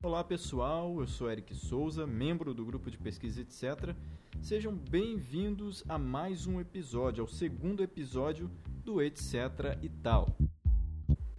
Olá 0.00 0.22
pessoal, 0.22 1.00
eu 1.00 1.08
sou 1.08 1.28
Eric 1.28 1.52
Souza, 1.56 2.06
membro 2.06 2.54
do 2.54 2.64
grupo 2.64 2.88
de 2.88 2.96
pesquisa 2.96 3.40
etc. 3.40 3.96
Sejam 4.40 4.72
bem-vindos 4.72 5.82
a 5.88 5.98
mais 5.98 6.46
um 6.46 6.60
episódio, 6.60 7.20
ao 7.20 7.26
segundo 7.26 7.82
episódio 7.82 8.48
do 8.84 9.02
Etc 9.02 9.34
e 9.82 9.88
tal. 9.88 10.28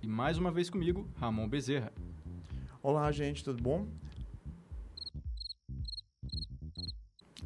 E 0.02 0.08
mais 0.08 0.38
uma 0.38 0.52
vez 0.52 0.70
comigo, 0.70 1.08
Ramon 1.16 1.48
Bezerra. 1.48 1.94
Olá, 2.84 3.10
gente, 3.14 3.46
tudo 3.46 3.64
bom? 3.64 3.88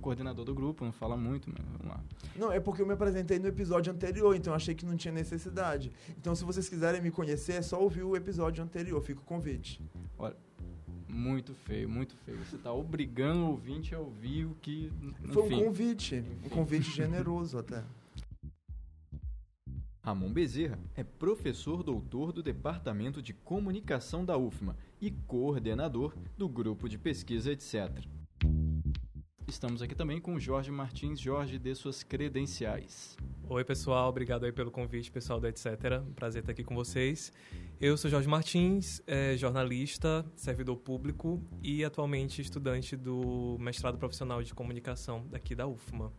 Coordenador 0.01 0.43
do 0.43 0.55
grupo, 0.55 0.83
não 0.83 0.91
fala 0.91 1.15
muito, 1.15 1.47
mas 1.47 1.63
vamos 1.63 1.87
lá. 1.89 2.03
Não, 2.35 2.51
é 2.51 2.59
porque 2.59 2.81
eu 2.81 2.87
me 2.87 2.93
apresentei 2.93 3.37
no 3.37 3.47
episódio 3.47 3.93
anterior, 3.93 4.35
então 4.35 4.51
achei 4.51 4.73
que 4.73 4.83
não 4.83 4.97
tinha 4.97 5.13
necessidade. 5.13 5.91
Então, 6.17 6.33
se 6.33 6.43
vocês 6.43 6.67
quiserem 6.67 7.01
me 7.01 7.11
conhecer, 7.11 7.53
é 7.53 7.61
só 7.61 7.79
ouvir 7.79 8.01
o 8.01 8.15
episódio 8.15 8.63
anterior, 8.63 8.99
fica 8.99 9.21
o 9.21 9.23
convite. 9.23 9.79
Olha, 10.17 10.35
muito 11.13 11.53
feio, 11.53 11.87
muito 11.87 12.15
feio. 12.17 12.37
Você 12.39 12.55
está 12.55 12.73
obrigando 12.73 13.43
o 13.45 13.49
ouvinte 13.51 13.93
a 13.93 13.99
ouvir 13.99 14.45
o 14.45 14.55
que. 14.55 14.91
Enfim. 15.01 15.31
Foi 15.31 15.43
um 15.43 15.65
convite, 15.65 16.23
um 16.43 16.49
convite 16.49 16.91
generoso 16.91 17.57
até. 17.57 17.83
Ramon 20.01 20.33
Bezerra 20.33 20.77
é 20.95 21.03
professor 21.03 21.81
doutor 21.81 22.33
do 22.33 22.43
Departamento 22.43 23.21
de 23.21 23.33
Comunicação 23.33 24.25
da 24.25 24.37
UFMA 24.37 24.75
e 24.99 25.09
coordenador 25.11 26.13
do 26.37 26.49
grupo 26.49 26.89
de 26.89 26.97
pesquisa, 26.97 27.53
etc. 27.53 27.89
Estamos 29.47 29.81
aqui 29.81 29.93
também 29.93 30.19
com 30.19 30.39
Jorge 30.39 30.71
Martins. 30.71 31.21
Jorge, 31.21 31.59
dê 31.59 31.75
suas 31.75 32.03
credenciais. 32.03 33.15
Oi, 33.47 33.63
pessoal. 33.63 34.09
Obrigado 34.09 34.45
aí 34.45 34.51
pelo 34.51 34.71
convite, 34.71 35.11
pessoal 35.11 35.39
do 35.39 35.47
Etc. 35.47 35.67
Prazer 36.15 36.41
estar 36.41 36.53
aqui 36.53 36.63
com 36.63 36.73
vocês. 36.73 37.31
Eu 37.85 37.97
sou 37.97 38.09
Jorge 38.09 38.29
Martins, 38.29 39.01
é, 39.05 39.35
jornalista, 39.35 40.25
servidor 40.37 40.77
público 40.77 41.43
e 41.61 41.83
atualmente 41.83 42.41
estudante 42.41 42.95
do 42.95 43.57
mestrado 43.59 43.97
profissional 43.97 44.41
de 44.41 44.53
comunicação 44.53 45.27
daqui 45.29 45.53
da 45.53 45.67
UFMA. 45.67 46.09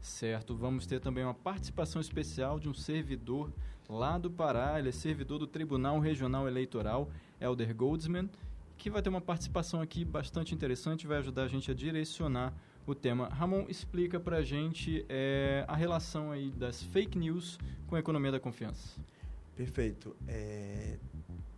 Certo, 0.00 0.56
vamos 0.56 0.86
ter 0.86 0.98
também 0.98 1.24
uma 1.24 1.34
participação 1.34 2.00
especial 2.00 2.58
de 2.58 2.70
um 2.70 2.72
servidor 2.72 3.52
lá 3.86 4.16
do 4.16 4.30
Pará, 4.30 4.78
ele 4.78 4.88
é 4.88 4.92
servidor 4.92 5.38
do 5.38 5.46
Tribunal 5.46 6.00
Regional 6.00 6.48
Eleitoral, 6.48 7.10
Elder 7.38 7.76
Goldsman, 7.76 8.30
que 8.78 8.88
vai 8.88 9.02
ter 9.02 9.10
uma 9.10 9.20
participação 9.20 9.82
aqui 9.82 10.06
bastante 10.06 10.54
interessante, 10.54 11.06
vai 11.06 11.18
ajudar 11.18 11.42
a 11.42 11.48
gente 11.48 11.70
a 11.70 11.74
direcionar 11.74 12.54
o 12.86 12.94
tema. 12.94 13.28
Ramon, 13.28 13.66
explica 13.68 14.18
para 14.18 14.38
a 14.38 14.42
gente 14.42 15.04
é, 15.10 15.66
a 15.68 15.76
relação 15.76 16.32
aí 16.32 16.50
das 16.50 16.82
fake 16.82 17.18
news 17.18 17.58
com 17.86 17.94
a 17.94 17.98
economia 17.98 18.32
da 18.32 18.40
confiança. 18.40 18.98
Perfeito. 19.56 20.16
É, 20.26 20.98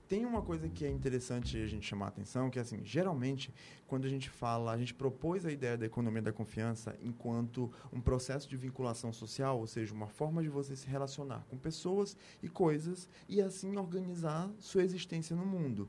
tem 0.09 0.27
uma 0.27 0.43
coisa 0.43 0.69
que 0.69 0.85
é 0.85 0.91
interessante 0.91 1.57
a 1.57 1.67
gente 1.67 1.87
chamar 1.87 2.07
a 2.07 2.09
atenção, 2.09 2.51
que 2.51 2.59
é 2.59 2.63
assim, 2.63 2.81
geralmente, 2.85 3.53
quando 3.87 4.05
a 4.05 4.09
gente 4.09 4.29
fala, 4.29 4.73
a 4.73 4.77
gente 4.77 4.93
propôs 4.93 5.47
a 5.47 5.51
ideia 5.51 5.77
da 5.79 5.87
economia 5.87 6.21
da 6.21 6.33
confiança 6.33 6.97
enquanto 7.01 7.73
um 7.93 8.01
processo 8.01 8.49
de 8.49 8.57
vinculação 8.57 9.13
social, 9.13 9.59
ou 9.59 9.67
seja, 9.67 9.95
uma 9.95 10.09
forma 10.09 10.43
de 10.43 10.49
você 10.49 10.77
se 10.77 10.87
relacionar 10.87 11.47
com 11.49 11.57
pessoas 11.57 12.17
e 12.43 12.49
coisas 12.49 13.09
e 13.29 13.41
assim 13.41 13.77
organizar 13.77 14.51
sua 14.59 14.83
existência 14.83 15.35
no 15.35 15.47
mundo 15.47 15.89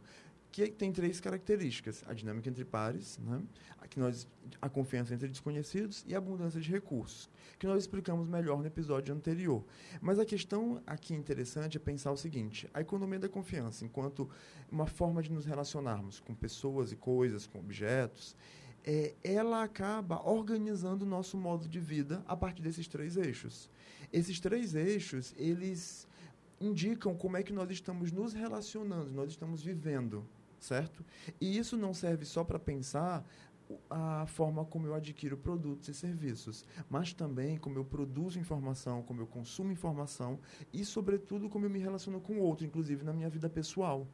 que 0.56 0.72
tem 0.72 0.90
três 0.90 1.20
características: 1.20 2.02
a 2.08 2.14
dinâmica 2.14 2.48
entre 2.48 2.64
pares, 2.64 3.20
né? 3.20 3.42
Que 3.88 4.00
nós, 4.00 4.28
a 4.62 4.70
confiança 4.70 5.14
entre 5.14 5.28
desconhecidos 5.28 6.04
e 6.08 6.16
a 6.16 6.18
abundância 6.18 6.60
de 6.60 6.70
recursos, 6.70 7.30
que 7.60 7.68
nós 7.68 7.84
explicamos 7.84 8.28
melhor 8.28 8.60
no 8.60 8.68
episódio 8.68 9.14
anterior. 9.14 9.64
Mas 10.02 10.20
a 10.20 10.26
questão 10.26 10.82
aqui 10.86 11.14
interessante 11.14 11.78
é 11.78 11.80
pensar 11.80 12.12
o 12.12 12.18
seguinte: 12.18 12.70
a 12.74 12.82
economia 12.82 13.20
da 13.20 13.30
confiança, 13.30 13.86
enquanto 13.86 14.30
uma 14.72 14.88
forma 14.88 15.22
de 15.22 15.32
nos 15.32 15.46
relacionarmos 15.46 16.20
com 16.20 16.34
pessoas 16.34 16.92
e 16.92 16.96
coisas, 16.96 17.48
com 17.48 17.60
objetos, 17.60 18.36
é, 18.84 19.16
ela 19.24 19.64
acaba 19.64 20.22
organizando 20.28 21.06
o 21.06 21.08
nosso 21.08 21.38
modo 21.38 21.68
de 21.68 21.80
vida 21.80 22.24
a 22.28 22.36
partir 22.36 22.62
desses 22.62 22.88
três 22.88 23.18
eixos. 23.18 23.70
Esses 24.12 24.40
três 24.40 24.76
eixos, 24.76 25.34
eles 25.38 26.08
indicam 26.62 27.16
como 27.16 27.36
é 27.38 27.44
que 27.44 27.52
nós 27.52 27.70
estamos 27.70 28.12
nos 28.12 28.34
relacionando, 28.34 29.12
nós 29.12 29.30
estamos 29.30 29.62
vivendo 29.62 30.26
certo? 30.66 31.06
E 31.40 31.58
isso 31.58 31.78
não 31.78 31.94
serve 31.94 32.26
só 32.26 32.44
para 32.44 32.60
pensar 32.60 33.26
a 33.90 34.26
forma 34.28 34.66
como 34.66 34.88
eu 34.88 34.94
adquiro 34.94 35.38
produtos 35.38 35.88
e 35.88 35.94
serviços, 35.94 36.66
mas 36.90 37.14
também 37.14 37.58
como 37.58 37.78
eu 37.78 37.86
produzo 37.86 38.40
informação, 38.40 39.02
como 39.02 39.22
eu 39.22 39.28
consumo 39.28 39.72
informação 39.72 40.40
e, 40.74 40.84
sobretudo, 40.86 41.50
como 41.50 41.66
eu 41.66 41.70
me 41.70 41.80
relaciono 41.80 42.20
com 42.20 42.34
o 42.34 42.42
outro, 42.42 42.66
inclusive 42.66 43.04
na 43.04 43.14
minha 43.14 43.30
vida 43.30 43.50
pessoal. 43.50 44.08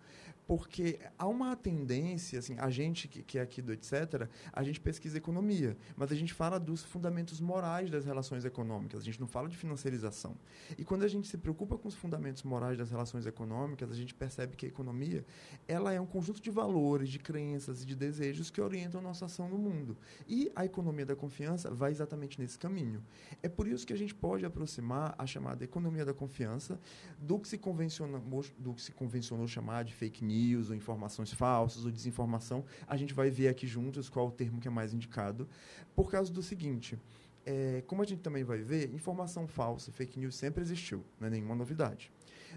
Porque 0.48 1.00
há 1.18 1.28
uma 1.28 1.56
tendência, 1.56 2.40
assim, 2.40 2.58
a 2.58 2.70
gente 2.70 3.08
que, 3.08 3.24
que 3.24 3.38
é 3.38 3.42
aqui 3.42 3.62
do 3.62 3.72
etc., 3.72 4.28
a 4.52 4.64
gente 4.64 4.82
pesquisa 4.82 5.18
economia, 5.18 5.78
mas 5.96 6.12
a 6.12 6.16
gente 6.16 6.34
fala 6.34 6.60
dos 6.60 6.84
fundamentos 6.84 7.40
morais 7.40 7.90
das 7.90 8.06
relações 8.06 8.44
econômicas, 8.44 9.02
a 9.02 9.04
gente 9.04 9.20
não 9.20 9.28
fala 9.28 9.48
de 9.48 9.56
financiarização. 9.56 10.36
E 10.78 10.84
quando 10.84 11.04
a 11.04 11.08
gente 11.08 11.28
se 11.28 11.38
preocupa 11.38 11.78
com 11.78 11.88
os 11.88 11.96
fundamentos 11.96 12.44
morais 12.44 12.78
das 12.78 12.90
relações 12.90 13.26
econômicas, 13.26 13.92
a 13.92 13.96
gente 13.96 14.14
percebe 14.14 14.56
que 14.56 14.66
a 14.66 14.70
economia 14.70 15.24
ela 15.68 15.94
é 15.94 16.02
um 16.02 16.06
conjunto 16.06 16.42
de 16.42 16.52
valores, 16.52 17.10
de 17.10 17.20
crenças 17.20 17.84
e 17.84 17.86
de 17.86 17.96
desejos 17.96 18.50
que 18.50 18.60
orientam 18.60 19.00
a 19.00 19.04
nossa 19.04 19.26
ação 19.26 19.41
no 19.48 19.58
mundo. 19.58 19.98
E 20.28 20.52
a 20.56 20.66
economia 20.66 21.06
da 21.06 21.16
confiança 21.16 21.72
vai 21.72 21.92
exatamente 21.92 22.40
nesse 22.40 22.58
caminho. 22.58 23.04
É 23.42 23.50
por 23.50 23.68
isso 23.68 23.86
que 23.86 23.94
a 23.94 23.98
gente 23.98 24.14
pode 24.14 24.46
aproximar 24.46 25.16
a 25.18 25.26
chamada 25.26 25.64
economia 25.64 26.06
da 26.06 26.14
confiança 26.14 26.80
do 27.20 27.40
que 27.40 27.48
se 27.48 27.58
convencionou, 27.58 28.22
do 28.58 28.74
que 28.74 28.82
se 28.82 28.92
convencionou 28.92 29.48
chamar 29.48 29.84
de 29.84 29.94
fake 29.94 30.24
news 30.24 30.32
news, 30.62 30.70
ou 30.70 30.76
informações 30.76 31.34
falsas, 31.34 31.86
ou 31.86 31.92
desinformação. 31.92 32.64
A 32.88 32.96
gente 32.96 33.14
vai 33.14 33.30
ver 33.30 33.48
aqui 33.48 33.68
juntos 33.68 34.10
qual 34.10 34.28
o 34.28 34.32
termo 34.32 34.60
que 34.60 34.68
é 34.68 34.72
mais 34.72 34.94
indicado, 34.94 35.48
por 35.96 36.10
causa 36.12 36.32
do 36.32 36.42
seguinte. 36.42 36.98
É, 37.46 37.84
como 37.88 38.02
a 38.02 38.06
gente 38.06 38.22
também 38.22 38.44
vai 38.44 38.60
ver, 38.60 38.94
informação 38.94 39.48
falsa, 39.48 39.92
fake 39.92 40.20
news 40.20 40.36
sempre 40.36 40.62
existiu, 40.62 41.04
não 41.20 41.28
é 41.28 41.32
nenhuma 41.32 41.56
novidade. 41.56 42.12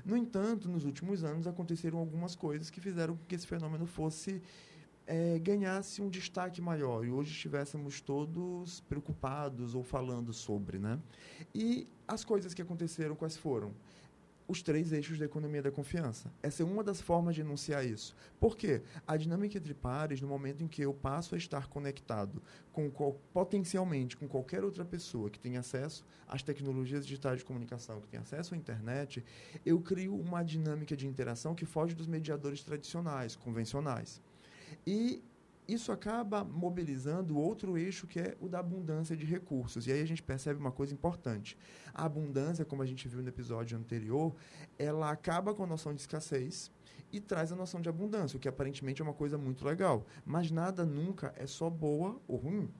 No 0.04 0.16
entanto, 0.16 0.68
nos 0.68 0.84
últimos 0.84 1.24
anos 1.24 1.46
aconteceram 1.46 1.98
algumas 1.98 2.34
coisas 2.34 2.68
que 2.68 2.80
fizeram 2.80 3.16
com 3.16 3.24
que 3.24 3.34
esse 3.34 3.46
fenômeno 3.46 3.86
fosse 3.86 4.42
é, 5.06 5.38
ganhasse 5.38 6.00
um 6.00 6.08
destaque 6.08 6.60
maior 6.60 7.04
e 7.04 7.10
hoje 7.10 7.30
estivéssemos 7.32 8.00
todos 8.00 8.80
preocupados 8.80 9.74
ou 9.74 9.82
falando 9.82 10.32
sobre, 10.32 10.78
né? 10.78 10.98
E 11.54 11.86
as 12.06 12.24
coisas 12.24 12.54
que 12.54 12.62
aconteceram 12.62 13.14
quais 13.14 13.36
foram? 13.36 13.72
os 14.46 14.62
três 14.62 14.92
eixos 14.92 15.18
da 15.18 15.24
economia 15.24 15.62
da 15.62 15.70
confiança. 15.70 16.30
Essa 16.42 16.62
é 16.62 16.66
uma 16.66 16.84
das 16.84 17.00
formas 17.00 17.34
de 17.34 17.40
enunciar 17.40 17.84
isso. 17.84 18.14
Por 18.38 18.56
quê? 18.56 18.82
A 19.06 19.16
dinâmica 19.16 19.56
entre 19.56 19.72
pares, 19.72 20.20
no 20.20 20.28
momento 20.28 20.62
em 20.62 20.68
que 20.68 20.82
eu 20.82 20.92
passo 20.92 21.34
a 21.34 21.38
estar 21.38 21.66
conectado 21.68 22.42
com 22.72 22.90
potencialmente 23.32 24.16
com 24.16 24.28
qualquer 24.28 24.62
outra 24.62 24.84
pessoa 24.84 25.30
que 25.30 25.38
tem 25.38 25.56
acesso 25.56 26.04
às 26.28 26.42
tecnologias 26.42 27.06
digitais 27.06 27.38
de 27.38 27.44
comunicação, 27.44 28.00
que 28.00 28.08
tem 28.08 28.20
acesso 28.20 28.54
à 28.54 28.56
internet, 28.56 29.24
eu 29.64 29.80
crio 29.80 30.14
uma 30.14 30.42
dinâmica 30.42 30.96
de 30.96 31.06
interação 31.06 31.54
que 31.54 31.64
foge 31.64 31.94
dos 31.94 32.06
mediadores 32.06 32.62
tradicionais, 32.62 33.36
convencionais. 33.36 34.20
E 34.86 35.22
isso 35.66 35.90
acaba 35.90 36.44
mobilizando 36.44 37.38
outro 37.38 37.78
eixo 37.78 38.06
que 38.06 38.20
é 38.20 38.36
o 38.40 38.48
da 38.48 38.58
abundância 38.58 39.16
de 39.16 39.24
recursos. 39.24 39.86
E 39.86 39.92
aí 39.92 40.02
a 40.02 40.06
gente 40.06 40.22
percebe 40.22 40.60
uma 40.60 40.72
coisa 40.72 40.92
importante. 40.92 41.56
A 41.92 42.04
abundância, 42.04 42.64
como 42.64 42.82
a 42.82 42.86
gente 42.86 43.08
viu 43.08 43.22
no 43.22 43.28
episódio 43.28 43.76
anterior, 43.78 44.34
ela 44.78 45.10
acaba 45.10 45.54
com 45.54 45.64
a 45.64 45.66
noção 45.66 45.94
de 45.94 46.00
escassez 46.00 46.70
e 47.10 47.20
traz 47.20 47.52
a 47.52 47.56
noção 47.56 47.80
de 47.80 47.88
abundância, 47.88 48.36
o 48.36 48.40
que 48.40 48.48
aparentemente 48.48 49.00
é 49.00 49.04
uma 49.04 49.14
coisa 49.14 49.38
muito 49.38 49.64
legal. 49.64 50.04
Mas 50.24 50.50
nada 50.50 50.84
nunca 50.84 51.32
é 51.36 51.46
só 51.46 51.70
boa 51.70 52.20
ou 52.28 52.36
ruim. 52.36 52.70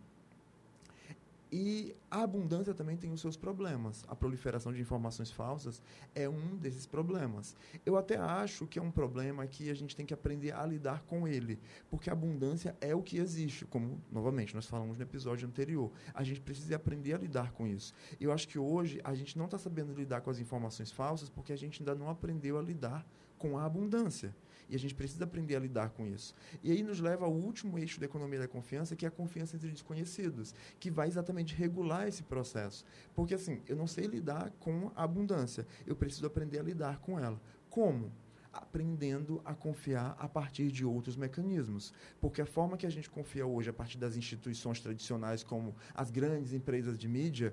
E 1.57 1.95
a 2.11 2.23
abundância 2.23 2.75
também 2.75 2.97
tem 2.97 3.13
os 3.13 3.21
seus 3.21 3.37
problemas. 3.37 4.05
A 4.09 4.17
proliferação 4.17 4.73
de 4.73 4.81
informações 4.81 5.31
falsas 5.31 5.81
é 6.13 6.29
um 6.29 6.57
desses 6.57 6.85
problemas. 6.85 7.55
Eu 7.87 7.97
até 7.97 8.17
acho 8.17 8.67
que 8.67 8.77
é 8.77 8.83
um 8.83 8.91
problema 8.91 9.47
que 9.47 9.71
a 9.71 9.75
gente 9.75 9.95
tem 9.95 10.05
que 10.05 10.13
aprender 10.13 10.51
a 10.51 10.67
lidar 10.67 11.05
com 11.05 11.29
ele, 11.29 11.61
porque 11.89 12.11
a 12.11 12.13
abundância 12.13 12.77
é 12.81 12.93
o 12.93 13.01
que 13.01 13.19
existe, 13.19 13.65
como 13.67 14.03
novamente 14.11 14.53
nós 14.53 14.67
falamos 14.67 14.99
no 14.99 15.05
episódio 15.05 15.47
anterior. 15.47 15.93
A 16.13 16.25
gente 16.25 16.41
precisa 16.41 16.75
aprender 16.75 17.15
a 17.15 17.19
lidar 17.19 17.53
com 17.53 17.69
isso. 17.69 17.95
Eu 18.21 18.33
acho 18.33 18.49
que 18.49 18.59
hoje 18.59 19.01
a 19.05 19.15
gente 19.15 19.39
não 19.39 19.45
está 19.45 19.57
sabendo 19.57 19.95
lidar 19.95 20.23
com 20.23 20.31
as 20.31 20.41
informações 20.41 20.91
falsas 20.91 21.31
porque 21.31 21.53
a 21.53 21.57
gente 21.57 21.83
ainda 21.83 21.95
não 21.95 22.11
aprendeu 22.11 22.59
a 22.59 22.63
lidar 22.63 23.07
com 23.39 23.57
a 23.57 23.65
abundância. 23.65 24.35
E 24.69 24.75
a 24.75 24.79
gente 24.79 24.95
precisa 24.95 25.25
aprender 25.25 25.57
a 25.57 25.61
lidar 25.61 25.91
com 25.91 26.07
isso. 26.07 26.35
E 26.63 26.71
aí 26.71 26.83
nos 26.83 27.01
leva 27.01 27.25
ao 27.25 27.33
último 27.33 27.79
eixo 27.79 28.01
da 28.01 28.07
economia 28.07 28.39
da 28.39 28.49
confiança, 28.49 28.97
que 28.97 29.05
é 29.05 29.09
a 29.09 29.11
confiança 29.11 29.57
entre 29.57 29.71
desconhecidos, 29.71 30.55
que 30.81 30.91
vai 30.91 31.09
exatamente 31.09 31.55
regular 31.55 32.09
esse 32.09 32.23
processo. 32.23 32.85
Porque 33.15 33.35
assim, 33.35 33.63
eu 33.67 33.77
não 33.77 33.87
sei 33.87 34.07
lidar 34.07 34.51
com 34.61 34.91
a 34.95 35.05
abundância, 35.05 35.67
eu 35.87 35.97
preciso 35.97 36.27
aprender 36.27 36.59
a 36.59 36.63
lidar 36.63 36.99
com 36.99 37.19
ela. 37.19 37.41
Como? 37.69 38.13
aprendendo 38.55 39.43
a 39.45 39.53
confiar 39.53 40.17
a 40.19 40.29
partir 40.29 40.71
de 40.71 40.85
outros 40.85 41.17
mecanismos. 41.17 41.93
Porque 42.21 42.41
a 42.41 42.47
forma 42.47 42.77
que 42.77 42.87
a 42.87 42.91
gente 42.91 43.11
confia 43.11 43.47
hoje 43.47 43.71
a 43.71 43.73
partir 43.73 43.99
das 43.99 44.17
instituições 44.17 44.81
tradicionais, 44.81 45.43
como 45.43 45.75
as 45.95 46.11
grandes 46.11 46.53
empresas 46.53 46.97
de 46.97 47.09
mídia, 47.09 47.53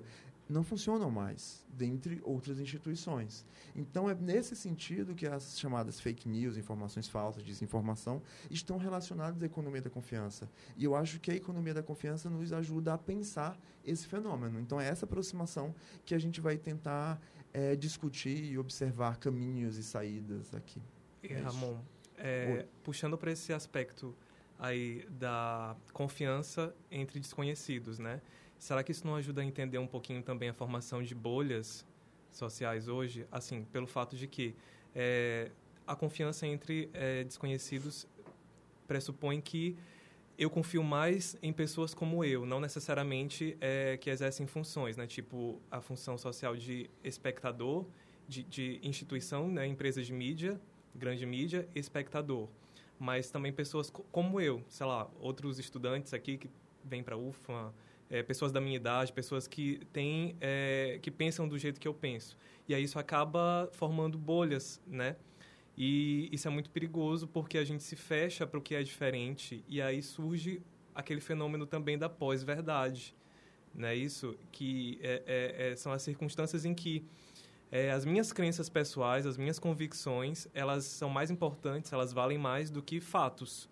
não 0.52 0.62
funcionam 0.62 1.10
mais, 1.10 1.64
dentre 1.68 2.20
outras 2.22 2.60
instituições. 2.60 3.44
Então, 3.74 4.08
é 4.08 4.14
nesse 4.14 4.54
sentido 4.54 5.14
que 5.14 5.26
as 5.26 5.58
chamadas 5.58 5.98
fake 5.98 6.28
news, 6.28 6.56
informações 6.56 7.08
falsas, 7.08 7.42
desinformação, 7.42 8.22
estão 8.50 8.76
relacionadas 8.76 9.42
à 9.42 9.46
economia 9.46 9.82
da 9.82 9.90
confiança. 9.90 10.48
E 10.76 10.84
eu 10.84 10.94
acho 10.94 11.18
que 11.18 11.30
a 11.30 11.34
economia 11.34 11.74
da 11.74 11.82
confiança 11.82 12.28
nos 12.30 12.52
ajuda 12.52 12.94
a 12.94 12.98
pensar 12.98 13.58
esse 13.84 14.06
fenômeno. 14.06 14.60
Então, 14.60 14.80
é 14.80 14.86
essa 14.86 15.04
aproximação 15.04 15.74
que 16.04 16.14
a 16.14 16.18
gente 16.18 16.40
vai 16.40 16.56
tentar 16.56 17.20
é, 17.52 17.74
discutir 17.74 18.44
e 18.44 18.58
observar 18.58 19.16
caminhos 19.16 19.76
e 19.76 19.82
saídas 19.82 20.54
aqui. 20.54 20.80
E, 21.22 21.32
Ramon, 21.32 21.78
é, 22.18 22.66
puxando 22.82 23.16
para 23.16 23.32
esse 23.32 23.52
aspecto 23.52 24.14
aí 24.58 25.04
da 25.10 25.76
confiança 25.92 26.74
entre 26.90 27.18
desconhecidos, 27.18 27.98
né? 27.98 28.20
Será 28.62 28.84
que 28.84 28.92
isso 28.92 29.04
não 29.04 29.16
ajuda 29.16 29.40
a 29.40 29.44
entender 29.44 29.78
um 29.78 29.88
pouquinho 29.88 30.22
também 30.22 30.48
a 30.48 30.52
formação 30.54 31.02
de 31.02 31.16
bolhas 31.16 31.84
sociais 32.30 32.86
hoje? 32.86 33.26
Assim, 33.28 33.64
pelo 33.64 33.88
fato 33.88 34.14
de 34.14 34.28
que 34.28 34.54
é, 34.94 35.50
a 35.84 35.96
confiança 35.96 36.46
entre 36.46 36.88
é, 36.92 37.24
desconhecidos 37.24 38.06
pressupõe 38.86 39.40
que 39.40 39.76
eu 40.38 40.48
confio 40.48 40.84
mais 40.84 41.36
em 41.42 41.52
pessoas 41.52 41.92
como 41.92 42.24
eu, 42.24 42.46
não 42.46 42.60
necessariamente 42.60 43.56
é, 43.60 43.96
que 43.96 44.08
exercem 44.08 44.46
funções, 44.46 44.96
né? 44.96 45.08
Tipo 45.08 45.60
a 45.68 45.80
função 45.80 46.16
social 46.16 46.56
de 46.56 46.88
espectador, 47.02 47.84
de, 48.28 48.44
de 48.44 48.78
instituição, 48.84 49.48
né? 49.48 49.66
empresa 49.66 50.00
de 50.00 50.12
mídia, 50.12 50.60
grande 50.94 51.26
mídia, 51.26 51.68
espectador. 51.74 52.48
Mas 52.96 53.28
também 53.28 53.52
pessoas 53.52 53.90
como 53.90 54.40
eu, 54.40 54.62
sei 54.68 54.86
lá, 54.86 55.10
outros 55.18 55.58
estudantes 55.58 56.14
aqui 56.14 56.38
que 56.38 56.48
vêm 56.84 57.02
para 57.02 57.16
a 57.16 57.18
UFA, 57.18 57.74
é, 58.12 58.22
pessoas 58.22 58.52
da 58.52 58.60
minha 58.60 58.76
idade, 58.76 59.10
pessoas 59.10 59.48
que 59.48 59.80
têm, 59.90 60.36
é, 60.38 60.98
que 61.00 61.10
pensam 61.10 61.48
do 61.48 61.58
jeito 61.58 61.80
que 61.80 61.88
eu 61.88 61.94
penso. 61.94 62.36
E 62.68 62.74
aí 62.74 62.84
isso 62.84 62.98
acaba 62.98 63.70
formando 63.72 64.18
bolhas, 64.18 64.82
né? 64.86 65.16
E 65.76 66.28
isso 66.30 66.46
é 66.46 66.50
muito 66.50 66.68
perigoso 66.68 67.26
porque 67.26 67.56
a 67.56 67.64
gente 67.64 67.82
se 67.82 67.96
fecha 67.96 68.46
para 68.46 68.58
o 68.58 68.62
que 68.62 68.74
é 68.74 68.82
diferente 68.82 69.64
e 69.66 69.80
aí 69.80 70.02
surge 70.02 70.60
aquele 70.94 71.22
fenômeno 71.22 71.66
também 71.66 71.96
da 71.96 72.06
pós-verdade, 72.06 73.16
né? 73.74 73.94
Isso 73.94 74.36
que 74.52 75.00
é, 75.02 75.22
é, 75.26 75.70
é, 75.70 75.76
são 75.76 75.90
as 75.90 76.02
circunstâncias 76.02 76.66
em 76.66 76.74
que 76.74 77.02
é, 77.70 77.90
as 77.90 78.04
minhas 78.04 78.30
crenças 78.30 78.68
pessoais, 78.68 79.24
as 79.24 79.38
minhas 79.38 79.58
convicções, 79.58 80.46
elas 80.52 80.84
são 80.84 81.08
mais 81.08 81.30
importantes, 81.30 81.90
elas 81.90 82.12
valem 82.12 82.36
mais 82.36 82.70
do 82.70 82.82
que 82.82 83.00
fatos. 83.00 83.71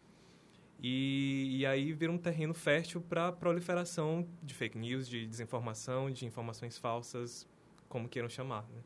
E, 0.82 1.58
e 1.58 1.66
aí 1.66 1.92
vira 1.92 2.10
um 2.10 2.18
terreno 2.18 2.54
fértil 2.54 3.02
para 3.02 3.30
proliferação 3.30 4.26
de 4.42 4.54
fake 4.54 4.78
news, 4.78 5.06
de 5.06 5.26
desinformação, 5.26 6.10
de 6.10 6.24
informações 6.24 6.78
falsas, 6.78 7.46
como 7.88 8.08
queiram 8.08 8.30
chamar. 8.30 8.62
Né? 8.62 8.80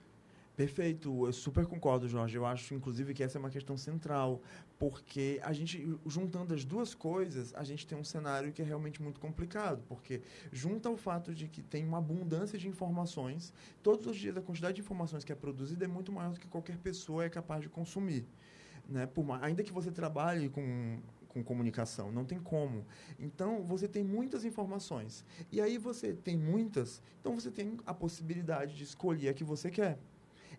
Perfeito, 0.56 1.26
eu 1.26 1.32
super 1.32 1.66
concordo, 1.66 2.08
Jorge. 2.08 2.36
Eu 2.36 2.46
acho, 2.46 2.74
inclusive, 2.74 3.12
que 3.12 3.24
essa 3.24 3.38
é 3.38 3.40
uma 3.40 3.50
questão 3.50 3.76
central, 3.76 4.40
porque 4.78 5.40
a 5.42 5.52
gente, 5.52 5.84
juntando 6.06 6.54
as 6.54 6.64
duas 6.64 6.94
coisas, 6.94 7.52
a 7.54 7.64
gente 7.64 7.84
tem 7.86 7.98
um 7.98 8.04
cenário 8.04 8.52
que 8.52 8.62
é 8.62 8.64
realmente 8.64 9.02
muito 9.02 9.18
complicado, 9.18 9.82
porque 9.88 10.22
junta 10.52 10.88
o 10.88 10.96
fato 10.96 11.34
de 11.34 11.48
que 11.48 11.60
tem 11.60 11.84
uma 11.84 11.98
abundância 11.98 12.56
de 12.56 12.68
informações, 12.68 13.52
todos 13.82 14.06
os 14.06 14.16
dias 14.16 14.36
a 14.36 14.40
quantidade 14.40 14.76
de 14.76 14.80
informações 14.80 15.24
que 15.24 15.32
é 15.32 15.34
produzida 15.36 15.84
é 15.84 15.88
muito 15.88 16.12
maior 16.12 16.32
do 16.32 16.38
que 16.38 16.46
qualquer 16.46 16.78
pessoa 16.78 17.24
é 17.24 17.28
capaz 17.28 17.60
de 17.62 17.68
consumir. 17.68 18.24
Né? 18.88 19.06
Por, 19.06 19.26
ainda 19.42 19.62
que 19.64 19.72
você 19.72 19.90
trabalhe 19.90 20.48
com 20.48 21.00
com 21.34 21.42
comunicação, 21.42 22.12
não 22.12 22.24
tem 22.24 22.38
como. 22.38 22.86
Então, 23.18 23.64
você 23.64 23.88
tem 23.88 24.04
muitas 24.04 24.44
informações. 24.44 25.24
E 25.50 25.60
aí 25.60 25.76
você 25.76 26.14
tem 26.14 26.38
muitas, 26.38 27.02
então 27.20 27.34
você 27.34 27.50
tem 27.50 27.76
a 27.84 27.92
possibilidade 27.92 28.76
de 28.76 28.84
escolher 28.84 29.28
a 29.28 29.34
que 29.34 29.42
você 29.42 29.68
quer. 29.68 29.98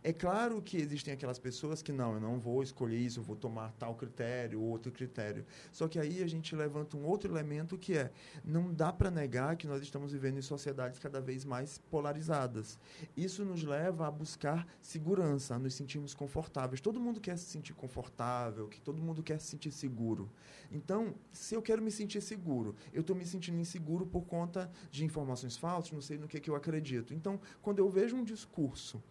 É 0.07 0.13
claro 0.13 0.61
que 0.61 0.77
existem 0.77 1.11
aquelas 1.11 1.39
pessoas 1.39 1.81
que 1.81 1.91
não, 1.91 2.13
eu 2.13 2.19
não 2.19 2.39
vou 2.39 2.61
escolher 2.61 2.95
isso, 2.95 3.21
eu 3.21 3.23
vou 3.23 3.35
tomar 3.35 3.71
tal 3.71 3.95
critério, 3.95 4.61
outro 4.61 4.91
critério. 4.91 5.43
Só 5.71 5.87
que 5.87 5.97
aí 5.97 6.21
a 6.21 6.27
gente 6.27 6.55
levanta 6.55 6.95
um 6.95 7.07
outro 7.07 7.31
elemento 7.31 7.75
que 7.75 7.97
é, 7.97 8.11
não 8.43 8.71
dá 8.71 8.93
para 8.93 9.09
negar 9.09 9.55
que 9.55 9.65
nós 9.65 9.81
estamos 9.81 10.11
vivendo 10.11 10.37
em 10.37 10.43
sociedades 10.43 10.99
cada 10.99 11.19
vez 11.19 11.43
mais 11.43 11.79
polarizadas. 11.89 12.77
Isso 13.17 13.43
nos 13.43 13.63
leva 13.63 14.05
a 14.05 14.11
buscar 14.11 14.67
segurança, 14.79 15.55
a 15.55 15.57
nos 15.57 15.73
sentirmos 15.73 16.13
confortáveis. 16.13 16.79
Todo 16.79 16.99
mundo 16.99 17.19
quer 17.19 17.35
se 17.35 17.45
sentir 17.45 17.73
confortável, 17.73 18.67
que 18.67 18.79
todo 18.79 19.01
mundo 19.01 19.23
quer 19.23 19.39
se 19.39 19.47
sentir 19.47 19.71
seguro. 19.71 20.29
Então, 20.71 21.15
se 21.31 21.55
eu 21.55 21.63
quero 21.63 21.81
me 21.81 21.89
sentir 21.89 22.21
seguro, 22.21 22.75
eu 22.93 23.01
estou 23.01 23.15
me 23.15 23.25
sentindo 23.25 23.57
inseguro 23.57 24.05
por 24.05 24.27
conta 24.27 24.71
de 24.91 25.03
informações 25.03 25.57
falsas, 25.57 25.93
não 25.93 26.01
sei 26.01 26.19
no 26.19 26.27
que, 26.27 26.39
que 26.39 26.51
eu 26.51 26.55
acredito. 26.55 27.11
Então, 27.11 27.39
quando 27.59 27.79
eu 27.79 27.89
vejo 27.89 28.15
um 28.15 28.23
discurso 28.23 29.01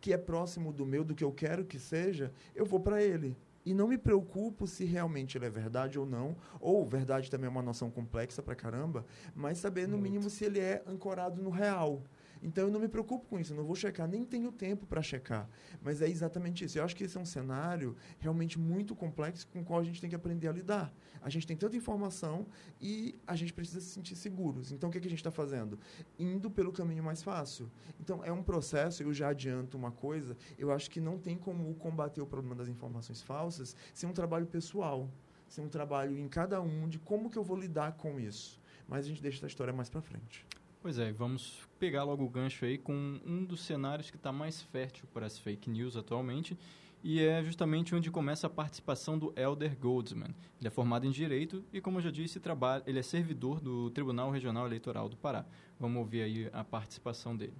que 0.00 0.12
é 0.12 0.16
próximo 0.16 0.72
do 0.72 0.86
meu, 0.86 1.04
do 1.04 1.14
que 1.14 1.24
eu 1.24 1.32
quero 1.32 1.64
que 1.64 1.78
seja, 1.78 2.32
eu 2.54 2.64
vou 2.64 2.80
para 2.80 3.02
ele. 3.02 3.36
E 3.64 3.74
não 3.74 3.86
me 3.86 3.98
preocupo 3.98 4.66
se 4.66 4.84
realmente 4.84 5.36
ele 5.36 5.44
é 5.44 5.50
verdade 5.50 5.98
ou 5.98 6.06
não, 6.06 6.34
ou 6.58 6.86
verdade 6.86 7.30
também 7.30 7.46
é 7.46 7.50
uma 7.50 7.62
noção 7.62 7.90
complexa 7.90 8.42
para 8.42 8.54
caramba, 8.54 9.04
mas 9.34 9.58
saber 9.58 9.86
no 9.86 9.98
Muito. 9.98 10.02
mínimo 10.02 10.30
se 10.30 10.44
ele 10.44 10.58
é 10.58 10.82
ancorado 10.86 11.42
no 11.42 11.50
real. 11.50 12.02
Então 12.42 12.64
eu 12.64 12.70
não 12.70 12.80
me 12.80 12.88
preocupo 12.88 13.26
com 13.26 13.38
isso, 13.38 13.52
eu 13.52 13.56
não 13.56 13.64
vou 13.64 13.76
checar, 13.76 14.08
nem 14.08 14.24
tenho 14.24 14.50
tempo 14.50 14.86
para 14.86 15.02
checar. 15.02 15.48
Mas 15.82 16.00
é 16.00 16.08
exatamente 16.08 16.64
isso. 16.64 16.78
Eu 16.78 16.84
acho 16.84 16.96
que 16.96 17.04
esse 17.04 17.16
é 17.16 17.20
um 17.20 17.24
cenário 17.24 17.96
realmente 18.18 18.58
muito 18.58 18.94
complexo 18.94 19.46
com 19.48 19.60
o 19.60 19.64
qual 19.64 19.80
a 19.80 19.84
gente 19.84 20.00
tem 20.00 20.08
que 20.08 20.16
aprender 20.16 20.48
a 20.48 20.52
lidar. 20.52 20.92
A 21.22 21.28
gente 21.28 21.46
tem 21.46 21.56
tanta 21.56 21.76
informação 21.76 22.46
e 22.80 23.18
a 23.26 23.36
gente 23.36 23.52
precisa 23.52 23.80
se 23.80 23.90
sentir 23.90 24.16
seguros. 24.16 24.72
Então 24.72 24.88
o 24.88 24.92
que, 24.92 24.98
é 24.98 25.00
que 25.00 25.06
a 25.06 25.10
gente 25.10 25.20
está 25.20 25.30
fazendo? 25.30 25.78
Indo 26.18 26.50
pelo 26.50 26.72
caminho 26.72 27.04
mais 27.04 27.22
fácil. 27.22 27.70
Então 27.98 28.24
é 28.24 28.32
um 28.32 28.42
processo, 28.42 29.02
eu 29.02 29.12
já 29.12 29.28
adianto 29.28 29.76
uma 29.76 29.92
coisa, 29.92 30.36
eu 30.58 30.72
acho 30.72 30.90
que 30.90 31.00
não 31.00 31.18
tem 31.18 31.36
como 31.36 31.74
combater 31.74 32.20
o 32.20 32.26
problema 32.26 32.54
das 32.54 32.68
informações 32.68 33.20
falsas 33.20 33.76
sem 33.92 34.08
um 34.08 34.12
trabalho 34.12 34.46
pessoal, 34.46 35.10
sem 35.46 35.64
um 35.64 35.68
trabalho 35.68 36.16
em 36.16 36.28
cada 36.28 36.60
um 36.62 36.88
de 36.88 36.98
como 36.98 37.28
que 37.28 37.36
eu 37.36 37.44
vou 37.44 37.56
lidar 37.56 37.92
com 37.92 38.18
isso. 38.18 38.60
Mas 38.88 39.04
a 39.04 39.08
gente 39.08 39.22
deixa 39.22 39.38
essa 39.38 39.46
história 39.46 39.72
mais 39.72 39.90
para 39.90 40.00
frente. 40.00 40.46
Pois 40.82 40.98
é, 40.98 41.12
vamos 41.12 41.68
pegar 41.78 42.04
logo 42.04 42.24
o 42.24 42.28
gancho 42.28 42.64
aí 42.64 42.78
com 42.78 43.20
um 43.26 43.44
dos 43.44 43.60
cenários 43.60 44.10
que 44.10 44.16
está 44.16 44.32
mais 44.32 44.62
fértil 44.62 45.06
para 45.12 45.26
as 45.26 45.38
fake 45.38 45.68
news 45.68 45.94
atualmente, 45.94 46.56
e 47.04 47.20
é 47.20 47.44
justamente 47.44 47.94
onde 47.94 48.10
começa 48.10 48.46
a 48.46 48.50
participação 48.50 49.18
do 49.18 49.30
Elder 49.36 49.76
Goldsman. 49.78 50.34
Ele 50.58 50.68
é 50.68 50.70
formado 50.70 51.06
em 51.06 51.10
Direito 51.10 51.62
e, 51.70 51.82
como 51.82 51.98
eu 51.98 52.02
já 52.02 52.10
disse, 52.10 52.40
trabalha, 52.40 52.82
ele 52.86 52.98
é 52.98 53.02
servidor 53.02 53.60
do 53.60 53.90
Tribunal 53.90 54.30
Regional 54.30 54.66
Eleitoral 54.66 55.06
do 55.08 55.16
Pará. 55.16 55.44
Vamos 55.78 55.98
ouvir 55.98 56.22
aí 56.22 56.50
a 56.50 56.64
participação 56.64 57.36
dele. 57.36 57.54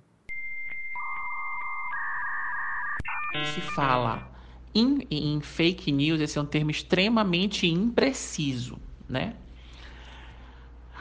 Se 3.55 3.61
fala 3.61 4.31
em, 4.75 5.07
em 5.11 5.41
fake 5.41 5.93
news, 5.93 6.21
esse 6.21 6.39
é 6.39 6.41
um 6.41 6.47
termo 6.47 6.71
extremamente 6.71 7.67
impreciso, 7.67 8.79
né? 9.09 9.37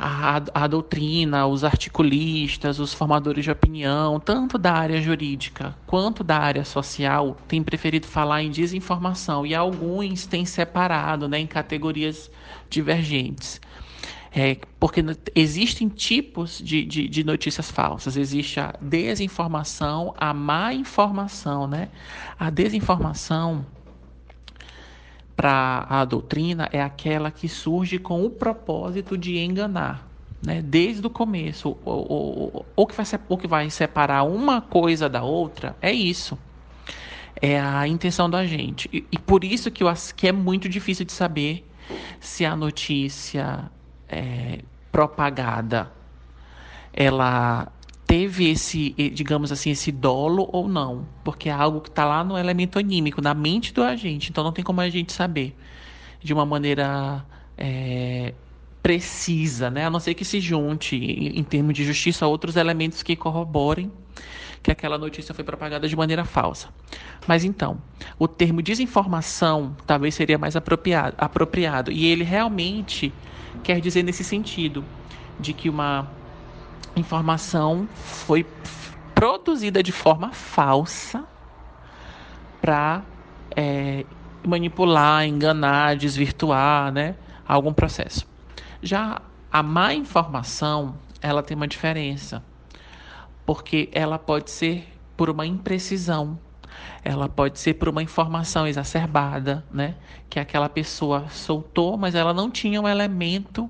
A, 0.01 0.41
a 0.53 0.67
doutrina, 0.67 1.45
os 1.45 1.65
articulistas, 1.65 2.79
os 2.79 2.93
formadores 2.93 3.43
de 3.43 3.51
opinião, 3.51 4.17
tanto 4.17 4.57
da 4.57 4.71
área 4.71 5.01
jurídica 5.01 5.75
quanto 5.85 6.23
da 6.23 6.37
área 6.37 6.63
social, 6.63 7.35
têm 7.49 7.61
preferido 7.61 8.07
falar 8.07 8.41
em 8.41 8.49
desinformação 8.49 9.45
e 9.45 9.53
alguns 9.53 10.25
têm 10.25 10.45
separado 10.45 11.27
né, 11.27 11.39
em 11.39 11.47
categorias 11.47 12.31
divergentes. 12.69 13.59
É, 14.31 14.57
porque 14.79 15.03
existem 15.35 15.89
tipos 15.89 16.59
de, 16.63 16.85
de, 16.85 17.09
de, 17.09 17.23
notícias 17.23 17.69
falsas. 17.69 18.15
Existe 18.15 18.59
a 18.59 18.75
desinformação, 18.79 20.13
a 20.15 20.33
má 20.33 20.71
informação. 20.71 21.67
Né? 21.67 21.89
A 22.39 22.51
desinformação 22.51 23.65
para 25.39 25.85
a 25.89 26.03
doutrina 26.03 26.67
é 26.69 26.81
aquela 26.81 27.31
que 27.31 27.47
surge 27.47 27.97
com 27.97 28.25
o 28.25 28.29
propósito 28.29 29.17
de 29.17 29.37
enganar. 29.37 30.05
Né? 30.45 30.61
Desde 30.61 31.07
o 31.07 31.09
começo, 31.09 31.77
o, 31.85 32.65
o, 32.75 32.85
que 32.85 32.93
vai, 32.93 33.05
que 33.39 33.47
vai 33.47 33.69
separar 33.69 34.23
uma 34.23 34.59
coisa 34.59 35.07
da 35.07 35.23
outra 35.23 35.77
é 35.81 35.93
isso. 35.93 36.37
É 37.41 37.57
a 37.57 37.87
intenção 37.87 38.29
do 38.29 38.35
agente. 38.35 38.89
E, 38.91 39.05
e 39.09 39.17
por 39.17 39.45
isso 39.45 39.71
que, 39.71 39.81
eu, 39.81 39.87
que 40.13 40.27
é 40.27 40.33
muito 40.33 40.67
difícil 40.67 41.05
de 41.05 41.13
saber 41.13 41.65
se 42.19 42.43
a 42.43 42.53
notícia 42.53 43.71
é, 44.09 44.59
propagada 44.91 45.89
ela 46.91 47.71
teve 48.09 48.49
esse, 48.49 48.89
digamos 49.13 49.51
assim, 49.51 49.69
esse 49.69 49.91
dolo 49.91 50.49
ou 50.51 50.67
não, 50.67 51.05
porque 51.23 51.47
é 51.47 51.51
algo 51.51 51.79
que 51.79 51.89
está 51.89 52.05
lá 52.05 52.23
no 52.23 52.35
elemento 52.35 52.79
anímico, 52.79 53.21
na 53.21 53.35
mente 53.35 53.71
do 53.71 53.83
agente, 53.83 54.31
então 54.31 54.43
não 54.43 54.51
tem 54.51 54.65
como 54.65 54.81
a 54.81 54.89
gente 54.89 55.13
saber 55.13 55.55
de 56.19 56.33
uma 56.33 56.43
maneira 56.43 57.23
é, 57.55 58.33
precisa, 58.81 59.69
né? 59.69 59.85
a 59.85 59.91
não 59.91 59.99
ser 59.99 60.15
que 60.15 60.25
se 60.25 60.39
junte, 60.39 60.95
em, 60.95 61.43
termos 61.43 61.75
de 61.75 61.85
justiça, 61.85 62.25
outros 62.25 62.55
elementos 62.55 63.03
que 63.03 63.15
corroborem 63.15 63.91
que 64.63 64.71
aquela 64.71 64.97
notícia 64.97 65.31
foi 65.31 65.43
propagada 65.43 65.87
de 65.87 65.95
maneira 65.95 66.25
falsa. 66.25 66.69
Mas 67.27 67.43
então, 67.43 67.79
o 68.17 68.27
termo 68.27 68.59
desinformação 68.63 69.77
talvez 69.85 70.15
seria 70.15 70.39
mais 70.39 70.55
apropriado, 70.55 71.13
apropriado 71.15 71.91
e 71.91 72.07
ele 72.07 72.23
realmente 72.23 73.13
quer 73.61 73.79
dizer 73.79 74.01
nesse 74.01 74.23
sentido, 74.23 74.83
de 75.39 75.53
que 75.53 75.69
uma 75.69 76.18
informação 76.95 77.87
foi 77.95 78.45
produzida 79.13 79.83
de 79.83 79.91
forma 79.91 80.31
falsa 80.31 81.25
para 82.61 83.03
é, 83.55 84.05
manipular, 84.45 85.25
enganar, 85.25 85.95
desvirtuar, 85.95 86.91
né, 86.91 87.15
algum 87.47 87.73
processo. 87.73 88.27
Já 88.81 89.21
a 89.51 89.63
má 89.63 89.93
informação, 89.93 90.95
ela 91.21 91.43
tem 91.43 91.55
uma 91.55 91.67
diferença, 91.67 92.43
porque 93.45 93.89
ela 93.91 94.17
pode 94.17 94.51
ser 94.51 94.87
por 95.17 95.29
uma 95.29 95.45
imprecisão, 95.45 96.39
ela 97.03 97.27
pode 97.27 97.59
ser 97.59 97.73
por 97.73 97.89
uma 97.89 98.01
informação 98.01 98.67
exacerbada, 98.67 99.65
né, 99.71 99.95
que 100.29 100.39
aquela 100.39 100.69
pessoa 100.69 101.27
soltou, 101.29 101.97
mas 101.97 102.15
ela 102.15 102.33
não 102.33 102.49
tinha 102.49 102.79
um 102.79 102.87
elemento 102.87 103.69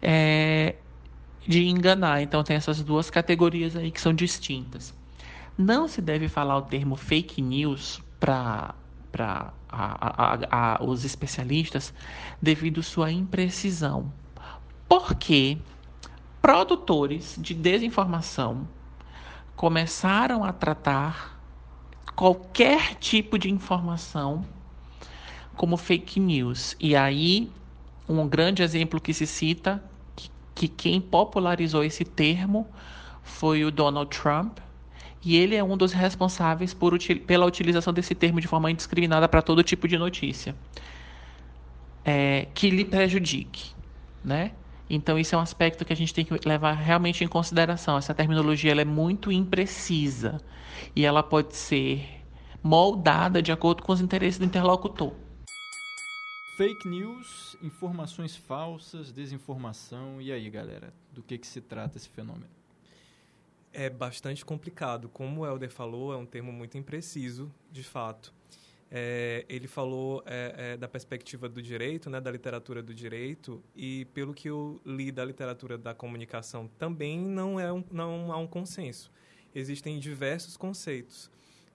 é, 0.00 0.76
de 1.46 1.66
enganar. 1.66 2.22
Então 2.22 2.42
tem 2.42 2.56
essas 2.56 2.82
duas 2.82 3.10
categorias 3.10 3.76
aí 3.76 3.90
que 3.90 4.00
são 4.00 4.14
distintas. 4.14 4.94
Não 5.56 5.86
se 5.86 6.00
deve 6.00 6.28
falar 6.28 6.56
o 6.56 6.62
termo 6.62 6.96
fake 6.96 7.42
news 7.42 8.00
para 8.18 8.74
para 9.10 9.52
os 10.80 11.04
especialistas 11.04 11.92
devido 12.40 12.82
sua 12.82 13.12
imprecisão. 13.12 14.10
Porque 14.88 15.58
produtores 16.40 17.36
de 17.38 17.54
desinformação 17.54 18.66
começaram 19.54 20.42
a 20.42 20.52
tratar 20.52 21.38
qualquer 22.16 22.94
tipo 22.96 23.38
de 23.38 23.50
informação 23.50 24.44
como 25.56 25.76
fake 25.76 26.18
news. 26.18 26.74
E 26.80 26.96
aí, 26.96 27.50
um 28.08 28.26
grande 28.26 28.62
exemplo 28.62 29.00
que 29.00 29.14
se 29.14 29.26
cita, 29.26 29.82
que, 30.54 30.68
que 30.68 30.68
quem 30.68 31.00
popularizou 31.00 31.84
esse 31.84 32.04
termo 32.04 32.66
foi 33.22 33.64
o 33.64 33.70
Donald 33.70 34.10
Trump, 34.10 34.58
e 35.24 35.36
ele 35.36 35.54
é 35.54 35.62
um 35.62 35.76
dos 35.76 35.92
responsáveis 35.92 36.74
por, 36.74 36.98
pela 37.26 37.46
utilização 37.46 37.92
desse 37.92 38.14
termo 38.14 38.40
de 38.40 38.48
forma 38.48 38.70
indiscriminada 38.70 39.28
para 39.28 39.40
todo 39.40 39.62
tipo 39.62 39.86
de 39.86 39.96
notícia 39.96 40.54
é, 42.04 42.48
que 42.54 42.70
lhe 42.70 42.84
prejudique, 42.84 43.72
né? 44.24 44.52
Então 44.88 45.18
isso 45.18 45.34
é 45.34 45.38
um 45.38 45.40
aspecto 45.40 45.84
que 45.84 45.92
a 45.92 45.96
gente 45.96 46.12
tem 46.12 46.24
que 46.24 46.34
levar 46.46 46.72
realmente 46.72 47.24
em 47.24 47.28
consideração. 47.28 47.96
Essa 47.96 48.12
terminologia 48.12 48.72
é 48.72 48.84
muito 48.84 49.32
imprecisa 49.32 50.40
e 50.94 51.04
ela 51.04 51.22
pode 51.22 51.56
ser 51.56 52.04
moldada 52.62 53.40
de 53.40 53.50
acordo 53.50 53.82
com 53.82 53.92
os 53.92 54.00
interesses 54.00 54.38
do 54.38 54.44
interlocutor. 54.44 55.12
Fake 56.54 56.86
news, 56.86 57.56
informações 57.62 58.36
falsas, 58.36 59.10
desinformação. 59.10 60.20
E 60.20 60.30
aí, 60.30 60.50
galera, 60.50 60.92
do 61.10 61.22
que, 61.22 61.38
que 61.38 61.46
se 61.46 61.62
trata 61.62 61.96
esse 61.96 62.10
fenômeno? 62.10 62.46
É 63.72 63.88
bastante 63.88 64.44
complicado. 64.44 65.08
Como 65.08 65.40
o 65.40 65.46
Helder 65.46 65.70
falou, 65.70 66.12
é 66.12 66.16
um 66.18 66.26
termo 66.26 66.52
muito 66.52 66.76
impreciso, 66.76 67.50
de 67.70 67.82
fato. 67.82 68.34
É, 68.90 69.46
ele 69.48 69.66
falou 69.66 70.22
é, 70.26 70.72
é, 70.74 70.76
da 70.76 70.86
perspectiva 70.86 71.48
do 71.48 71.62
direito, 71.62 72.10
né, 72.10 72.20
da 72.20 72.30
literatura 72.30 72.82
do 72.82 72.92
direito, 72.92 73.64
e 73.74 74.04
pelo 74.12 74.34
que 74.34 74.50
eu 74.50 74.78
li 74.84 75.10
da 75.10 75.24
literatura 75.24 75.78
da 75.78 75.94
comunicação, 75.94 76.68
também 76.78 77.18
não, 77.18 77.58
é 77.58 77.72
um, 77.72 77.82
não 77.90 78.30
há 78.30 78.36
um 78.36 78.46
consenso. 78.46 79.10
Existem 79.54 79.98
diversos 79.98 80.58
conceitos. 80.58 81.30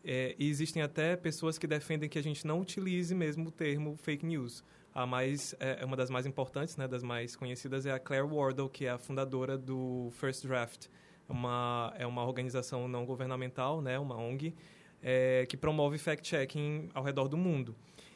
É, 0.09 0.33
e 0.39 0.49
existem 0.49 0.81
até 0.81 1.17
pessoas 1.17 1.57
que 1.57 1.67
defendem 1.67 2.07
que 2.07 2.17
a 2.17 2.23
gente 2.23 2.47
não 2.47 2.61
utilize 2.61 3.13
mesmo 3.13 3.49
o 3.49 3.51
termo 3.51 3.97
fake 3.97 4.25
news. 4.25 4.63
A 4.95 5.05
mais, 5.05 5.53
é, 5.59 5.79
é 5.81 5.85
uma 5.85 5.97
das 5.97 6.09
mais 6.09 6.25
importantes, 6.25 6.77
né, 6.77 6.87
das 6.87 7.03
mais 7.03 7.35
conhecidas, 7.35 7.85
é 7.85 7.91
a 7.91 7.99
Claire 7.99 8.25
Wardle, 8.25 8.69
que 8.69 8.85
é 8.85 8.91
a 8.91 8.97
fundadora 8.97 9.57
do 9.57 10.07
First 10.13 10.47
Draft, 10.47 10.87
uma, 11.27 11.93
é 11.97 12.07
uma 12.07 12.25
organização 12.25 12.87
não 12.87 13.05
governamental, 13.05 13.81
né, 13.81 13.99
uma 13.99 14.15
ONG, 14.15 14.55
é, 15.03 15.45
que 15.45 15.57
promove 15.57 15.97
fact-checking 15.97 16.89
ao 16.93 17.03
redor 17.03 17.27
do 17.27 17.35
mundo. 17.35 17.75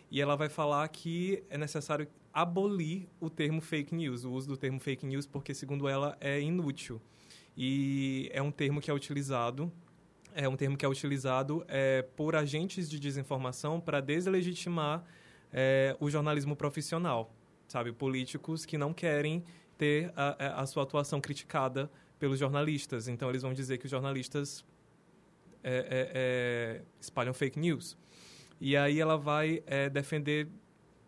E 0.09 0.21
ela 0.21 0.37
vai 0.37 0.47
falar 0.47 0.87
que 0.87 1.43
é 1.49 1.57
necessário 1.57 2.07
abolir 2.33 3.09
o 3.19 3.29
termo 3.29 3.59
fake 3.59 3.93
news, 3.93 4.23
o 4.23 4.31
uso 4.31 4.47
do 4.47 4.55
termo 4.55 4.79
fake 4.79 5.05
news, 5.05 5.25
porque, 5.25 5.53
segundo 5.53 5.89
ela, 5.89 6.17
é 6.21 6.39
inútil. 6.39 7.01
E 7.55 8.29
é 8.31 8.41
um 8.41 8.49
termo 8.49 8.79
que 8.79 8.89
é 8.89 8.93
utilizado 8.93 9.69
é 10.33 10.47
um 10.47 10.55
termo 10.55 10.77
que 10.77 10.85
é 10.85 10.89
utilizado 10.89 11.65
é, 11.67 12.01
por 12.15 12.35
agentes 12.35 12.89
de 12.89 12.99
desinformação 12.99 13.79
para 13.79 13.99
deslegitimar 13.99 15.03
é, 15.51 15.95
o 15.99 16.09
jornalismo 16.09 16.55
profissional, 16.55 17.33
sabe? 17.67 17.91
Políticos 17.91 18.65
que 18.65 18.77
não 18.77 18.93
querem 18.93 19.43
ter 19.77 20.11
a, 20.15 20.61
a, 20.61 20.65
sua 20.65 20.83
atuação 20.83 21.19
criticada 21.19 21.89
pelos 22.19 22.39
jornalistas. 22.39 23.07
Então, 23.07 23.29
eles 23.29 23.41
vão 23.41 23.53
dizer 23.53 23.77
que 23.77 23.85
os 23.85 23.91
jornalistas 23.91 24.63
é, 25.63 25.73
é, 25.73 26.11
é 26.13 26.81
espalham 26.99 27.33
fake 27.33 27.59
news. 27.59 27.97
E 28.59 28.77
aí 28.77 28.99
ela 28.99 29.17
vai 29.17 29.63
é, 29.65 29.89
defender 29.89 30.47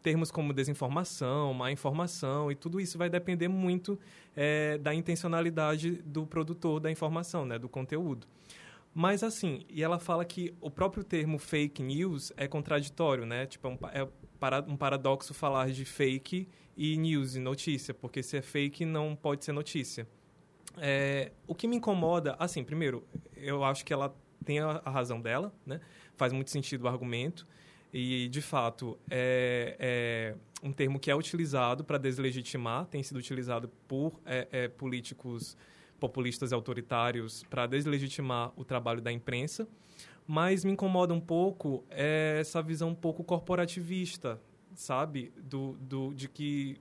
termos 0.01 0.29
como 0.29 0.51
desinformação, 0.51 1.53
má 1.53 1.71
informação, 1.71 2.51
e 2.51 2.55
tudo 2.55 2.79
isso 2.79 2.97
vai 2.97 3.09
depender 3.09 3.47
muito 3.47 3.97
é, 4.35 4.77
da 4.77 4.93
intencionalidade 4.93 6.01
do 6.03 6.25
produtor 6.25 6.81
da 6.81 6.91
informação, 6.91 7.45
né, 7.45 7.57
do 7.57 7.69
conteúdo. 7.69 8.27
Mas 8.93 9.23
assim, 9.23 9.65
e 9.67 9.81
ela 9.81 9.97
fala 9.97 10.23
que 10.23 10.53
o 10.61 10.69
próprio 10.69 11.03
termo 11.03 11.39
fake 11.39 11.81
news 11.81 12.31
é 12.37 12.47
contraditório, 12.47 13.25
né? 13.25 13.47
Tipo, 13.47 13.67
é 13.67 13.71
um, 13.71 13.77
é 13.91 14.65
um 14.67 14.77
paradoxo 14.77 15.33
falar 15.33 15.71
de 15.71 15.83
fake 15.83 16.47
e 16.77 16.97
news, 16.97 17.35
e 17.35 17.39
notícia, 17.39 17.93
porque 17.93 18.21
se 18.21 18.37
é 18.37 18.41
fake 18.41 18.85
não 18.85 19.15
pode 19.15 19.43
ser 19.43 19.51
notícia. 19.51 20.07
É, 20.77 21.31
o 21.47 21.55
que 21.55 21.67
me 21.67 21.75
incomoda, 21.75 22.35
assim, 22.37 22.63
primeiro, 22.63 23.03
eu 23.35 23.63
acho 23.63 23.83
que 23.83 23.93
ela 23.93 24.15
tem 24.45 24.59
a, 24.59 24.81
a 24.85 24.89
razão 24.91 25.19
dela, 25.19 25.53
né? 25.65 25.79
Faz 26.15 26.31
muito 26.31 26.51
sentido 26.51 26.83
o 26.83 26.87
argumento. 26.87 27.47
E, 27.91 28.27
de 28.29 28.41
fato, 28.41 28.97
é, 29.09 29.75
é 29.79 30.35
um 30.63 30.71
termo 30.71 30.99
que 30.99 31.11
é 31.11 31.15
utilizado 31.15 31.83
para 31.83 31.97
deslegitimar, 31.97 32.85
tem 32.85 33.03
sido 33.03 33.17
utilizado 33.17 33.69
por 33.87 34.19
é, 34.25 34.47
é 34.51 34.67
políticos 34.67 35.55
populistas 36.03 36.51
e 36.51 36.53
autoritários 36.53 37.45
para 37.49 37.65
deslegitimar 37.65 38.51
o 38.57 38.65
trabalho 38.65 38.99
da 38.99 39.09
imprensa. 39.09 39.65
Mas 40.27 40.65
me 40.65 40.73
incomoda 40.73 41.13
um 41.13 41.19
pouco 41.21 41.85
essa 41.89 42.61
visão 42.61 42.89
um 42.89 42.95
pouco 42.95 43.23
corporativista, 43.23 44.37
sabe? 44.75 45.31
Do, 45.37 45.77
do, 45.79 46.13
de 46.13 46.27
que 46.27 46.75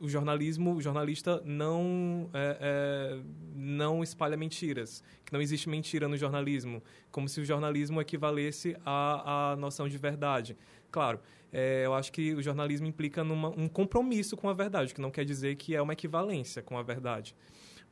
o 0.00 0.08
jornalismo, 0.08 0.74
o 0.74 0.80
jornalista 0.82 1.40
não 1.44 2.28
é, 2.34 2.58
é, 2.60 3.20
não 3.54 4.02
espalha 4.02 4.36
mentiras, 4.36 5.04
que 5.24 5.32
não 5.32 5.40
existe 5.40 5.68
mentira 5.68 6.08
no 6.08 6.16
jornalismo, 6.16 6.82
como 7.12 7.28
se 7.28 7.40
o 7.40 7.44
jornalismo 7.44 8.00
equivalesse 8.00 8.76
à, 8.84 9.52
à 9.52 9.56
noção 9.56 9.88
de 9.88 9.96
verdade. 9.98 10.56
Claro, 10.90 11.20
é, 11.52 11.86
eu 11.86 11.94
acho 11.94 12.10
que 12.10 12.34
o 12.34 12.42
jornalismo 12.42 12.88
implica 12.88 13.22
numa, 13.22 13.50
um 13.50 13.68
compromisso 13.68 14.36
com 14.36 14.48
a 14.48 14.52
verdade, 14.52 14.92
que 14.92 15.00
não 15.00 15.12
quer 15.12 15.24
dizer 15.24 15.54
que 15.54 15.76
é 15.76 15.80
uma 15.80 15.92
equivalência 15.92 16.60
com 16.60 16.76
a 16.76 16.82
verdade. 16.82 17.36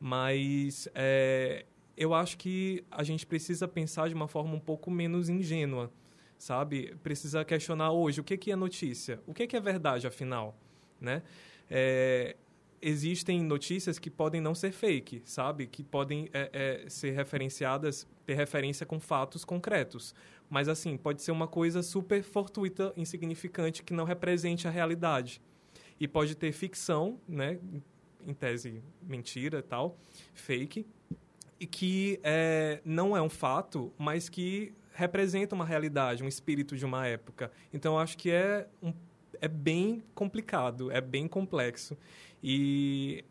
Mas 0.00 0.88
é, 0.94 1.66
eu 1.96 2.14
acho 2.14 2.38
que 2.38 2.82
a 2.90 3.04
gente 3.04 3.26
precisa 3.26 3.68
pensar 3.68 4.08
de 4.08 4.14
uma 4.14 4.26
forma 4.26 4.54
um 4.54 4.60
pouco 4.60 4.90
menos 4.90 5.28
ingênua, 5.28 5.92
sabe? 6.38 6.96
Precisa 7.02 7.44
questionar 7.44 7.92
hoje 7.92 8.20
o 8.20 8.24
que, 8.24 8.36
que 8.36 8.50
é 8.50 8.56
notícia, 8.56 9.20
o 9.26 9.34
que, 9.34 9.46
que 9.46 9.56
é 9.56 9.60
verdade, 9.60 10.06
afinal, 10.06 10.58
né? 10.98 11.22
é, 11.70 12.36
existem 12.82 13.42
notícias 13.42 13.98
que 13.98 14.10
podem 14.10 14.40
não 14.40 14.54
ser 14.54 14.72
fake, 14.72 15.22
sabe? 15.24 15.66
Que 15.66 15.84
podem 15.84 16.28
é, 16.32 16.50
é, 16.84 16.88
ser 16.88 17.12
referenciadas, 17.12 18.06
ter 18.26 18.34
referência 18.34 18.84
com 18.84 18.98
fatos 18.98 19.44
concretos. 19.44 20.14
Mas, 20.48 20.68
assim, 20.68 20.96
pode 20.96 21.22
ser 21.22 21.30
uma 21.30 21.46
coisa 21.46 21.80
super 21.80 22.22
fortuita, 22.24 22.92
insignificante, 22.96 23.84
que 23.84 23.94
não 23.94 24.04
represente 24.04 24.66
a 24.66 24.70
realidade. 24.70 25.40
E 25.98 26.08
pode 26.08 26.34
ter 26.34 26.50
ficção, 26.50 27.20
né? 27.28 27.60
Em 28.26 28.34
tese, 28.34 28.82
mentira 29.02 29.58
e 29.58 29.62
tal, 29.62 29.96
fake, 30.34 30.86
e 31.58 31.66
que 31.66 32.20
é, 32.22 32.80
não 32.84 33.16
é 33.16 33.22
um 33.22 33.28
fato, 33.28 33.92
mas 33.98 34.28
que 34.28 34.72
representa 34.92 35.54
uma 35.54 35.64
realidade, 35.64 36.22
um 36.22 36.28
espírito 36.28 36.76
de 36.76 36.84
uma 36.84 37.06
época. 37.06 37.50
Então, 37.72 37.98
acho 37.98 38.16
que 38.16 38.30
é 38.30 38.66
um 38.82 38.92
é 39.40 39.48
bem 39.48 40.02
complicado, 40.14 40.90
é 40.90 41.00
bem 41.00 41.26
complexo. 41.26 41.96
E 42.42 43.24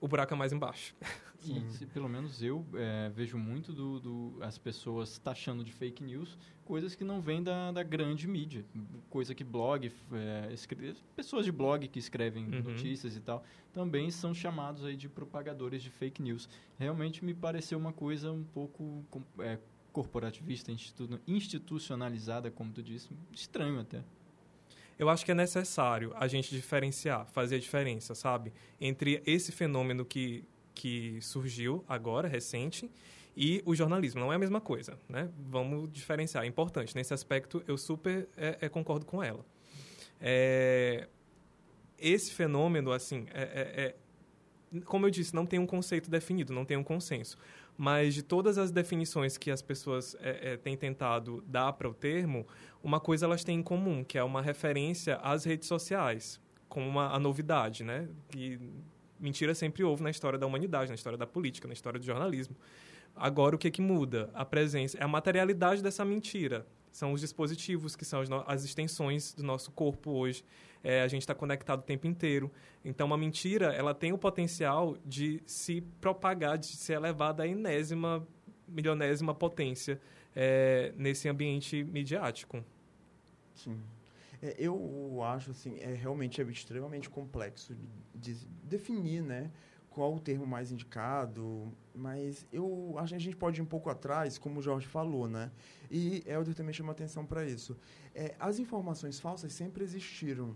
o 0.00 0.08
buraco 0.08 0.32
é 0.32 0.36
mais 0.36 0.52
embaixo. 0.52 0.94
E, 1.42 1.86
pelo 1.86 2.06
menos 2.06 2.42
eu 2.42 2.66
é, 2.74 3.08
vejo 3.08 3.38
muito 3.38 3.72
do, 3.72 3.98
do, 3.98 4.38
as 4.42 4.58
pessoas 4.58 5.18
taxando 5.18 5.64
de 5.64 5.72
fake 5.72 6.04
news 6.04 6.36
coisas 6.66 6.94
que 6.94 7.02
não 7.02 7.20
vêm 7.20 7.42
da, 7.42 7.72
da 7.72 7.82
grande 7.82 8.28
mídia. 8.28 8.64
Coisa 9.08 9.34
que 9.34 9.42
blog, 9.42 9.90
é, 10.12 10.52
escreve, 10.52 10.96
pessoas 11.16 11.46
de 11.46 11.50
blog 11.50 11.88
que 11.88 11.98
escrevem 11.98 12.44
uhum. 12.44 12.62
notícias 12.62 13.16
e 13.16 13.20
tal, 13.20 13.42
também 13.72 14.10
são 14.10 14.34
chamados 14.34 14.84
aí 14.84 14.96
de 14.96 15.08
propagadores 15.08 15.82
de 15.82 15.88
fake 15.88 16.22
news. 16.22 16.46
Realmente 16.78 17.24
me 17.24 17.32
pareceu 17.32 17.78
uma 17.78 17.92
coisa 17.92 18.30
um 18.30 18.44
pouco 18.44 19.02
é, 19.38 19.58
corporativista, 19.92 20.70
institucionalizada, 21.26 22.50
como 22.50 22.70
tu 22.70 22.82
disse. 22.82 23.08
Estranho 23.32 23.80
até 23.80 24.04
eu 25.00 25.08
acho 25.08 25.24
que 25.24 25.30
é 25.30 25.34
necessário 25.34 26.12
a 26.14 26.28
gente 26.28 26.50
diferenciar, 26.50 27.26
fazer 27.32 27.56
a 27.56 27.58
diferença, 27.58 28.14
sabe? 28.14 28.52
Entre 28.78 29.22
esse 29.24 29.50
fenômeno 29.50 30.04
que, 30.04 30.44
que 30.74 31.18
surgiu 31.22 31.82
agora, 31.88 32.28
recente, 32.28 32.90
e 33.34 33.62
o 33.64 33.74
jornalismo. 33.74 34.20
Não 34.20 34.30
é 34.30 34.36
a 34.36 34.38
mesma 34.38 34.60
coisa, 34.60 34.98
né? 35.08 35.30
Vamos 35.48 35.90
diferenciar, 35.90 36.44
é 36.44 36.46
importante. 36.46 36.94
Nesse 36.94 37.14
aspecto, 37.14 37.64
eu 37.66 37.78
super 37.78 38.28
é, 38.36 38.58
é, 38.60 38.68
concordo 38.68 39.06
com 39.06 39.22
ela. 39.22 39.42
É, 40.20 41.08
esse 41.98 42.30
fenômeno, 42.34 42.92
assim, 42.92 43.26
é, 43.32 43.94
é, 44.74 44.80
como 44.84 45.06
eu 45.06 45.10
disse, 45.10 45.34
não 45.34 45.46
tem 45.46 45.58
um 45.58 45.66
conceito 45.66 46.10
definido, 46.10 46.52
não 46.52 46.66
tem 46.66 46.76
um 46.76 46.84
consenso. 46.84 47.38
Mas 47.82 48.14
de 48.14 48.22
todas 48.22 48.58
as 48.58 48.70
definições 48.70 49.38
que 49.38 49.50
as 49.50 49.62
pessoas 49.62 50.14
têm 50.62 50.76
tentado 50.76 51.42
dar 51.46 51.72
para 51.72 51.88
o 51.88 51.94
termo, 51.94 52.46
uma 52.82 53.00
coisa 53.00 53.24
elas 53.24 53.42
têm 53.42 53.60
em 53.60 53.62
comum, 53.62 54.04
que 54.04 54.18
é 54.18 54.22
uma 54.22 54.42
referência 54.42 55.16
às 55.22 55.44
redes 55.44 55.66
sociais, 55.66 56.38
como 56.68 56.86
uma, 56.86 57.10
a 57.10 57.18
novidade, 57.18 57.82
né? 57.82 58.06
Que 58.28 58.60
mentira 59.18 59.54
sempre 59.54 59.82
houve 59.82 60.02
na 60.02 60.10
história 60.10 60.38
da 60.38 60.46
humanidade, 60.46 60.90
na 60.90 60.94
história 60.94 61.16
da 61.16 61.26
política, 61.26 61.66
na 61.66 61.72
história 61.72 61.98
do 61.98 62.04
jornalismo. 62.04 62.54
Agora, 63.16 63.56
o 63.56 63.58
que, 63.58 63.70
que 63.70 63.80
muda? 63.80 64.28
A 64.34 64.44
presença, 64.44 64.98
é 64.98 65.02
a 65.02 65.08
materialidade 65.08 65.82
dessa 65.82 66.04
mentira. 66.04 66.66
São 66.92 67.12
os 67.12 67.20
dispositivos, 67.20 67.94
que 67.94 68.04
são 68.04 68.20
as, 68.20 68.28
as 68.46 68.64
extensões 68.64 69.32
do 69.34 69.42
nosso 69.42 69.70
corpo 69.70 70.10
hoje. 70.10 70.44
É, 70.82 71.02
a 71.02 71.08
gente 71.08 71.22
está 71.22 71.34
conectado 71.34 71.80
o 71.80 71.82
tempo 71.82 72.06
inteiro. 72.06 72.50
Então, 72.84 73.06
uma 73.06 73.16
mentira, 73.16 73.72
ela 73.72 73.94
tem 73.94 74.12
o 74.12 74.18
potencial 74.18 74.96
de 75.04 75.42
se 75.46 75.80
propagar, 76.00 76.58
de 76.58 76.66
ser 76.66 76.94
elevada 76.94 77.42
à 77.42 77.46
enésima, 77.46 78.26
milionésima 78.66 79.34
potência 79.34 80.00
é, 80.34 80.92
nesse 80.96 81.28
ambiente 81.28 81.84
midiático. 81.84 82.64
Sim. 83.54 83.80
É, 84.42 84.56
eu 84.58 85.20
acho, 85.22 85.50
assim, 85.50 85.78
é 85.80 85.92
realmente 85.92 86.40
é 86.40 86.44
extremamente 86.44 87.10
complexo 87.10 87.74
de, 87.74 88.34
de 88.34 88.46
definir, 88.64 89.22
né? 89.22 89.50
qual 89.90 90.14
o 90.14 90.20
termo 90.20 90.46
mais 90.46 90.70
indicado, 90.70 91.70
mas 91.94 92.46
eu 92.52 92.94
acho 92.98 93.08
que 93.08 93.14
a 93.14 93.20
gente 93.20 93.36
pode 93.36 93.60
ir 93.60 93.62
um 93.62 93.66
pouco 93.66 93.90
atrás, 93.90 94.38
como 94.38 94.60
o 94.60 94.62
Jorge 94.62 94.86
falou, 94.86 95.28
né? 95.28 95.50
E 95.90 96.22
Helder 96.26 96.54
também 96.54 96.72
chama 96.72 96.92
atenção 96.92 97.24
para 97.24 97.44
isso. 97.44 97.76
É, 98.14 98.34
as 98.38 98.58
informações 98.58 99.18
falsas 99.18 99.52
sempre 99.52 99.84
existiram. 99.84 100.54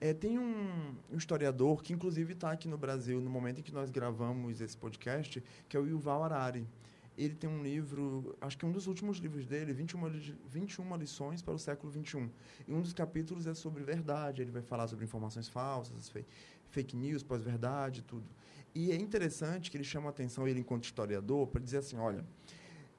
É, 0.00 0.12
tem 0.12 0.38
um, 0.38 0.94
um, 1.10 1.16
historiador 1.16 1.82
que, 1.82 1.92
inclusive, 1.92 2.32
está 2.32 2.50
aqui 2.50 2.68
no 2.68 2.78
Brasil 2.78 3.20
no 3.20 3.30
momento 3.30 3.60
em 3.60 3.62
que 3.62 3.72
nós 3.72 3.90
gravamos 3.90 4.60
esse 4.60 4.76
podcast, 4.76 5.42
que 5.68 5.76
é 5.76 5.80
o 5.80 5.86
Yuval 5.86 6.24
Harari. 6.24 6.66
Ele 7.18 7.34
tem 7.34 7.50
um 7.50 7.62
livro, 7.62 8.34
acho 8.40 8.56
que 8.56 8.64
um 8.64 8.72
dos 8.72 8.86
últimos 8.86 9.18
livros 9.18 9.46
dele, 9.46 9.72
21, 9.74 10.00
21 10.46 10.96
lições 10.96 11.42
para 11.42 11.52
o 11.52 11.58
século 11.58 11.92
XXI. 11.92 12.30
E 12.66 12.72
um 12.72 12.80
dos 12.80 12.94
capítulos 12.94 13.46
é 13.46 13.52
sobre 13.52 13.82
verdade, 13.82 14.40
ele 14.40 14.50
vai 14.50 14.62
falar 14.62 14.88
sobre 14.88 15.04
informações 15.04 15.46
falsas, 15.48 16.10
fake 16.70 16.96
news, 16.96 17.22
pós-verdade, 17.22 18.02
tudo. 18.02 18.24
E 18.74 18.92
é 18.92 18.96
interessante 18.96 19.70
que 19.70 19.76
ele 19.76 19.84
chama 19.84 20.06
a 20.06 20.10
atenção, 20.10 20.46
ele 20.46 20.60
enquanto 20.60 20.84
historiador, 20.84 21.46
para 21.48 21.60
dizer 21.60 21.78
assim, 21.78 21.96
olha, 21.96 22.24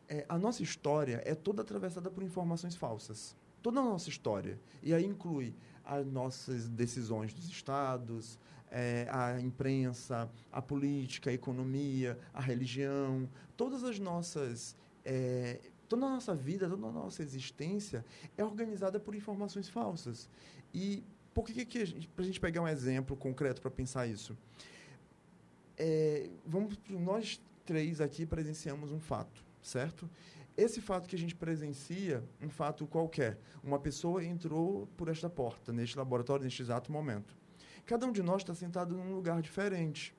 é, 0.08 0.26
a 0.28 0.38
nossa 0.38 0.62
história 0.62 1.22
é 1.26 1.34
toda 1.34 1.62
atravessada 1.62 2.10
por 2.10 2.24
informações 2.24 2.76
falsas. 2.76 3.36
Toda 3.62 3.80
a 3.80 3.84
nossa 3.84 4.10
história. 4.10 4.60
E 4.84 4.94
aí 4.94 5.06
inclui 5.06 5.56
as 5.86 6.06
nossas 6.06 6.68
decisões 6.68 7.34
dos 7.34 7.48
estados, 7.50 8.38
é, 8.70 9.08
a 9.10 9.40
imprensa, 9.40 10.30
a 10.52 10.62
política, 10.62 11.30
a 11.30 11.34
economia, 11.34 12.18
a 12.34 12.42
religião, 12.42 13.30
todas 13.56 13.84
as 13.84 14.00
nossas... 14.00 14.76
É, 15.04 15.60
toda 15.88 16.06
a 16.06 16.10
nossa 16.10 16.34
vida, 16.34 16.70
toda 16.70 16.88
a 16.88 16.92
nossa 16.92 17.22
existência 17.22 18.06
é 18.38 18.46
organizada 18.46 18.98
por 18.98 19.14
informações 19.14 19.68
falsas. 19.68 20.30
E 20.74 21.04
por 21.34 21.46
que, 21.46 21.66
que 21.66 21.80
a 21.80 22.22
gente 22.24 22.40
pegar 22.40 22.62
um 22.62 22.68
exemplo 22.68 23.16
concreto 23.18 23.62
para 23.62 23.70
pensar 23.70 24.08
isso? 24.08 24.38
É, 25.82 26.30
vamos 26.46 26.78
nós 26.88 27.42
três 27.66 28.00
aqui 28.00 28.24
presenciamos 28.24 28.92
um 28.92 29.00
fato, 29.00 29.44
certo? 29.64 30.08
Esse 30.56 30.80
fato 30.80 31.08
que 31.10 31.16
a 31.16 31.20
gente 31.20 31.36
presencia, 31.36 32.24
um 32.40 32.50
fato 32.50 32.86
qualquer, 32.86 33.40
uma 33.64 33.80
pessoa 33.80 34.24
entrou 34.24 34.88
por 34.96 35.08
esta 35.08 35.28
porta, 35.28 35.74
neste 35.74 35.98
laboratório, 35.98 36.44
neste 36.44 36.62
exato 36.62 36.92
momento. 36.92 37.36
Cada 37.84 38.06
um 38.06 38.12
de 38.12 38.22
nós 38.22 38.44
está 38.44 38.54
sentado 38.54 38.96
num 38.96 39.16
lugar 39.16 39.42
diferente. 39.42 40.14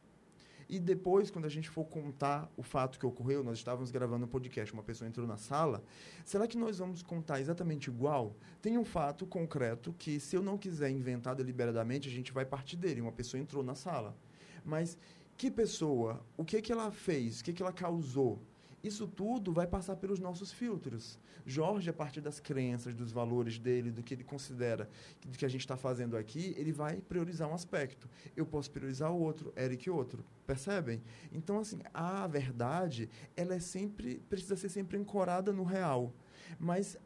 E 0.68 0.80
depois, 0.80 1.30
quando 1.30 1.44
a 1.44 1.50
gente 1.50 1.68
for 1.68 1.84
contar 1.84 2.50
o 2.56 2.62
fato 2.62 2.98
que 2.98 3.06
ocorreu, 3.06 3.44
nós 3.44 3.58
estávamos 3.58 3.90
gravando 3.92 4.24
um 4.24 4.28
podcast, 4.28 4.72
uma 4.72 4.82
pessoa 4.82 5.06
entrou 5.06 5.26
na 5.26 5.36
sala, 5.36 5.84
será 6.24 6.46
que 6.48 6.56
nós 6.56 6.78
vamos 6.78 7.02
contar 7.02 7.40
exatamente 7.40 7.88
igual? 7.88 8.34
Tem 8.60 8.78
um 8.78 8.84
fato 8.84 9.26
concreto 9.26 9.94
que, 9.96 10.18
se 10.18 10.34
eu 10.34 10.42
não 10.42 10.58
quiser 10.58 10.90
inventar 10.90 11.36
deliberadamente, 11.36 12.08
a 12.08 12.10
gente 12.10 12.32
vai 12.32 12.44
partir 12.44 12.76
dele. 12.76 13.00
Uma 13.00 13.12
pessoa 13.12 13.40
entrou 13.40 13.62
na 13.62 13.74
sala. 13.74 14.16
Mas 14.64 14.96
que 15.42 15.50
pessoa, 15.50 16.24
o 16.36 16.44
que, 16.44 16.62
que 16.62 16.70
ela 16.70 16.92
fez, 16.92 17.40
o 17.40 17.44
que, 17.44 17.52
que 17.52 17.60
ela 17.60 17.72
causou. 17.72 18.40
Isso 18.80 19.08
tudo 19.08 19.52
vai 19.52 19.66
passar 19.66 19.96
pelos 19.96 20.20
nossos 20.20 20.52
filtros. 20.52 21.18
Jorge, 21.44 21.90
a 21.90 21.92
partir 21.92 22.20
das 22.20 22.38
crenças, 22.38 22.94
dos 22.94 23.10
valores 23.10 23.58
dele, 23.58 23.90
do 23.90 24.04
que 24.04 24.14
ele 24.14 24.22
considera 24.22 24.88
do 25.26 25.36
que 25.36 25.44
a 25.44 25.48
gente 25.48 25.62
está 25.62 25.76
fazendo 25.76 26.16
aqui, 26.16 26.54
ele 26.56 26.70
vai 26.70 27.00
priorizar 27.00 27.48
um 27.48 27.54
aspecto. 27.54 28.08
Eu 28.36 28.46
posso 28.46 28.70
priorizar 28.70 29.10
o 29.10 29.18
outro, 29.18 29.52
Eric 29.56 29.90
outro. 29.90 30.24
Percebem? 30.46 31.02
Então, 31.32 31.58
assim, 31.58 31.80
a 31.92 32.24
verdade, 32.28 33.10
ela 33.36 33.56
é 33.56 33.58
sempre, 33.58 34.22
precisa 34.30 34.54
ser 34.54 34.68
sempre 34.68 34.96
ancorada 34.96 35.52
no 35.52 35.64
real. 35.64 36.14
Mas 36.56 36.96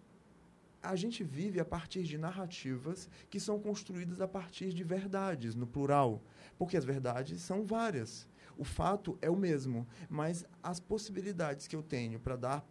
a 0.83 0.95
gente 0.95 1.25
vive 1.25 1.59
a 1.61 1.65
partir 1.65 2.03
de 2.03 2.19
narrativas 2.19 3.09
que 3.29 3.41
são 3.41 3.59
construídas 3.59 4.21
a 4.21 4.29
partir 4.29 4.73
de 4.73 4.85
verdades, 4.85 5.55
no 5.55 5.67
plural. 5.67 6.23
Porque 6.59 6.77
as 6.77 6.85
verdades 6.85 7.43
são 7.43 7.65
várias. 7.65 8.29
O 8.57 8.65
fato 8.65 9.19
é 9.21 9.29
o 9.29 9.37
mesmo, 9.37 9.87
mas 10.09 10.45
as 10.63 10.81
possibilidades 10.81 11.67
que 11.67 11.77
eu 11.77 11.83
tenho 11.83 12.19
para 12.19 12.37
dar 12.37 12.67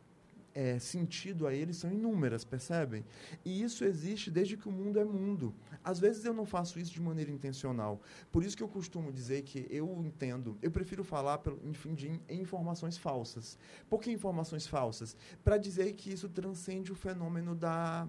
é, 0.56 0.80
sentido 0.80 1.46
a 1.46 1.54
eles 1.54 1.76
são 1.76 1.91
inúmeras, 1.91 2.46
percebem? 2.46 3.04
E 3.44 3.62
isso 3.62 3.84
existe 3.84 4.32
desde 4.32 4.56
que 4.56 4.70
o 4.70 4.72
mundo 4.72 4.98
é 4.98 5.04
mundo. 5.04 5.54
Às 5.84 6.00
vezes 6.00 6.24
eu 6.24 6.34
não 6.34 6.46
faço 6.46 6.80
isso 6.80 6.94
de 6.94 7.02
maneira 7.02 7.30
intencional. 7.30 8.02
Por 8.32 8.41
isso 8.41 8.56
que 8.56 8.63
eu 8.63 8.70
costumo 8.70 9.12
dizer 9.12 9.44
que 9.44 9.68
eu 9.70 10.02
entendo, 10.02 10.58
eu 10.62 10.72
prefiro 10.72 11.04
falar, 11.04 11.41
enfim, 11.65 11.94
de 11.94 12.20
informações 12.30 12.98
falsas. 12.98 13.60
Por 13.89 14.02
que 14.02 14.10
informações 14.10 14.65
falsas? 14.65 15.18
Para 15.44 15.58
dizer 15.58 15.94
que 15.94 16.13
isso 16.13 16.30
transcende 16.30 16.91
o 16.91 16.96
fenômeno 16.96 17.54
da, 17.54 18.08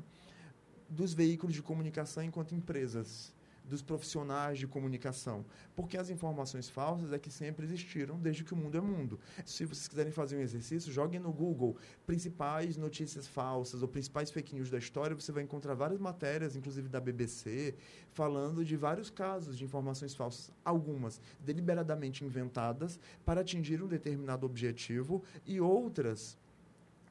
dos 0.89 1.13
veículos 1.13 1.53
de 1.53 1.63
comunicação 1.63 2.23
enquanto 2.23 2.55
empresas 2.55 3.35
dos 3.67 3.83
profissionais 3.83 4.59
de 4.59 4.67
comunicação. 4.67 5.45
Porque 5.75 5.97
as 5.97 6.09
informações 6.09 6.69
falsas 6.69 7.13
é 7.13 7.19
que 7.19 7.31
sempre 7.31 7.67
existiram 7.67 8.19
desde 8.19 8.45
que 8.45 8.55
o 8.55 8.57
mundo 8.57 8.79
é 8.79 8.81
mundo. 8.81 9.19
Se 9.45 9.65
vocês 9.65 9.89
quiserem 9.89 10.13
fazer 10.13 10.37
um 10.37 10.41
exercício, 10.41 10.93
joguem 10.93 11.21
no 11.21 11.33
Google 11.33 11.77
principais 12.07 12.77
notícias 12.77 13.27
falsas 13.27 13.83
ou 13.83 13.89
principais 13.89 14.31
fake 14.31 14.55
news 14.55 14.71
da 14.71 14.79
história, 14.79 15.15
você 15.15 15.33
vai 15.33 15.43
encontrar 15.43 15.75
várias 15.75 15.99
matérias, 15.99 16.57
inclusive 16.57 16.89
da 16.89 17.01
BBC, 17.01 17.75
falando 18.13 18.65
de 18.65 18.77
vários 18.77 19.11
casos 19.11 19.59
de 19.59 19.65
informações 19.65 20.15
falsas, 20.15 20.51
algumas 20.65 21.21
deliberadamente 21.41 22.25
inventadas 22.25 22.99
para 23.25 23.41
atingir 23.41 23.83
um 23.83 23.89
determinado 23.89 24.47
objetivo 24.47 25.23
e 25.45 25.61
outras 25.61 26.39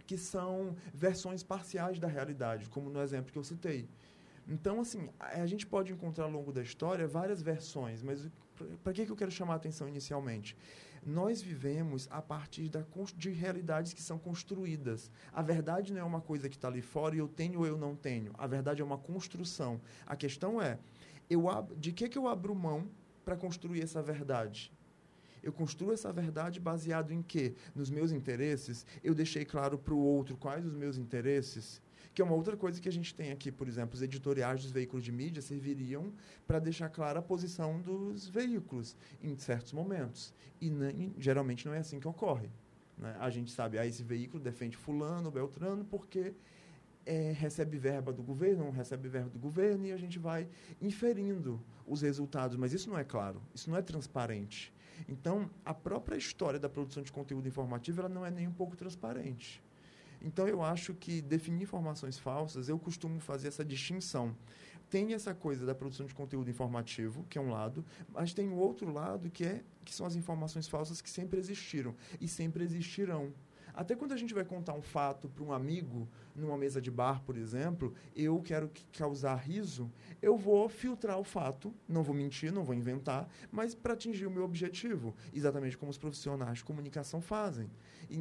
que 0.06 0.18
são 0.18 0.76
versões 0.94 1.44
parciais 1.44 2.00
da 2.00 2.08
realidade, 2.08 2.70
como 2.70 2.90
no 2.90 3.02
exemplo 3.02 3.32
que 3.32 3.38
eu 3.38 3.44
citei. 3.44 3.88
Então, 4.48 4.80
assim, 4.80 5.10
a 5.20 5.46
gente 5.46 5.66
pode 5.66 5.92
encontrar 5.92 6.26
ao 6.26 6.32
longo 6.32 6.52
da 6.52 6.62
história 6.62 7.08
várias 7.08 7.42
versões, 7.42 8.04
mas 8.04 8.30
para 8.84 8.94
que, 8.94 9.06
que 9.06 9.12
eu 9.12 9.16
quero 9.16 9.32
chamar 9.32 9.54
a 9.54 9.56
atenção 9.58 9.88
inicialmente? 9.88 10.56
Nós 11.06 11.42
vivemos 11.42 12.08
a 12.12 12.22
partir 12.22 12.70
da, 12.70 12.84
de 13.16 13.30
realidades 13.30 13.94
que 13.94 14.02
são 14.02 14.18
construídas. 14.18 15.12
A 15.32 15.42
verdade 15.42 15.94
não 15.94 16.02
é 16.02 16.04
uma 16.04 16.22
coisa 16.22 16.50
que 16.50 16.56
está 16.56 16.68
ali 16.68 16.82
fora 16.82 17.16
e 17.16 17.20
eu 17.20 17.28
tenho 17.28 17.60
ou 17.60 17.66
eu 17.66 17.78
não 17.78 17.96
tenho. 17.96 18.32
A 18.38 18.48
verdade 18.48 18.82
é 18.82 18.86
uma 18.86 18.98
construção. 18.98 19.80
A 20.06 20.16
questão 20.16 20.62
é, 20.62 20.80
eu, 21.30 21.46
de 21.78 21.92
que, 21.92 22.10
que 22.10 22.18
eu 22.18 22.28
abro 22.28 22.56
mão 22.56 22.88
para 23.24 23.36
construir 23.36 23.82
essa 23.82 24.02
verdade? 24.02 24.72
eu 25.46 25.54
construo 25.54 25.94
essa 25.94 26.12
verdade 26.12 26.60
baseado 26.60 27.12
em 27.12 27.22
quê? 27.22 27.54
Nos 27.76 27.92
meus 27.92 28.12
interesses? 28.12 28.84
Eu 29.04 29.14
deixei 29.14 29.46
claro 29.46 29.78
para 29.78 29.94
o 29.94 30.00
outro 30.00 30.36
quais 30.36 30.66
os 30.66 30.74
meus 30.74 30.98
interesses? 30.98 31.80
Que 32.16 32.22
é 32.22 32.26
uma 32.26 32.34
outra 32.34 32.56
coisa 32.56 32.80
que 32.80 32.88
a 32.88 32.92
gente 32.92 33.14
tem 33.14 33.34
aqui, 33.34 33.52
por 33.52 33.68
exemplo, 33.68 33.94
os 33.94 34.02
editoriais 34.02 34.62
dos 34.62 34.72
veículos 34.72 35.04
de 35.04 35.12
mídia 35.12 35.42
serviriam 35.42 36.14
para 36.48 36.60
deixar 36.60 36.88
clara 36.88 37.20
a 37.20 37.22
posição 37.22 37.82
dos 37.82 38.26
veículos 38.30 38.96
em 39.22 39.38
certos 39.38 39.74
momentos. 39.74 40.34
E 40.62 40.70
nem, 40.70 41.14
geralmente 41.18 41.66
não 41.66 41.74
é 41.74 41.80
assim 41.80 42.00
que 42.00 42.08
ocorre. 42.08 42.50
Né? 42.98 43.14
A 43.20 43.30
gente 43.30 43.52
sabe, 43.52 43.78
ah, 43.78 43.86
esse 43.86 44.02
veículo 44.02 44.42
defende 44.42 44.78
fulano, 44.78 45.30
beltrano, 45.30 45.84
porque 45.84 46.34
é, 47.06 47.34
recebe 47.34 47.78
verba 47.78 48.14
do 48.14 48.24
governo, 48.24 48.64
não 48.64 48.72
recebe 48.72 49.10
verba 49.10 49.30
do 49.30 49.38
governo, 49.38 49.86
e 49.86 49.92
a 49.92 49.98
gente 49.98 50.18
vai 50.18 50.48
inferindo 50.82 51.62
os 51.86 52.02
resultados. 52.02 52.56
Mas 52.56 52.72
isso 52.72 52.90
não 52.90 52.98
é 52.98 53.04
claro, 53.04 53.42
isso 53.54 53.70
não 53.70 53.78
é 53.78 53.82
transparente. 53.82 54.74
Então, 55.10 55.50
a 55.66 55.74
própria 55.74 56.16
história 56.16 56.62
da 56.62 56.70
produção 56.70 57.04
de 57.04 57.12
conteúdo 57.12 57.46
informativo 57.46 58.00
ela 58.00 58.08
não 58.08 58.26
é 58.26 58.32
nem 58.32 58.48
um 58.48 58.54
pouco 58.54 58.78
transparente. 58.78 59.62
Então, 60.26 60.48
eu 60.48 60.64
acho 60.64 60.96
que 60.96 61.22
definir 61.22 61.62
informações 61.62 62.18
falsas, 62.18 62.68
eu 62.68 62.80
costumo 62.80 63.20
fazer 63.20 63.48
essa 63.48 63.64
distinção. 63.64 64.36
Tem 64.90 65.14
essa 65.14 65.36
coisa 65.36 65.68
da 65.68 65.76
produção 65.76 66.08
de 66.08 66.16
conteúdo 66.16 66.50
informativo, 66.50 67.24
que 67.30 67.38
é 67.38 67.42
um 67.42 67.52
lado, 67.52 67.86
mas 68.10 68.34
tem 68.34 68.50
o 68.50 68.56
outro 68.56 68.92
lado, 68.92 69.30
que, 69.30 69.46
é, 69.46 69.64
que 69.84 69.94
são 69.94 70.04
as 70.04 70.16
informações 70.16 70.68
falsas 70.68 71.00
que 71.00 71.12
sempre 71.12 71.40
existiram 71.40 71.94
e 72.20 72.28
sempre 72.28 72.64
existirão. 72.64 73.32
Até 73.76 73.94
quando 73.94 74.14
a 74.14 74.18
gente 74.18 74.34
vai 74.34 74.46
contar 74.46 74.74
um 74.74 74.82
fato 74.82 75.28
para 75.28 75.44
um 75.44 75.52
amigo, 75.52 76.08
numa 76.34 76.58
mesa 76.58 76.82
de 76.82 76.90
bar, 76.90 77.22
por 77.24 77.36
exemplo, 77.36 77.94
eu 78.16 78.42
quero 78.42 78.72
causar 78.94 79.36
riso, 79.36 79.92
eu 80.22 80.38
vou 80.38 80.70
filtrar 80.70 81.20
o 81.20 81.24
fato, 81.24 81.74
não 81.88 82.02
vou 82.02 82.16
mentir, 82.16 82.52
não 82.54 82.64
vou 82.64 82.74
inventar, 82.74 83.28
mas 83.52 83.76
para 83.76 83.94
atingir 83.94 84.26
o 84.26 84.32
meu 84.32 84.44
objetivo, 84.44 85.14
exatamente 85.34 85.78
como 85.78 85.92
os 85.92 85.98
profissionais 85.98 86.60
de 86.60 86.64
comunicação 86.64 87.20
fazem, 87.20 87.70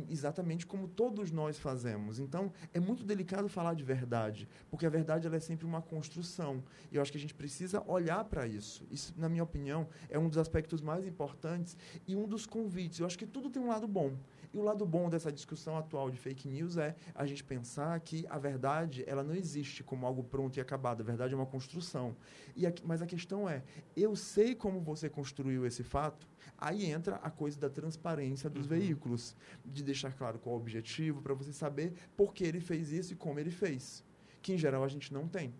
exatamente 0.08 0.66
como 0.66 0.88
todos 0.88 1.30
nós 1.30 1.58
fazemos. 1.58 2.18
Então, 2.18 2.52
é 2.72 2.80
muito 2.80 3.04
delicado 3.04 3.48
falar 3.48 3.74
de 3.74 3.84
verdade, 3.84 4.48
porque 4.68 4.86
a 4.86 4.90
verdade 4.90 5.26
ela 5.26 5.36
é 5.36 5.40
sempre 5.40 5.66
uma 5.66 5.80
construção, 5.80 6.64
e 6.90 6.96
eu 6.96 7.02
acho 7.02 7.12
que 7.12 7.18
a 7.18 7.20
gente 7.20 7.34
precisa 7.34 7.82
olhar 7.86 8.24
para 8.24 8.46
isso. 8.46 8.84
Isso, 8.90 9.14
na 9.16 9.28
minha 9.28 9.44
opinião, 9.44 9.88
é 10.08 10.18
um 10.18 10.28
dos 10.28 10.38
aspectos 10.38 10.80
mais 10.80 11.06
importantes 11.06 11.76
e 12.06 12.16
um 12.16 12.26
dos 12.26 12.44
convites. 12.44 12.98
Eu 12.98 13.06
acho 13.06 13.18
que 13.18 13.26
tudo 13.26 13.50
tem 13.50 13.62
um 13.62 13.68
lado 13.68 13.86
bom. 13.86 14.12
E 14.54 14.56
o 14.56 14.62
lado 14.62 14.86
bom 14.86 15.10
dessa 15.10 15.32
discussão 15.32 15.76
atual 15.76 16.08
de 16.08 16.16
fake 16.16 16.46
news 16.46 16.76
é 16.76 16.94
a 17.12 17.26
gente 17.26 17.42
pensar 17.42 17.98
que 17.98 18.24
a 18.30 18.38
verdade 18.38 19.02
ela 19.04 19.24
não 19.24 19.34
existe 19.34 19.82
como 19.82 20.06
algo 20.06 20.22
pronto 20.22 20.56
e 20.56 20.60
acabado. 20.60 21.00
A 21.00 21.04
verdade 21.04 21.34
é 21.34 21.36
uma 21.36 21.44
construção. 21.44 22.16
E 22.56 22.62
mas 22.84 23.02
a 23.02 23.06
questão 23.06 23.48
é, 23.48 23.64
eu 23.96 24.14
sei 24.14 24.54
como 24.54 24.80
você 24.80 25.10
construiu 25.10 25.66
esse 25.66 25.82
fato. 25.82 26.28
Aí 26.56 26.84
entra 26.86 27.16
a 27.16 27.30
coisa 27.30 27.58
da 27.58 27.68
transparência 27.68 28.48
dos 28.48 28.70
uhum. 28.70 28.78
veículos, 28.78 29.36
de 29.64 29.82
deixar 29.82 30.12
claro 30.12 30.38
qual 30.38 30.54
o 30.54 30.58
objetivo, 30.58 31.20
para 31.20 31.34
você 31.34 31.52
saber 31.52 31.92
por 32.16 32.32
que 32.32 32.44
ele 32.44 32.60
fez 32.60 32.92
isso 32.92 33.12
e 33.12 33.16
como 33.16 33.40
ele 33.40 33.50
fez. 33.50 34.04
Que 34.40 34.52
em 34.52 34.58
geral 34.58 34.84
a 34.84 34.88
gente 34.88 35.12
não 35.12 35.26
tem. 35.26 35.52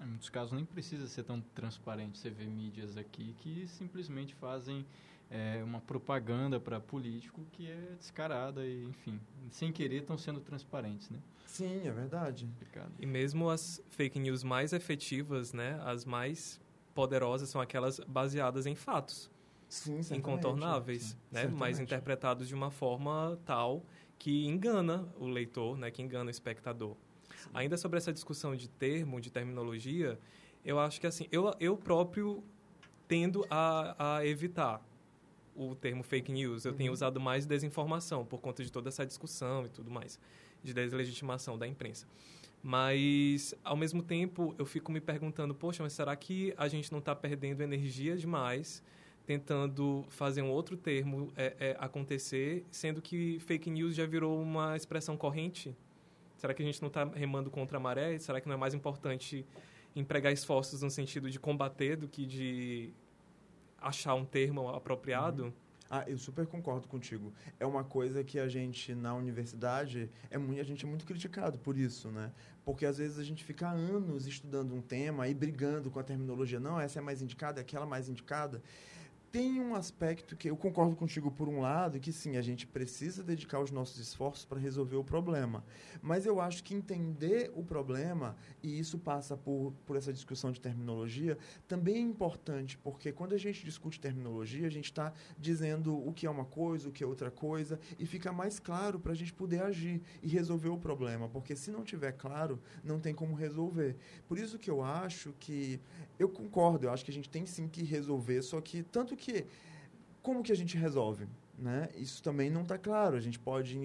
Em 0.00 0.06
muitos 0.06 0.30
casos 0.30 0.52
nem 0.52 0.64
precisa 0.64 1.06
ser 1.06 1.24
tão 1.24 1.42
transparente. 1.54 2.18
Você 2.18 2.30
vê 2.30 2.46
mídias 2.46 2.96
aqui 2.96 3.34
que 3.40 3.66
simplesmente 3.66 4.34
fazem 4.34 4.86
é, 5.30 5.62
uma 5.62 5.80
propaganda 5.80 6.58
para 6.58 6.80
político 6.80 7.44
que 7.52 7.70
é 7.70 7.94
descarada 7.98 8.66
e, 8.66 8.84
enfim, 8.84 9.20
sem 9.50 9.72
querer 9.72 10.00
estão 10.00 10.16
sendo 10.16 10.40
transparentes, 10.40 11.10
né? 11.10 11.18
Sim, 11.46 11.86
é 11.86 11.90
verdade. 11.90 12.48
E 12.98 13.06
mesmo 13.06 13.48
as 13.50 13.82
fake 13.90 14.18
news 14.18 14.42
mais 14.42 14.72
efetivas, 14.72 15.52
né, 15.52 15.80
as 15.84 16.04
mais 16.04 16.60
poderosas 16.94 17.48
são 17.48 17.60
aquelas 17.60 18.00
baseadas 18.00 18.66
em 18.66 18.74
fatos. 18.74 19.30
Sim, 19.68 20.00
incontornáveis, 20.12 21.02
Sim, 21.02 21.16
né, 21.30 21.40
certamente. 21.40 21.60
mas 21.60 21.78
interpretados 21.78 22.48
de 22.48 22.54
uma 22.54 22.70
forma 22.70 23.38
tal 23.44 23.84
que 24.18 24.46
engana 24.46 25.06
o 25.18 25.26
leitor, 25.26 25.76
né, 25.76 25.90
que 25.90 26.00
engana 26.00 26.28
o 26.28 26.30
espectador. 26.30 26.96
Sim. 27.36 27.50
Ainda 27.52 27.76
sobre 27.76 27.98
essa 27.98 28.12
discussão 28.12 28.56
de 28.56 28.68
termo, 28.68 29.20
de 29.20 29.30
terminologia, 29.30 30.18
eu 30.64 30.78
acho 30.78 31.00
que 31.00 31.06
assim, 31.06 31.28
eu, 31.30 31.54
eu 31.60 31.76
próprio 31.76 32.42
tendo 33.06 33.46
a, 33.50 34.16
a 34.16 34.26
evitar 34.26 34.82
o 35.58 35.74
termo 35.74 36.02
fake 36.02 36.30
news. 36.30 36.64
Eu 36.64 36.70
uhum. 36.70 36.78
tenho 36.78 36.92
usado 36.92 37.20
mais 37.20 37.44
desinformação 37.44 38.24
por 38.24 38.40
conta 38.40 38.62
de 38.62 38.70
toda 38.70 38.88
essa 38.88 39.04
discussão 39.04 39.66
e 39.66 39.68
tudo 39.68 39.90
mais, 39.90 40.18
de 40.62 40.72
deslegitimação 40.72 41.58
da 41.58 41.66
imprensa. 41.66 42.06
Mas, 42.62 43.54
ao 43.64 43.76
mesmo 43.76 44.02
tempo, 44.02 44.54
eu 44.58 44.64
fico 44.64 44.90
me 44.90 45.00
perguntando, 45.00 45.54
poxa, 45.54 45.82
mas 45.82 45.92
será 45.92 46.14
que 46.16 46.54
a 46.56 46.68
gente 46.68 46.90
não 46.90 46.98
está 46.98 47.14
perdendo 47.14 47.62
energia 47.62 48.16
demais 48.16 48.82
tentando 49.26 50.06
fazer 50.08 50.40
um 50.40 50.48
outro 50.48 50.74
termo 50.74 51.30
é, 51.36 51.54
é, 51.60 51.76
acontecer, 51.78 52.64
sendo 52.70 53.02
que 53.02 53.38
fake 53.40 53.68
news 53.68 53.94
já 53.94 54.06
virou 54.06 54.40
uma 54.40 54.74
expressão 54.74 55.18
corrente? 55.18 55.76
Será 56.38 56.54
que 56.54 56.62
a 56.62 56.64
gente 56.64 56.80
não 56.80 56.88
está 56.88 57.04
remando 57.04 57.50
contra 57.50 57.76
a 57.76 57.80
maré? 57.80 58.18
Será 58.18 58.40
que 58.40 58.48
não 58.48 58.54
é 58.54 58.56
mais 58.56 58.72
importante 58.72 59.44
empregar 59.94 60.32
esforços 60.32 60.80
no 60.80 60.90
sentido 60.90 61.30
de 61.30 61.38
combater 61.38 61.96
do 61.96 62.08
que 62.08 62.24
de 62.24 62.90
achar 63.80 64.14
um 64.14 64.24
termo 64.24 64.68
apropriado. 64.68 65.44
Uhum. 65.44 65.52
Ah, 65.90 66.04
eu 66.06 66.18
super 66.18 66.46
concordo 66.46 66.86
contigo. 66.86 67.32
É 67.58 67.64
uma 67.64 67.82
coisa 67.82 68.22
que 68.22 68.38
a 68.38 68.46
gente 68.46 68.94
na 68.94 69.14
universidade 69.14 70.10
é 70.30 70.36
muito, 70.36 70.60
a 70.60 70.64
gente 70.64 70.84
é 70.84 70.88
muito 70.88 71.06
criticado 71.06 71.58
por 71.58 71.78
isso, 71.78 72.10
né? 72.10 72.30
Porque 72.62 72.84
às 72.84 72.98
vezes 72.98 73.18
a 73.18 73.24
gente 73.24 73.42
fica 73.42 73.70
anos 73.70 74.26
estudando 74.26 74.74
um 74.74 74.82
tema 74.82 75.26
e 75.28 75.34
brigando 75.34 75.90
com 75.90 75.98
a 75.98 76.02
terminologia, 76.02 76.60
não, 76.60 76.78
essa 76.78 76.98
é 76.98 77.02
mais 77.02 77.22
indicada, 77.22 77.62
aquela 77.62 77.86
mais 77.86 78.10
indicada 78.10 78.62
tem 79.30 79.60
um 79.60 79.74
aspecto 79.74 80.36
que 80.36 80.48
eu 80.48 80.56
concordo 80.56 80.96
contigo 80.96 81.30
por 81.30 81.48
um 81.48 81.60
lado, 81.60 82.00
que 82.00 82.12
sim, 82.12 82.36
a 82.36 82.42
gente 82.42 82.66
precisa 82.66 83.22
dedicar 83.22 83.60
os 83.60 83.70
nossos 83.70 83.98
esforços 83.98 84.44
para 84.44 84.58
resolver 84.58 84.96
o 84.96 85.04
problema. 85.04 85.64
Mas 86.00 86.24
eu 86.24 86.40
acho 86.40 86.64
que 86.64 86.74
entender 86.74 87.50
o 87.54 87.62
problema, 87.62 88.36
e 88.62 88.78
isso 88.78 88.98
passa 88.98 89.36
por, 89.36 89.72
por 89.84 89.96
essa 89.96 90.12
discussão 90.12 90.50
de 90.50 90.60
terminologia, 90.60 91.36
também 91.66 91.96
é 91.96 92.00
importante, 92.00 92.78
porque 92.78 93.12
quando 93.12 93.34
a 93.34 93.38
gente 93.38 93.64
discute 93.64 94.00
terminologia, 94.00 94.66
a 94.66 94.70
gente 94.70 94.86
está 94.86 95.12
dizendo 95.38 95.96
o 95.96 96.12
que 96.12 96.26
é 96.26 96.30
uma 96.30 96.44
coisa, 96.44 96.88
o 96.88 96.92
que 96.92 97.04
é 97.04 97.06
outra 97.06 97.30
coisa, 97.30 97.78
e 97.98 98.06
fica 98.06 98.32
mais 98.32 98.58
claro 98.58 98.98
para 98.98 99.12
a 99.12 99.16
gente 99.16 99.32
poder 99.32 99.62
agir 99.62 100.00
e 100.22 100.28
resolver 100.28 100.68
o 100.68 100.78
problema. 100.78 101.28
Porque 101.28 101.54
se 101.54 101.70
não 101.70 101.84
tiver 101.84 102.12
claro, 102.12 102.60
não 102.82 102.98
tem 102.98 103.14
como 103.14 103.34
resolver. 103.34 103.96
Por 104.26 104.38
isso 104.38 104.58
que 104.58 104.70
eu 104.70 104.82
acho 104.82 105.34
que. 105.38 105.80
Eu 106.18 106.28
concordo, 106.28 106.86
eu 106.86 106.92
acho 106.92 107.04
que 107.04 107.10
a 107.10 107.14
gente 107.14 107.28
tem 107.28 107.46
sim 107.46 107.68
que 107.68 107.82
resolver, 107.82 108.42
só 108.42 108.60
que 108.60 108.82
tanto 108.82 109.16
que 109.16 109.46
como 110.22 110.42
que 110.42 110.52
a 110.52 110.56
gente 110.56 110.76
resolve? 110.76 111.26
Né? 111.58 111.88
Isso 111.96 112.22
também 112.22 112.50
não 112.50 112.62
está 112.62 112.78
claro. 112.78 113.16
A 113.16 113.20
gente 113.20 113.38
pode 113.38 113.78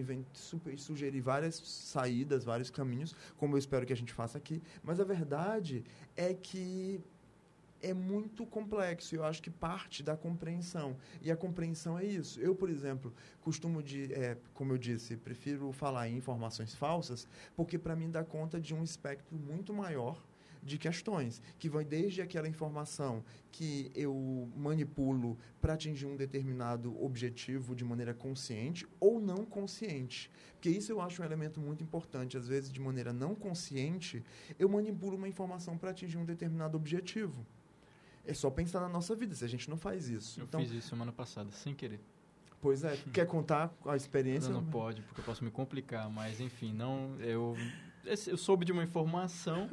sugerir 0.77 1.21
várias 1.21 1.55
saídas, 1.55 2.43
vários 2.43 2.69
caminhos, 2.69 3.15
como 3.37 3.55
eu 3.55 3.59
espero 3.59 3.85
que 3.85 3.93
a 3.93 3.95
gente 3.95 4.13
faça 4.13 4.37
aqui. 4.37 4.61
Mas 4.83 4.99
a 4.99 5.03
verdade 5.03 5.83
é 6.15 6.33
que 6.33 7.01
é 7.81 7.93
muito 7.93 8.45
complexo. 8.45 9.15
Eu 9.15 9.23
acho 9.23 9.41
que 9.41 9.49
parte 9.49 10.03
da 10.03 10.15
compreensão. 10.15 10.95
E 11.21 11.31
a 11.31 11.35
compreensão 11.35 11.97
é 11.97 12.05
isso. 12.05 12.39
Eu, 12.39 12.53
por 12.55 12.69
exemplo, 12.69 13.13
costumo 13.41 13.81
de, 13.81 14.13
é, 14.13 14.37
como 14.53 14.73
eu 14.73 14.77
disse, 14.77 15.17
prefiro 15.17 15.71
falar 15.71 16.07
em 16.07 16.17
informações 16.17 16.75
falsas, 16.75 17.27
porque 17.55 17.77
para 17.79 17.95
mim 17.95 18.09
dá 18.09 18.23
conta 18.23 18.59
de 18.59 18.73
um 18.73 18.83
espectro 18.83 19.35
muito 19.35 19.73
maior 19.73 20.21
de 20.63 20.77
questões, 20.77 21.41
que 21.59 21.69
vão 21.69 21.83
desde 21.83 22.21
aquela 22.21 22.47
informação 22.47 23.23
que 23.51 23.91
eu 23.93 24.49
manipulo 24.55 25.37
para 25.61 25.73
atingir 25.73 26.05
um 26.05 26.15
determinado 26.15 27.01
objetivo 27.03 27.75
de 27.75 27.83
maneira 27.83 28.13
consciente 28.13 28.87
ou 28.99 29.19
não 29.19 29.45
consciente. 29.45 30.31
Porque 30.53 30.69
isso 30.69 30.91
eu 30.91 31.01
acho 31.01 31.21
um 31.21 31.25
elemento 31.25 31.59
muito 31.59 31.83
importante. 31.83 32.37
Às 32.37 32.47
vezes, 32.47 32.71
de 32.71 32.79
maneira 32.79 33.11
não 33.11 33.35
consciente, 33.35 34.23
eu 34.57 34.69
manipulo 34.69 35.17
uma 35.17 35.27
informação 35.27 35.77
para 35.77 35.91
atingir 35.91 36.17
um 36.17 36.25
determinado 36.25 36.77
objetivo. 36.77 37.45
É 38.25 38.33
só 38.33 38.49
pensar 38.49 38.79
na 38.79 38.87
nossa 38.87 39.13
vida, 39.15 39.35
se 39.35 39.43
a 39.43 39.49
gente 39.49 39.69
não 39.69 39.75
faz 39.75 40.07
isso. 40.07 40.39
Eu 40.39 40.45
então, 40.45 40.61
fiz 40.61 40.71
isso 40.71 40.87
semana 40.87 41.11
passada, 41.11 41.51
sem 41.51 41.75
querer. 41.75 41.99
Pois 42.61 42.85
é, 42.85 42.97
quer 43.11 43.27
contar 43.27 43.75
a 43.85 43.97
experiência? 43.97 44.47
Não, 44.53 44.61
não 44.61 44.69
pode, 44.69 45.01
porque 45.01 45.19
eu 45.19 45.25
posso 45.25 45.43
me 45.43 45.51
complicar, 45.51 46.09
mas 46.09 46.39
enfim, 46.39 46.71
não, 46.73 47.19
eu 47.19 47.57
eu 48.05 48.37
soube 48.37 48.65
de 48.65 48.71
uma 48.71 48.83
informação 48.83 49.69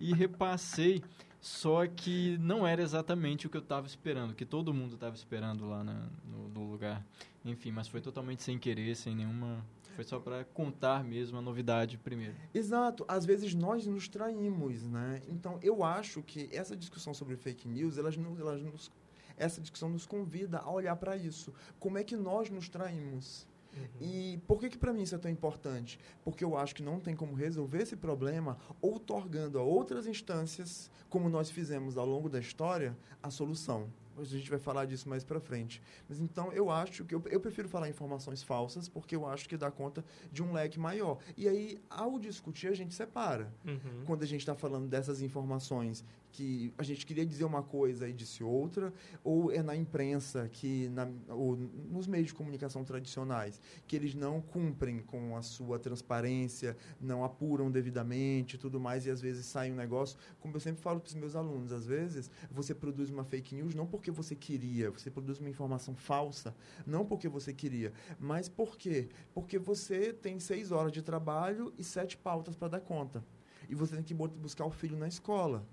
e 0.00 0.12
repassei, 0.14 1.02
só 1.40 1.86
que 1.86 2.38
não 2.38 2.66
era 2.66 2.82
exatamente 2.82 3.46
o 3.46 3.50
que 3.50 3.56
eu 3.56 3.62
estava 3.62 3.86
esperando, 3.86 4.34
que 4.34 4.46
todo 4.46 4.72
mundo 4.72 4.94
estava 4.94 5.14
esperando 5.14 5.68
lá 5.68 5.84
na, 5.84 6.08
no, 6.24 6.48
no, 6.48 6.70
lugar. 6.70 7.04
Enfim, 7.44 7.70
mas 7.70 7.86
foi 7.86 8.00
totalmente 8.00 8.42
sem 8.42 8.58
querer, 8.58 8.96
sem 8.96 9.14
nenhuma. 9.14 9.64
Foi 9.94 10.04
só 10.04 10.18
para 10.18 10.44
contar 10.44 11.04
mesmo 11.04 11.38
a 11.38 11.42
novidade 11.42 11.98
primeiro. 11.98 12.34
Exato. 12.52 13.04
Às 13.06 13.24
vezes 13.24 13.54
nós 13.54 13.86
nos 13.86 14.08
traímos, 14.08 14.82
né? 14.84 15.20
Então 15.28 15.58
eu 15.62 15.84
acho 15.84 16.22
que 16.22 16.48
essa 16.50 16.74
discussão 16.74 17.12
sobre 17.12 17.36
fake 17.36 17.68
news, 17.68 17.98
elas, 17.98 18.16
elas 18.16 18.62
nos, 18.62 18.90
essa 19.36 19.60
discussão 19.60 19.88
nos 19.90 20.06
convida 20.06 20.58
a 20.58 20.70
olhar 20.70 20.96
para 20.96 21.16
isso. 21.16 21.52
Como 21.78 21.98
é 21.98 22.04
que 22.04 22.16
nós 22.16 22.50
nos 22.50 22.68
traímos? 22.68 23.46
Uhum. 23.76 24.06
E 24.06 24.40
por 24.46 24.58
que, 24.58 24.68
que 24.70 24.78
para 24.78 24.92
mim 24.92 25.02
isso 25.02 25.14
é 25.14 25.18
tão 25.18 25.30
importante? 25.30 25.98
Porque 26.22 26.44
eu 26.44 26.56
acho 26.56 26.74
que 26.74 26.82
não 26.82 27.00
tem 27.00 27.14
como 27.14 27.34
resolver 27.34 27.82
esse 27.82 27.96
problema 27.96 28.58
outorgando 28.80 29.58
a 29.58 29.62
outras 29.62 30.06
instâncias, 30.06 30.90
como 31.08 31.28
nós 31.28 31.50
fizemos 31.50 31.96
ao 31.96 32.06
longo 32.06 32.28
da 32.28 32.38
história, 32.38 32.96
a 33.22 33.30
solução. 33.30 33.88
A 34.16 34.22
gente 34.24 34.48
vai 34.48 34.60
falar 34.60 34.84
disso 34.84 35.08
mais 35.08 35.24
para 35.24 35.40
frente. 35.40 35.82
Mas 36.08 36.20
então 36.20 36.52
eu 36.52 36.70
acho 36.70 37.04
que 37.04 37.14
eu, 37.14 37.22
eu, 37.26 37.40
prefiro 37.40 37.68
falar 37.68 37.88
informações 37.88 38.42
falsas 38.42 38.88
porque 38.88 39.16
eu 39.16 39.26
acho 39.26 39.48
que 39.48 39.56
dá 39.56 39.70
conta 39.70 40.04
de 40.30 40.42
um 40.42 40.52
leque 40.52 40.78
maior. 40.78 41.18
E 41.36 41.48
aí, 41.48 41.80
ao 41.90 42.18
discutir, 42.18 42.68
a 42.68 42.74
gente 42.74 42.94
separa. 42.94 43.52
Uhum. 43.64 44.04
Quando 44.06 44.22
a 44.22 44.26
gente 44.26 44.40
está 44.40 44.54
falando 44.54 44.86
dessas 44.86 45.20
informações 45.20 46.04
que 46.34 46.74
a 46.76 46.82
gente 46.82 47.06
queria 47.06 47.24
dizer 47.24 47.44
uma 47.44 47.62
coisa 47.62 48.08
e 48.08 48.12
disse 48.12 48.42
outra, 48.42 48.92
ou 49.22 49.52
é 49.52 49.62
na 49.62 49.76
imprensa, 49.76 50.48
que 50.48 50.88
na, 50.88 51.08
ou 51.28 51.56
nos 51.56 52.08
meios 52.08 52.26
de 52.26 52.34
comunicação 52.34 52.82
tradicionais, 52.82 53.60
que 53.86 53.94
eles 53.94 54.16
não 54.16 54.40
cumprem 54.40 54.98
com 54.98 55.36
a 55.36 55.42
sua 55.42 55.78
transparência, 55.78 56.76
não 57.00 57.22
apuram 57.24 57.70
devidamente 57.70 58.58
tudo 58.58 58.80
mais, 58.80 59.06
e 59.06 59.10
às 59.10 59.20
vezes 59.20 59.46
sai 59.46 59.70
um 59.70 59.76
negócio, 59.76 60.18
como 60.40 60.56
eu 60.56 60.60
sempre 60.60 60.82
falo 60.82 60.98
para 60.98 61.08
os 61.08 61.14
meus 61.14 61.36
alunos, 61.36 61.70
às 61.70 61.86
vezes 61.86 62.28
você 62.50 62.74
produz 62.74 63.10
uma 63.10 63.24
fake 63.24 63.54
news 63.54 63.72
não 63.72 63.86
porque 63.86 64.10
você 64.10 64.34
queria, 64.34 64.90
você 64.90 65.12
produz 65.12 65.38
uma 65.38 65.48
informação 65.48 65.94
falsa, 65.94 66.52
não 66.84 67.06
porque 67.06 67.28
você 67.28 67.52
queria, 67.52 67.92
mas 68.18 68.48
por 68.48 68.76
quê? 68.76 69.08
Porque 69.32 69.56
você 69.56 70.12
tem 70.12 70.40
seis 70.40 70.72
horas 70.72 70.90
de 70.90 71.00
trabalho 71.00 71.72
e 71.78 71.84
sete 71.84 72.16
pautas 72.16 72.56
para 72.56 72.68
dar 72.68 72.80
conta. 72.80 73.24
E 73.68 73.74
você 73.74 73.94
tem 73.94 74.04
que 74.04 74.14
buscar 74.14 74.66
o 74.66 74.70
filho 74.70 74.96
na 74.96 75.08
escola. 75.08 75.64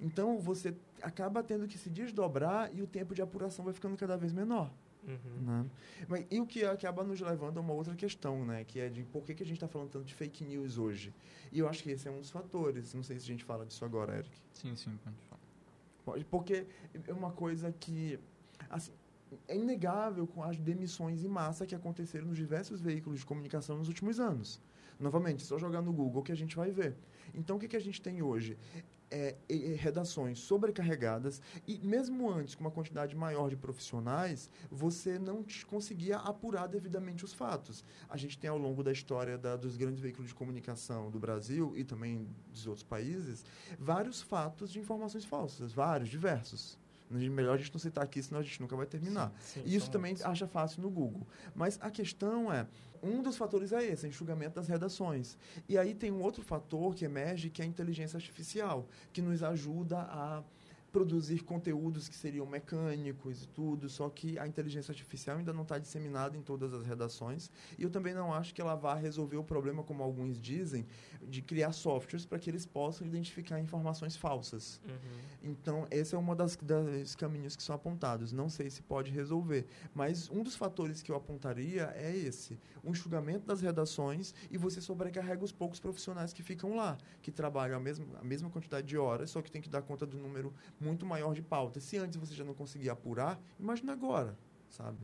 Então, 0.00 0.38
você 0.38 0.74
acaba 1.02 1.42
tendo 1.42 1.66
que 1.66 1.76
se 1.76 1.90
desdobrar 1.90 2.74
e 2.74 2.82
o 2.82 2.86
tempo 2.86 3.14
de 3.14 3.22
apuração 3.22 3.64
vai 3.64 3.74
ficando 3.74 3.96
cada 3.96 4.16
vez 4.16 4.32
menor. 4.32 4.70
Uhum. 5.06 5.42
Né? 5.42 5.66
Mas, 6.06 6.26
e 6.30 6.40
o 6.40 6.46
que 6.46 6.64
acaba 6.64 7.02
nos 7.02 7.20
levando 7.20 7.58
a 7.58 7.60
uma 7.60 7.72
outra 7.72 7.94
questão, 7.94 8.44
né? 8.44 8.64
Que 8.64 8.80
é 8.80 8.88
de 8.88 9.04
por 9.04 9.24
que, 9.24 9.34
que 9.34 9.42
a 9.42 9.46
gente 9.46 9.56
está 9.56 9.68
falando 9.68 9.90
tanto 9.90 10.04
de 10.04 10.14
fake 10.14 10.44
news 10.44 10.76
hoje. 10.76 11.14
E 11.50 11.58
eu 11.58 11.68
acho 11.68 11.82
que 11.82 11.90
esse 11.90 12.06
é 12.06 12.10
um 12.10 12.20
dos 12.20 12.30
fatores. 12.30 12.94
Não 12.94 13.02
sei 13.02 13.18
se 13.18 13.24
a 13.24 13.26
gente 13.26 13.44
fala 13.44 13.64
disso 13.64 13.84
agora, 13.84 14.18
Eric. 14.18 14.36
Sim, 14.52 14.76
sim, 14.76 14.98
pode 15.02 15.16
falar. 15.28 16.24
Porque 16.30 16.66
é 17.06 17.12
uma 17.12 17.30
coisa 17.32 17.72
que 17.72 18.18
assim, 18.70 18.92
é 19.46 19.56
inegável 19.56 20.26
com 20.26 20.42
as 20.42 20.58
demissões 20.58 21.22
em 21.22 21.28
massa 21.28 21.66
que 21.66 21.74
aconteceram 21.74 22.26
nos 22.26 22.36
diversos 22.36 22.80
veículos 22.80 23.20
de 23.20 23.26
comunicação 23.26 23.76
nos 23.76 23.88
últimos 23.88 24.18
anos. 24.18 24.60
Novamente, 24.98 25.44
só 25.44 25.58
jogar 25.58 25.80
no 25.80 25.92
Google 25.92 26.22
que 26.22 26.32
a 26.32 26.34
gente 26.34 26.56
vai 26.56 26.70
ver. 26.70 26.96
Então, 27.34 27.56
o 27.56 27.58
que, 27.58 27.68
que 27.68 27.76
a 27.76 27.80
gente 27.80 28.00
tem 28.02 28.20
hoje? 28.20 28.58
É, 29.10 29.36
redações 29.76 30.38
sobrecarregadas 30.38 31.40
e 31.66 31.78
mesmo 31.78 32.30
antes 32.30 32.54
com 32.54 32.60
uma 32.60 32.70
quantidade 32.70 33.16
maior 33.16 33.48
de 33.48 33.56
profissionais 33.56 34.50
você 34.70 35.18
não 35.18 35.42
conseguia 35.66 36.18
apurar 36.18 36.66
devidamente 36.66 37.24
os 37.24 37.32
fatos 37.32 37.82
a 38.06 38.18
gente 38.18 38.38
tem 38.38 38.50
ao 38.50 38.58
longo 38.58 38.82
da 38.82 38.92
história 38.92 39.38
da, 39.38 39.56
dos 39.56 39.78
grandes 39.78 40.00
veículos 40.00 40.28
de 40.28 40.34
comunicação 40.34 41.10
do 41.10 41.18
Brasil 41.18 41.72
e 41.74 41.84
também 41.84 42.28
dos 42.52 42.66
outros 42.66 42.84
países 42.84 43.46
vários 43.78 44.20
fatos 44.20 44.70
de 44.70 44.78
informações 44.78 45.24
falsas 45.24 45.72
vários 45.72 46.10
diversos 46.10 46.78
Melhor 47.10 47.54
a 47.54 47.56
gente 47.56 47.72
não 47.72 47.80
citar 47.80 48.04
aqui, 48.04 48.22
senão 48.22 48.40
a 48.40 48.42
gente 48.42 48.60
nunca 48.60 48.76
vai 48.76 48.84
terminar. 48.84 49.32
Sim, 49.40 49.62
e 49.64 49.74
isso 49.74 49.90
também 49.90 50.14
acha 50.22 50.46
fácil 50.46 50.82
no 50.82 50.90
Google. 50.90 51.26
Mas 51.54 51.78
a 51.80 51.90
questão 51.90 52.52
é, 52.52 52.66
um 53.02 53.22
dos 53.22 53.36
fatores 53.36 53.72
é 53.72 53.84
esse, 53.84 54.06
enxugamento 54.06 54.56
das 54.56 54.68
redações. 54.68 55.36
E 55.68 55.76
aí 55.76 55.94
tem 55.94 56.10
um 56.10 56.22
outro 56.22 56.42
fator 56.42 56.94
que 56.94 57.04
emerge, 57.04 57.50
que 57.50 57.62
é 57.62 57.64
a 57.64 57.68
inteligência 57.68 58.16
artificial, 58.16 58.86
que 59.12 59.20
nos 59.20 59.42
ajuda 59.42 59.98
a 59.98 60.42
produzir 60.92 61.42
conteúdos 61.44 62.08
que 62.08 62.16
seriam 62.16 62.46
mecânicos 62.46 63.44
e 63.44 63.48
tudo, 63.48 63.88
só 63.88 64.08
que 64.08 64.38
a 64.38 64.46
inteligência 64.46 64.92
artificial 64.92 65.38
ainda 65.38 65.52
não 65.52 65.62
está 65.62 65.78
disseminada 65.78 66.36
em 66.36 66.42
todas 66.42 66.72
as 66.72 66.86
redações. 66.86 67.50
E 67.78 67.82
eu 67.82 67.90
também 67.90 68.14
não 68.14 68.32
acho 68.32 68.54
que 68.54 68.60
ela 68.60 68.74
vá 68.74 68.94
resolver 68.94 69.36
o 69.36 69.44
problema, 69.44 69.82
como 69.82 70.02
alguns 70.02 70.40
dizem, 70.40 70.86
de 71.22 71.42
criar 71.42 71.72
softwares 71.72 72.24
para 72.24 72.38
que 72.38 72.48
eles 72.48 72.64
possam 72.64 73.06
identificar 73.06 73.60
informações 73.60 74.16
falsas. 74.16 74.80
Uhum. 74.86 75.50
Então, 75.50 75.86
esse 75.90 76.14
é 76.14 76.18
um 76.18 76.24
dos 76.34 77.14
caminhos 77.14 77.56
que 77.56 77.62
são 77.62 77.74
apontados. 77.74 78.32
Não 78.32 78.48
sei 78.48 78.70
se 78.70 78.82
pode 78.82 79.10
resolver, 79.10 79.66
mas 79.94 80.28
um 80.30 80.42
dos 80.42 80.56
fatores 80.56 81.02
que 81.02 81.10
eu 81.10 81.16
apontaria 81.16 81.92
é 81.96 82.14
esse: 82.16 82.58
o 82.82 82.90
enxugamento 82.90 83.46
das 83.46 83.60
redações 83.60 84.34
e 84.50 84.56
você 84.56 84.80
sobrecarrega 84.80 85.44
os 85.44 85.52
poucos 85.52 85.80
profissionais 85.80 86.32
que 86.32 86.42
ficam 86.42 86.76
lá, 86.76 86.96
que 87.22 87.30
trabalham 87.30 87.76
a 87.76 87.80
mesma, 87.80 88.06
a 88.20 88.24
mesma 88.24 88.50
quantidade 88.50 88.86
de 88.86 88.96
horas, 88.96 89.30
só 89.30 89.42
que 89.42 89.50
tem 89.50 89.60
que 89.60 89.68
dar 89.68 89.82
conta 89.82 90.06
do 90.06 90.18
número 90.18 90.52
muito 90.80 91.04
maior 91.06 91.34
de 91.34 91.42
pautas. 91.42 91.82
Se 91.84 91.96
antes 91.98 92.16
você 92.16 92.34
já 92.34 92.44
não 92.44 92.54
conseguia 92.54 92.92
apurar, 92.92 93.40
imagina 93.58 93.92
agora, 93.92 94.36
sabe? 94.68 94.98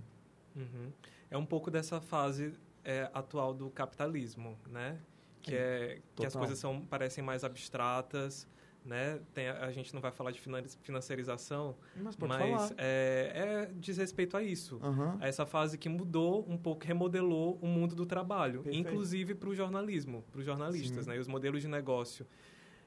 Uhum. 0.57 0.91
É 1.31 1.37
um 1.37 1.47
pouco 1.47 1.71
dessa 1.71 2.01
fase 2.01 2.55
é, 2.85 3.11
atual 3.13 3.53
do 3.55 3.71
capitalismo, 3.71 4.57
né? 4.69 4.99
Que, 5.43 5.55
é, 5.55 6.01
que 6.15 6.25
as 6.25 6.35
coisas 6.35 6.59
são, 6.59 6.81
parecem 6.87 7.23
mais 7.23 7.45
abstratas, 7.45 8.47
né? 8.85 9.21
Tem, 9.35 9.49
a 9.49 9.71
gente 9.73 9.93
não 9.95 10.01
vai 10.01 10.11
falar 10.13 10.31
de 10.31 10.41
finan- 10.41 10.63
financiarização, 10.83 11.75
Mas 11.97 12.17
mas 12.17 12.39
falar. 12.51 12.71
é, 12.79 13.67
é, 13.69 13.71
diz 13.75 13.97
respeito 13.99 14.37
a 14.37 14.43
isso. 14.43 14.79
Aham. 14.83 15.19
A 15.21 15.27
essa 15.27 15.45
fase 15.45 15.77
que 15.77 15.89
mudou 15.89 16.47
um 16.49 16.57
pouco, 16.57 16.85
remodelou 16.85 17.59
o 17.61 17.67
mundo 17.67 17.95
do 17.95 18.07
trabalho, 18.07 18.63
Perfeito. 18.63 18.89
inclusive 18.89 19.35
para 19.35 19.49
o 19.49 19.55
jornalismo, 19.55 20.25
para 20.31 20.39
os 20.39 20.45
jornalistas, 20.47 21.05
Sim. 21.05 21.11
né? 21.11 21.17
E 21.17 21.19
os 21.19 21.29
modelos 21.29 21.61
de 21.63 21.69
negócio 21.69 22.27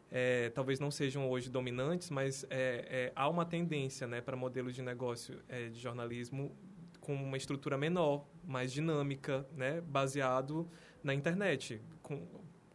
é, 0.10 0.50
talvez 0.52 0.80
não 0.80 0.90
sejam 0.90 1.30
hoje 1.30 1.50
dominantes, 1.50 2.10
mas 2.10 2.46
é, 2.50 2.50
é, 2.90 3.12
há 3.16 3.28
uma 3.28 3.46
tendência, 3.46 4.08
né, 4.08 4.22
para 4.22 4.38
modelos 4.38 4.74
de 4.74 4.82
negócio 4.82 5.42
é, 5.50 5.68
de 5.68 5.80
jornalismo 5.80 6.56
com 7.02 7.14
uma 7.14 7.38
estrutura 7.38 7.78
menor, 7.78 8.26
mais 8.46 8.72
dinâmica, 8.72 9.46
né, 9.56 9.82
baseado 9.82 10.70
na 11.04 11.14
internet, 11.14 11.82
com, 12.02 12.26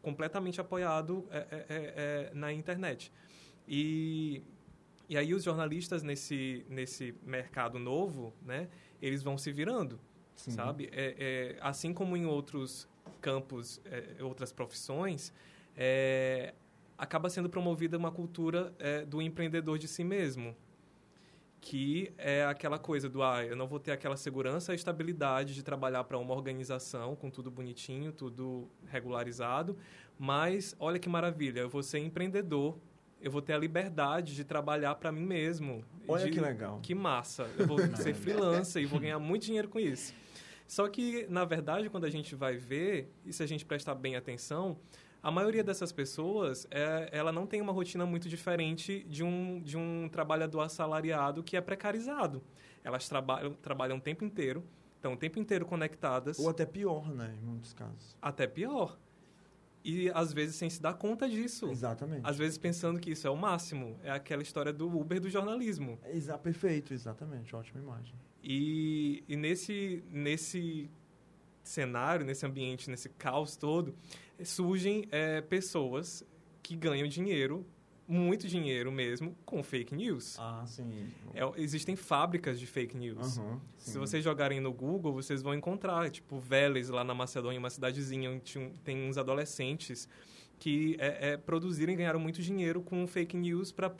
completamente 0.02 0.60
apoiado 0.60 1.26
é, 1.30 1.46
é, 1.68 2.30
na 2.34 2.52
internet. 2.52 3.12
E 3.66 4.42
e 5.08 5.16
aí 5.16 5.34
os 5.34 5.44
jornalistas 5.44 6.02
nesse 6.02 6.64
nesse 6.70 7.14
mercado 7.22 7.78
novo, 7.78 8.32
né, 8.40 8.68
eles 9.00 9.22
vão 9.22 9.36
se 9.36 9.52
virando 9.52 10.00
Sim. 10.34 10.52
sabe? 10.52 10.90
Assim 11.60 11.92
como 11.92 12.16
em 12.16 12.24
outros 12.24 12.88
campos, 13.20 13.80
outras 14.20 14.52
profissões, 14.52 15.32
é, 15.76 16.54
acaba 17.02 17.28
sendo 17.28 17.48
promovida 17.50 17.98
uma 17.98 18.12
cultura 18.12 18.72
é, 18.78 19.04
do 19.04 19.20
empreendedor 19.20 19.76
de 19.76 19.88
si 19.88 20.04
mesmo, 20.04 20.54
que 21.60 22.12
é 22.16 22.44
aquela 22.44 22.78
coisa 22.78 23.08
do, 23.08 23.24
ah, 23.24 23.44
eu 23.44 23.56
não 23.56 23.66
vou 23.66 23.80
ter 23.80 23.90
aquela 23.90 24.16
segurança 24.16 24.72
e 24.72 24.76
estabilidade 24.76 25.52
de 25.52 25.64
trabalhar 25.64 26.04
para 26.04 26.16
uma 26.16 26.32
organização 26.32 27.16
com 27.16 27.28
tudo 27.28 27.50
bonitinho, 27.50 28.12
tudo 28.12 28.68
regularizado, 28.86 29.76
mas 30.16 30.76
olha 30.78 30.96
que 31.00 31.08
maravilha, 31.08 31.58
eu 31.58 31.68
vou 31.68 31.82
ser 31.82 31.98
empreendedor, 31.98 32.78
eu 33.20 33.32
vou 33.32 33.42
ter 33.42 33.54
a 33.54 33.58
liberdade 33.58 34.32
de 34.36 34.44
trabalhar 34.44 34.94
para 34.94 35.10
mim 35.10 35.24
mesmo. 35.26 35.84
Olha 36.06 36.24
de- 36.26 36.30
que 36.30 36.40
legal. 36.40 36.78
que 36.80 36.94
massa, 36.94 37.50
eu 37.58 37.66
vou 37.66 37.78
ser 37.96 38.14
freelancer 38.14 38.80
e 38.80 38.86
vou 38.86 39.00
ganhar 39.00 39.18
muito 39.18 39.44
dinheiro 39.44 39.68
com 39.68 39.80
isso. 39.80 40.14
Só 40.68 40.88
que, 40.88 41.26
na 41.28 41.44
verdade, 41.44 41.90
quando 41.90 42.04
a 42.04 42.10
gente 42.10 42.36
vai 42.36 42.56
ver, 42.56 43.12
e 43.26 43.32
se 43.32 43.42
a 43.42 43.46
gente 43.46 43.64
prestar 43.64 43.96
bem 43.96 44.14
atenção, 44.14 44.78
a 45.22 45.30
maioria 45.30 45.62
dessas 45.62 45.92
pessoas, 45.92 46.66
é, 46.70 47.08
ela 47.12 47.30
não 47.30 47.46
tem 47.46 47.60
uma 47.60 47.72
rotina 47.72 48.04
muito 48.04 48.28
diferente 48.28 49.04
de 49.04 49.22
um, 49.22 49.62
de 49.62 49.76
um 49.76 50.08
trabalhador 50.08 50.60
assalariado 50.60 51.42
que 51.42 51.56
é 51.56 51.60
precarizado. 51.60 52.42
Elas 52.82 53.08
trabalham, 53.08 53.54
trabalham 53.54 53.98
o 53.98 54.00
tempo 54.00 54.24
inteiro, 54.24 54.64
estão 54.96 55.12
o 55.12 55.16
tempo 55.16 55.38
inteiro 55.38 55.64
conectadas, 55.64 56.38
Ou 56.40 56.48
até 56.48 56.66
pior, 56.66 57.08
né, 57.14 57.36
em 57.40 57.44
muitos 57.44 57.72
casos. 57.72 58.16
até 58.20 58.46
pior. 58.48 58.98
E, 59.84 60.10
às 60.10 60.32
vezes, 60.32 60.54
sem 60.56 60.70
se 60.70 60.80
dar 60.80 60.94
conta 60.94 61.28
disso. 61.28 61.68
Exatamente. 61.68 62.22
Às 62.24 62.38
vezes 62.38 62.56
pensando 62.56 63.00
que 63.00 63.10
isso 63.10 63.26
é 63.26 63.30
o 63.30 63.36
máximo. 63.36 63.98
É 64.04 64.12
aquela 64.12 64.40
história 64.42 64.72
do 64.72 64.86
Uber 64.86 65.20
do 65.20 65.28
jornalismo. 65.28 65.98
Exa 66.04 66.38
perfeito, 66.38 66.94
exatamente. 66.94 67.54
Ótima 67.54 67.80
imagem. 67.80 68.14
E, 68.42 69.24
e 69.26 69.36
nesse, 69.36 70.04
nesse 70.08 70.88
cenário, 71.64 72.24
nesse 72.24 72.46
ambiente, 72.46 72.88
nesse 72.90 73.08
caos 73.08 73.56
todo, 73.56 73.94
surgem 74.44 75.06
é, 75.10 75.40
pessoas 75.40 76.24
que 76.62 76.76
ganham 76.76 77.08
dinheiro, 77.08 77.66
muito 78.06 78.46
dinheiro 78.46 78.92
mesmo, 78.92 79.36
com 79.44 79.62
fake 79.62 79.94
news. 79.94 80.36
Ah, 80.38 80.64
sim. 80.66 81.08
É, 81.34 81.40
existem 81.60 81.96
fábricas 81.96 82.58
de 82.60 82.66
fake 82.66 82.96
news. 82.96 83.38
Aham, 83.38 83.60
Se 83.78 83.98
vocês 83.98 84.22
jogarem 84.22 84.60
no 84.60 84.72
Google, 84.72 85.12
vocês 85.12 85.42
vão 85.42 85.54
encontrar, 85.54 86.10
tipo, 86.10 86.38
Vélez, 86.38 86.88
lá 86.88 87.02
na 87.02 87.14
Macedônia, 87.14 87.58
uma 87.58 87.70
cidadezinha 87.70 88.30
onde 88.30 88.70
tem 88.84 89.08
uns 89.08 89.16
adolescentes 89.16 90.08
que 90.58 90.96
é, 91.00 91.30
é, 91.30 91.36
produziram 91.36 91.92
e 91.92 91.96
ganharam 91.96 92.20
muito 92.20 92.40
dinheiro 92.40 92.82
com 92.82 93.04
fake 93.06 93.36
news 93.36 93.72
para 93.72 93.92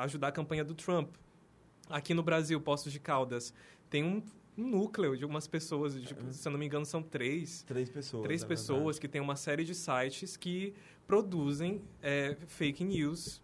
ajudar 0.00 0.28
a 0.28 0.32
campanha 0.32 0.62
do 0.64 0.74
Trump. 0.74 1.14
Aqui 1.88 2.12
no 2.14 2.22
Brasil, 2.22 2.60
Poços 2.60 2.92
de 2.92 3.00
Caldas, 3.00 3.54
tem 3.88 4.04
um 4.04 4.22
núcleo 4.56 5.16
de 5.16 5.22
algumas 5.22 5.46
pessoas, 5.46 5.94
tipo, 6.02 6.30
se 6.32 6.46
eu 6.46 6.52
não 6.52 6.58
me 6.58 6.66
engano, 6.66 6.84
são 6.84 7.02
três, 7.02 7.62
Três 7.62 7.88
pessoas. 7.88 8.22
três 8.24 8.44
pessoas 8.44 8.78
verdade. 8.78 9.00
que 9.00 9.08
têm 9.08 9.20
uma 9.20 9.36
série 9.36 9.64
de 9.64 9.74
sites 9.74 10.36
que 10.36 10.74
produzem 11.06 11.82
é, 12.02 12.36
fake 12.46 12.84
news 12.84 13.42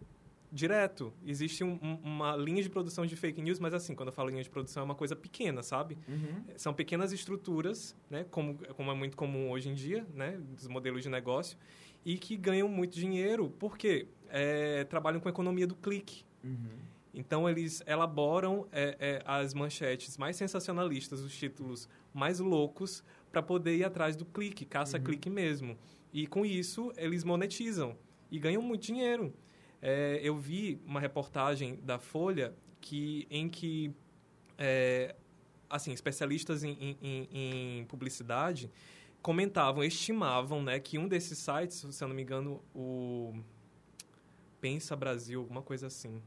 direto. 0.51 1.13
Existe 1.27 1.63
um- 1.63 1.79
um- 1.83 1.99
uma 2.03 2.35
linha 2.37 2.63
de 2.63 2.71
produção 2.71 3.05
de 3.05 3.15
fake 3.17 3.41
news, 3.43 3.59
mas 3.59 3.75
assim, 3.75 3.95
quando 3.95 4.09
eu 4.09 4.13
falo 4.15 4.31
linha 4.31 4.43
de 4.43 4.49
produção 4.49 4.81
é 4.83 4.85
uma 4.85 4.95
coisa 4.95 5.15
pequena, 5.15 5.63
sabe? 5.63 5.99
Uhum. 6.09 6.43
São 6.57 6.73
pequenas 6.73 7.13
estruturas, 7.13 7.95
né, 8.09 8.25
como, 8.31 8.55
como 8.75 8.91
é 8.91 8.95
muito 8.95 9.17
comum 9.17 9.51
hoje 9.51 9.69
em 9.69 9.75
dia, 9.75 10.07
né, 10.15 10.39
dos 10.57 10.67
modelos 10.67 11.03
de 11.03 11.11
negócio, 11.11 11.59
e 12.05 12.17
que 12.17 12.37
ganham 12.37 12.67
muito 12.69 12.95
dinheiro 12.99 13.51
porque 13.59 14.09
é, 14.31 14.85
trabalham 14.85 15.21
com 15.21 15.29
a 15.29 15.31
economia 15.31 15.67
do 15.67 15.75
clique. 15.75 16.25
Uhum. 16.43 16.79
Então, 17.19 17.49
eles 17.49 17.83
elaboram 17.85 18.69
é, 18.71 18.97
é, 19.01 19.23
as 19.27 19.53
manchetes 19.53 20.17
mais 20.17 20.37
sensacionalistas, 20.37 21.21
os 21.21 21.37
títulos 21.37 21.89
mais 22.15 22.39
loucos, 22.39 23.03
para 23.33 23.43
poder 23.43 23.77
ir 23.77 23.83
atrás 23.85 24.15
do 24.15 24.25
clique, 24.25 24.65
caça-clique 24.65 25.29
mesmo. 25.29 25.77
E 26.13 26.29
com 26.29 26.47
isso, 26.47 26.93
eles 26.97 27.25
monetizam 27.25 27.99
e 28.31 28.39
ganham 28.39 28.63
muito 28.63 28.83
dinheiro. 28.83 29.35
É, 29.83 30.21
eu 30.23 30.37
vi 30.39 30.81
uma 30.87 31.01
reportagem 31.01 31.81
da 31.83 31.99
Folha 31.99 32.55
que, 32.81 33.27
em 33.29 33.49
que 33.49 33.93
é, 34.57 35.17
assim, 35.69 35.91
especialistas 35.93 36.63
em, 36.63 36.71
em- 36.81 36.99
em- 37.03 37.79
em 37.81 37.85
publicidade 37.87 38.71
comentavam, 39.21 39.83
estimavam 39.83 40.63
né, 40.63 40.79
que 40.79 40.97
um 40.99 41.09
desses 41.09 41.37
sites, 41.39 41.85
se 41.91 42.05
eu 42.05 42.07
não 42.09 42.15
me 42.15 42.23
engano, 42.23 42.63
o 42.73 43.35
Pensa 44.61 44.95
Brasil, 44.95 45.41
alguma 45.41 45.63
coisa 45.63 45.89
assim. 45.89 46.23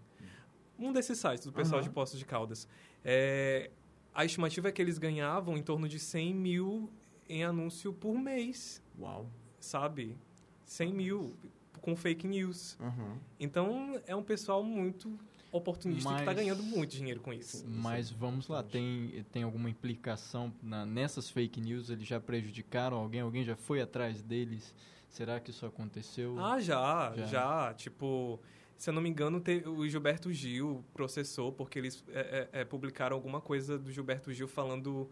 Um 0.82 0.92
desses 0.92 1.20
sites 1.20 1.46
do 1.46 1.52
pessoal 1.54 1.80
Aham. 1.80 1.88
de 1.88 1.94
Poços 1.94 2.18
de 2.18 2.26
Caldas. 2.26 2.68
É, 3.06 3.70
a 4.14 4.26
estimativa 4.26 4.70
é 4.70 4.72
que 4.72 4.82
eles 4.82 4.98
ganhavam 4.98 5.56
em 5.56 5.62
torno 5.64 5.88
de 5.88 6.00
100 6.00 6.34
mil 6.34 6.90
em 7.30 7.44
anúncio 7.44 7.94
por 7.94 8.18
mês, 8.18 8.82
Uau. 9.00 9.30
sabe? 9.60 10.18
100 10.66 10.94
mil 10.94 11.34
com 11.82 11.96
fake 11.96 12.28
news. 12.28 12.78
Uhum. 12.80 13.18
Então, 13.40 14.02
é 14.08 14.16
um 14.16 14.24
pessoal 14.24 14.64
muito 14.64 15.18
oportunista 15.52 16.10
que 16.10 16.16
está 16.20 16.26
Mas- 16.26 16.36
ganhando 16.36 16.64
muito 16.64 16.92
dinheiro 16.92 17.20
com 17.20 17.32
isso. 17.34 17.64
Mas 17.68 18.10
vamos 18.10 18.48
lá, 18.48 18.64
tem, 18.64 19.24
tem 19.32 19.44
alguma 19.44 19.70
implicação 19.70 20.52
na- 20.64 20.86
nessas 20.86 21.30
fake 21.30 21.60
news? 21.62 21.90
Eles 21.90 22.08
já 22.08 22.20
prejudicaram 22.20 22.98
alguém? 22.98 23.22
Alguém 23.22 23.44
já 23.44 23.56
foi 23.56 23.82
atrás 23.82 24.22
deles? 24.22 24.74
Será 25.10 25.40
que 25.42 25.52
isso 25.52 25.66
aconteceu? 25.66 26.40
Ah, 26.40 26.60
já, 26.62 27.14
Já. 27.18 27.26
já. 27.26 27.74
Tipo, 27.74 28.40
se 28.82 28.90
eu 28.90 28.94
não 28.96 29.02
me 29.02 29.08
engano, 29.10 29.40
te- 29.40 29.64
o 29.68 29.88
Gilberto 29.88 30.34
Gil 30.34 30.84
processou 30.92 31.52
porque 31.52 31.78
eles 31.78 32.04
é, 32.10 32.48
é, 32.54 32.62
é, 32.62 32.66
publicaram 32.66 33.16
alguma 33.16 33.40
coisa 33.40 33.78
do 33.78 33.92
Gilberto 33.92 34.34
Gil 34.34 34.48
falando, 34.48 35.08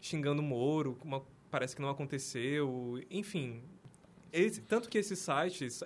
xingando 0.00 0.40
o 0.40 0.44
Moro, 0.44 0.96
uma- 1.04 1.22
parece 1.50 1.76
que 1.76 1.82
não 1.82 1.90
aconteceu. 1.90 2.98
Enfim, 3.10 3.62
esse- 4.32 4.62
tanto 4.62 4.88
que 4.88 4.96
esses 4.96 5.18
sites 5.18 5.82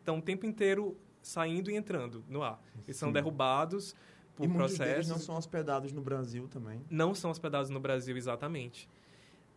estão 0.00 0.18
o 0.18 0.22
tempo 0.22 0.44
inteiro 0.44 0.96
saindo 1.22 1.70
e 1.70 1.76
entrando 1.76 2.24
no 2.28 2.42
ar. 2.42 2.60
Eles 2.84 2.96
são 2.96 3.10
Sim. 3.10 3.12
derrubados 3.12 3.94
por 4.34 4.44
E 4.44 4.48
muitos 4.48 4.76
deles 4.76 4.92
processos. 4.94 5.12
não 5.12 5.18
são 5.20 5.36
hospedados 5.36 5.92
no 5.92 6.00
Brasil 6.02 6.48
também. 6.48 6.84
não 6.90 7.14
são 7.14 7.30
hospedados 7.30 7.70
no 7.70 7.78
Brasil 7.78 8.16
exatamente. 8.16 8.88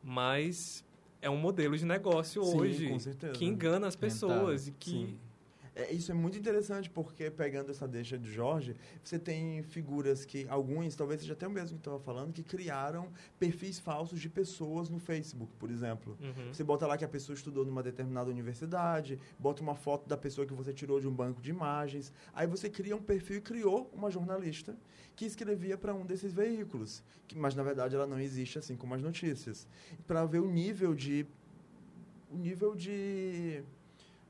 Mas 0.04 0.86
é 1.22 1.30
um 1.30 1.38
modelo 1.38 1.76
de 1.76 1.86
negócio 1.86 2.44
Sim, 2.44 2.58
hoje 2.60 2.90
que 3.34 3.46
engana 3.46 3.88
as 3.88 3.96
pessoas 3.96 4.68
e 4.68 4.72
que 4.74 4.92
Sim. 4.92 5.20
É, 5.76 5.92
isso 5.92 6.12
é 6.12 6.16
muito 6.16 6.38
interessante, 6.38 6.90
porque 6.90 7.32
pegando 7.32 7.72
essa 7.72 7.88
deixa 7.88 8.18
de 8.18 8.32
Jorge, 8.32 8.76
você 9.04 9.18
tem 9.18 9.64
figuras 9.64 10.24
que, 10.24 10.48
alguns, 10.48 10.96
talvez 10.96 11.22
seja 11.22 11.34
até 11.34 11.48
o 11.48 11.52
mesmo 11.52 11.78
que 11.78 11.82
estava 11.82 12.00
falando, 12.00 12.32
que 12.32 12.44
criaram 12.44 13.12
perfis 13.40 13.80
falsos 13.80 14.20
de 14.20 14.30
pessoas 14.30 14.90
no 14.90 15.00
Facebook, 15.00 15.52
por 15.58 15.72
exemplo. 15.72 16.18
Uhum. 16.22 16.54
Você 16.54 16.64
bota 16.64 16.86
lá 16.86 16.98
que 16.98 17.06
a 17.06 17.08
pessoa 17.08 17.36
estudou 17.36 17.66
numa 17.66 17.82
determinada 17.82 18.30
universidade, 18.30 19.20
bota 19.40 19.64
uma 19.64 19.76
foto 19.76 20.08
da 20.08 20.16
pessoa 20.16 20.46
que 20.46 20.54
você 20.54 20.72
tirou 20.72 21.00
de 21.00 21.08
um 21.08 21.14
banco 21.14 21.42
de 21.42 21.50
imagens, 21.50 22.14
aí 22.34 22.46
você 22.46 22.70
cria 22.70 22.96
um 22.96 23.02
perfil 23.02 23.38
e 23.38 23.42
criou 23.42 23.90
uma 23.94 24.12
jornalista 24.12 24.76
que 25.16 25.26
escrevia 25.26 25.78
para 25.78 25.94
um 25.94 26.06
desses 26.06 26.34
veículos, 26.34 27.04
que, 27.28 27.38
mas 27.38 27.56
na 27.56 27.64
verdade 27.64 27.96
ela 27.96 28.08
não 28.08 28.20
existe 28.20 28.60
assim 28.60 28.76
como 28.76 28.94
as 28.94 29.02
notícias, 29.02 29.68
para 30.06 30.26
ver 30.26 30.40
o 30.40 30.50
nível 30.50 30.94
de 30.94 31.26
o 32.32 32.38
nível 32.38 32.76
de 32.76 33.64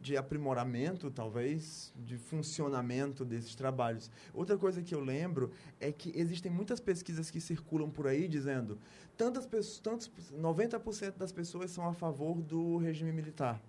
de 0.03 0.17
aprimoramento, 0.17 1.09
talvez, 1.09 1.93
de 1.95 2.17
funcionamento 2.17 3.23
desses 3.23 3.55
trabalhos. 3.55 4.11
Outra 4.33 4.57
coisa 4.57 4.83
que 4.83 4.93
eu 4.93 4.99
lembro 4.99 5.49
é 5.79 5.93
que 5.93 6.11
existem 6.13 6.51
muitas 6.51 6.81
pesquisas 6.81 7.31
que 7.31 7.39
circulam 7.39 7.89
por 7.89 8.05
aí 8.05 8.27
dizendo 8.27 8.77
tantas 9.15 9.45
pessoas, 9.45 9.79
tantos 9.79 10.11
90% 10.33 11.17
das 11.17 11.31
pessoas 11.31 11.71
são 11.71 11.87
a 11.87 11.93
favor 11.93 12.41
do 12.41 12.77
regime 12.77 13.13
militar. 13.13 13.61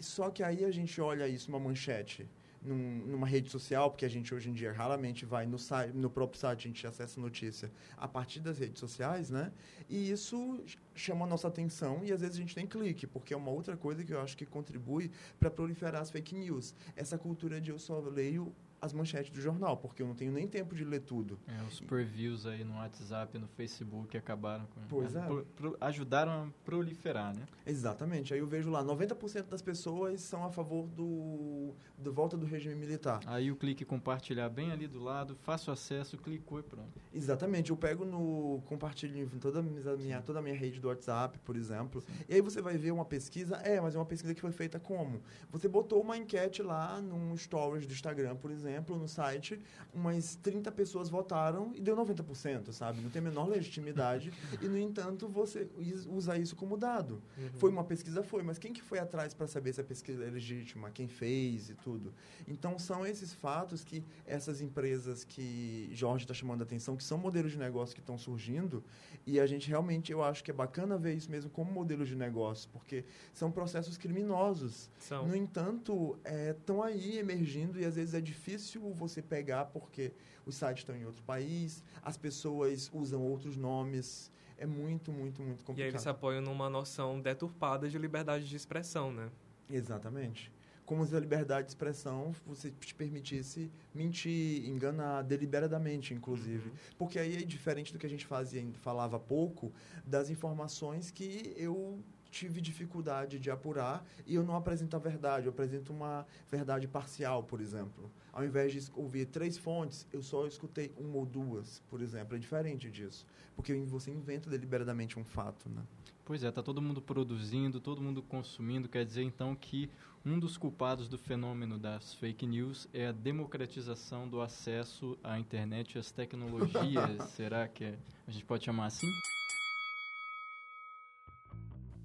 Só 0.00 0.28
que 0.28 0.42
aí 0.42 0.64
a 0.64 0.72
gente 0.72 1.00
olha 1.00 1.28
isso 1.28 1.50
numa 1.50 1.60
manchete, 1.60 2.28
num- 2.62 3.06
numa 3.06 3.26
rede 3.26 3.50
social, 3.50 3.90
porque 3.90 4.04
a 4.04 4.08
gente 4.08 4.34
hoje 4.34 4.50
em 4.50 4.52
dia 4.52 4.72
raramente 4.72 5.24
vai 5.24 5.46
no, 5.46 5.56
no 5.94 6.10
próprio 6.10 6.38
site, 6.40 6.66
a 6.66 6.68
gente 6.68 6.86
acessa 6.86 7.20
notícia 7.20 7.70
a 7.96 8.06
partir 8.06 8.40
das 8.40 8.58
redes 8.58 8.78
sociais, 8.78 9.30
né? 9.30 9.52
E 9.88 10.10
isso 10.10 10.62
chama 10.94 11.24
a 11.24 11.28
nossa 11.28 11.48
atenção 11.48 12.04
e 12.04 12.12
às 12.12 12.20
vezes 12.20 12.36
a 12.36 12.40
gente 12.40 12.54
tem 12.54 12.66
clique, 12.66 13.06
porque 13.06 13.32
é 13.32 13.36
uma 13.36 13.50
outra 13.50 13.76
coisa 13.76 14.04
que 14.04 14.12
eu 14.12 14.20
acho 14.20 14.36
que 14.36 14.46
contribui 14.46 15.10
para 15.38 15.50
proliferar 15.50 16.02
as 16.02 16.10
fake 16.10 16.34
news. 16.34 16.74
Essa 16.96 17.16
cultura 17.18 17.60
de 17.60 17.70
eu 17.70 17.78
só 17.78 17.98
leio 18.00 18.52
as 18.80 18.92
manchetes 18.92 19.30
do 19.30 19.40
jornal, 19.40 19.76
porque 19.76 20.02
eu 20.02 20.06
não 20.06 20.14
tenho 20.14 20.32
nem 20.32 20.48
tempo 20.48 20.74
de 20.74 20.84
ler 20.84 21.00
tudo. 21.00 21.38
É, 21.46 21.62
os 21.64 21.80
previews 21.80 22.46
aí 22.46 22.64
no 22.64 22.74
WhatsApp, 22.76 23.36
no 23.38 23.46
Facebook 23.48 24.16
acabaram 24.16 24.64
com... 24.66 24.80
Pois 24.88 25.14
é. 25.14 25.20
pro- 25.26 25.44
pro- 25.54 25.76
ajudaram 25.80 26.30
a 26.32 26.46
proliferar, 26.64 27.36
né? 27.36 27.44
Exatamente. 27.66 28.32
Aí 28.32 28.40
eu 28.40 28.46
vejo 28.46 28.70
lá, 28.70 28.82
90% 28.82 29.44
das 29.48 29.60
pessoas 29.60 30.20
são 30.22 30.44
a 30.44 30.50
favor 30.50 30.86
do, 30.88 31.74
do 31.98 32.12
volta 32.12 32.36
do 32.36 32.46
regime 32.46 32.74
militar. 32.74 33.20
Aí 33.26 33.50
o 33.52 33.56
clique 33.56 33.84
compartilhar 33.84 34.48
bem 34.48 34.72
ali 34.72 34.86
do 34.88 34.98
lado, 34.98 35.36
fácil 35.36 35.72
acesso, 35.72 36.16
clicou 36.16 36.58
e 36.60 36.62
pronto. 36.62 37.00
Exatamente. 37.12 37.70
Eu 37.70 37.76
pego 37.76 38.04
no 38.04 38.62
compartilho 38.66 39.18
em 39.18 39.38
toda 39.38 39.60
a 39.60 39.62
minha, 39.62 40.22
toda 40.22 40.38
a 40.38 40.42
minha 40.42 40.54
rede 40.56 40.80
do 40.80 40.88
WhatsApp, 40.88 41.38
por 41.40 41.54
exemplo. 41.56 42.02
E 42.28 42.34
aí 42.34 42.40
você 42.40 42.62
vai 42.62 42.78
ver 42.78 42.92
uma 42.92 43.04
pesquisa. 43.04 43.56
É, 43.56 43.80
mas 43.80 43.94
é 43.94 43.98
uma 43.98 44.06
pesquisa 44.06 44.34
que 44.34 44.40
foi 44.40 44.52
feita 44.52 44.80
como? 44.80 45.20
Você 45.50 45.68
botou 45.68 46.00
uma 46.00 46.16
enquete 46.16 46.62
lá 46.62 47.00
num 47.00 47.36
stories 47.36 47.86
do 47.86 47.92
Instagram, 47.92 48.36
por 48.36 48.50
exemplo, 48.50 48.69
no 48.88 49.08
site, 49.08 49.60
umas 49.92 50.36
30 50.36 50.70
pessoas 50.72 51.08
votaram 51.08 51.72
e 51.74 51.80
deu 51.80 51.96
90%, 51.96 52.72
sabe? 52.72 53.00
Não 53.00 53.10
tem 53.10 53.20
a 53.20 53.24
menor 53.24 53.48
legitimidade. 53.48 54.32
e, 54.60 54.68
no 54.68 54.78
entanto, 54.78 55.28
você 55.28 55.68
usa 56.08 56.36
isso 56.36 56.54
como 56.54 56.76
dado. 56.76 57.22
Uhum. 57.36 57.50
Foi 57.54 57.70
uma 57.70 57.84
pesquisa, 57.84 58.22
foi, 58.22 58.42
mas 58.42 58.58
quem 58.58 58.72
que 58.72 58.82
foi 58.82 58.98
atrás 58.98 59.34
para 59.34 59.46
saber 59.46 59.72
se 59.72 59.80
a 59.80 59.84
pesquisa 59.84 60.24
é 60.24 60.30
legítima, 60.30 60.90
quem 60.90 61.08
fez 61.08 61.70
e 61.70 61.74
tudo? 61.74 62.12
Então 62.46 62.78
são 62.78 63.06
esses 63.06 63.32
fatos 63.32 63.84
que 63.84 64.04
essas 64.26 64.60
empresas 64.60 65.24
que 65.24 65.88
Jorge 65.92 66.24
está 66.24 66.34
chamando 66.34 66.60
a 66.60 66.64
atenção, 66.64 66.96
que 66.96 67.04
são 67.04 67.18
modelos 67.18 67.52
de 67.52 67.58
negócio 67.58 67.94
que 67.94 68.00
estão 68.00 68.18
surgindo, 68.18 68.82
e 69.26 69.38
a 69.38 69.46
gente 69.46 69.68
realmente, 69.68 70.12
eu 70.12 70.22
acho 70.22 70.42
que 70.42 70.50
é 70.50 70.54
bacana 70.54 70.96
ver 70.96 71.14
isso 71.14 71.30
mesmo 71.30 71.50
como 71.50 71.70
modelo 71.70 72.04
de 72.04 72.16
negócio, 72.16 72.68
porque 72.72 73.04
são 73.32 73.50
processos 73.50 73.96
criminosos. 73.96 74.90
São. 74.98 75.26
No 75.26 75.36
entanto, 75.36 76.18
estão 76.50 76.82
aí 76.82 77.18
emergindo 77.18 77.78
e 77.80 77.84
às 77.84 77.96
vezes 77.96 78.14
é 78.14 78.20
difícil 78.20 78.59
você 78.94 79.22
pegar 79.22 79.66
porque 79.66 80.12
os 80.46 80.54
sites 80.56 80.82
estão 80.82 80.96
em 80.96 81.04
outro 81.04 81.22
país, 81.24 81.82
as 82.02 82.16
pessoas 82.16 82.90
usam 82.92 83.22
outros 83.22 83.56
nomes. 83.56 84.30
É 84.58 84.66
muito, 84.66 85.10
muito, 85.10 85.40
muito 85.42 85.60
E 85.60 85.62
aí 85.62 85.64
complicado. 85.64 85.88
eles 85.90 86.02
se 86.02 86.08
apoiam 86.08 86.42
numa 86.42 86.68
noção 86.68 87.18
deturpada 87.20 87.88
de 87.88 87.96
liberdade 87.98 88.46
de 88.48 88.54
expressão, 88.56 89.10
né? 89.12 89.30
Exatamente. 89.70 90.52
Como 90.84 91.06
se 91.06 91.14
a 91.14 91.20
liberdade 91.20 91.66
de 91.66 91.70
expressão 91.70 92.34
você 92.44 92.70
te 92.70 92.94
permitisse 92.94 93.70
mentir, 93.94 94.68
enganar 94.68 95.22
deliberadamente, 95.22 96.12
inclusive. 96.12 96.68
Uhum. 96.68 96.74
Porque 96.98 97.18
aí 97.18 97.36
é 97.36 97.46
diferente 97.46 97.92
do 97.92 97.98
que 97.98 98.06
a 98.06 98.08
gente 98.10 98.26
fazia, 98.26 98.62
falava 98.82 99.18
pouco, 99.18 99.72
das 100.04 100.30
informações 100.30 101.10
que 101.10 101.54
eu 101.56 102.02
tive 102.30 102.60
dificuldade 102.60 103.38
de 103.38 103.50
apurar 103.50 104.04
e 104.26 104.34
eu 104.34 104.42
não 104.42 104.54
apresento 104.56 104.96
a 104.96 104.98
verdade, 104.98 105.46
eu 105.46 105.50
apresento 105.50 105.92
uma 105.92 106.26
verdade 106.50 106.86
parcial, 106.86 107.42
por 107.42 107.60
exemplo. 107.60 108.10
Ao 108.32 108.44
invés 108.44 108.72
de 108.72 108.90
ouvir 108.94 109.26
três 109.26 109.58
fontes, 109.58 110.06
eu 110.12 110.22
só 110.22 110.46
escutei 110.46 110.92
uma 110.96 111.16
ou 111.16 111.26
duas, 111.26 111.82
por 111.90 112.00
exemplo. 112.00 112.36
É 112.36 112.38
diferente 112.38 112.88
disso. 112.90 113.26
Porque 113.56 113.74
você 113.84 114.10
inventa 114.10 114.48
deliberadamente 114.48 115.18
um 115.18 115.24
fato, 115.24 115.68
né? 115.68 115.82
Pois 116.24 116.44
é, 116.44 116.50
tá 116.52 116.62
todo 116.62 116.80
mundo 116.80 117.02
produzindo, 117.02 117.80
todo 117.80 118.00
mundo 118.00 118.22
consumindo, 118.22 118.88
quer 118.88 119.04
dizer 119.04 119.24
então 119.24 119.56
que 119.56 119.90
um 120.24 120.38
dos 120.38 120.56
culpados 120.56 121.08
do 121.08 121.18
fenômeno 121.18 121.76
das 121.76 122.14
fake 122.14 122.46
news 122.46 122.88
é 122.92 123.08
a 123.08 123.12
democratização 123.12 124.28
do 124.28 124.40
acesso 124.40 125.18
à 125.24 125.38
internet 125.40 125.96
e 125.96 125.98
às 125.98 126.12
tecnologias. 126.12 127.24
Será 127.34 127.66
que 127.66 127.82
é- 127.84 127.98
a 128.28 128.30
gente 128.30 128.44
pode 128.44 128.64
chamar 128.64 128.86
assim? 128.86 129.10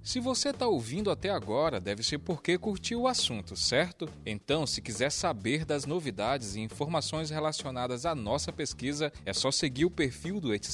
Se 0.05 0.19
você 0.19 0.49
está 0.49 0.67
ouvindo 0.67 1.09
até 1.09 1.31
agora, 1.31 1.79
deve 1.79 2.03
ser 2.03 2.19
porque 2.19 2.59
curtiu 2.59 3.01
o 3.01 3.07
assunto, 3.07 3.55
certo? 3.55 4.07
Então, 4.23 4.67
se 4.67 4.79
quiser 4.79 5.09
saber 5.09 5.65
das 5.65 5.87
novidades 5.87 6.53
e 6.55 6.59
informações 6.59 7.31
relacionadas 7.31 8.05
à 8.05 8.13
nossa 8.13 8.53
pesquisa, 8.53 9.11
é 9.25 9.33
só 9.33 9.49
seguir 9.49 9.83
o 9.83 9.89
perfil 9.89 10.39
do 10.39 10.53
Etc. 10.53 10.69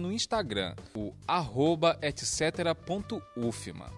no 0.00 0.12
Instagram, 0.12 0.74
o 0.96 1.14
arroba 1.28 1.96
etc.ufma. 2.02 3.88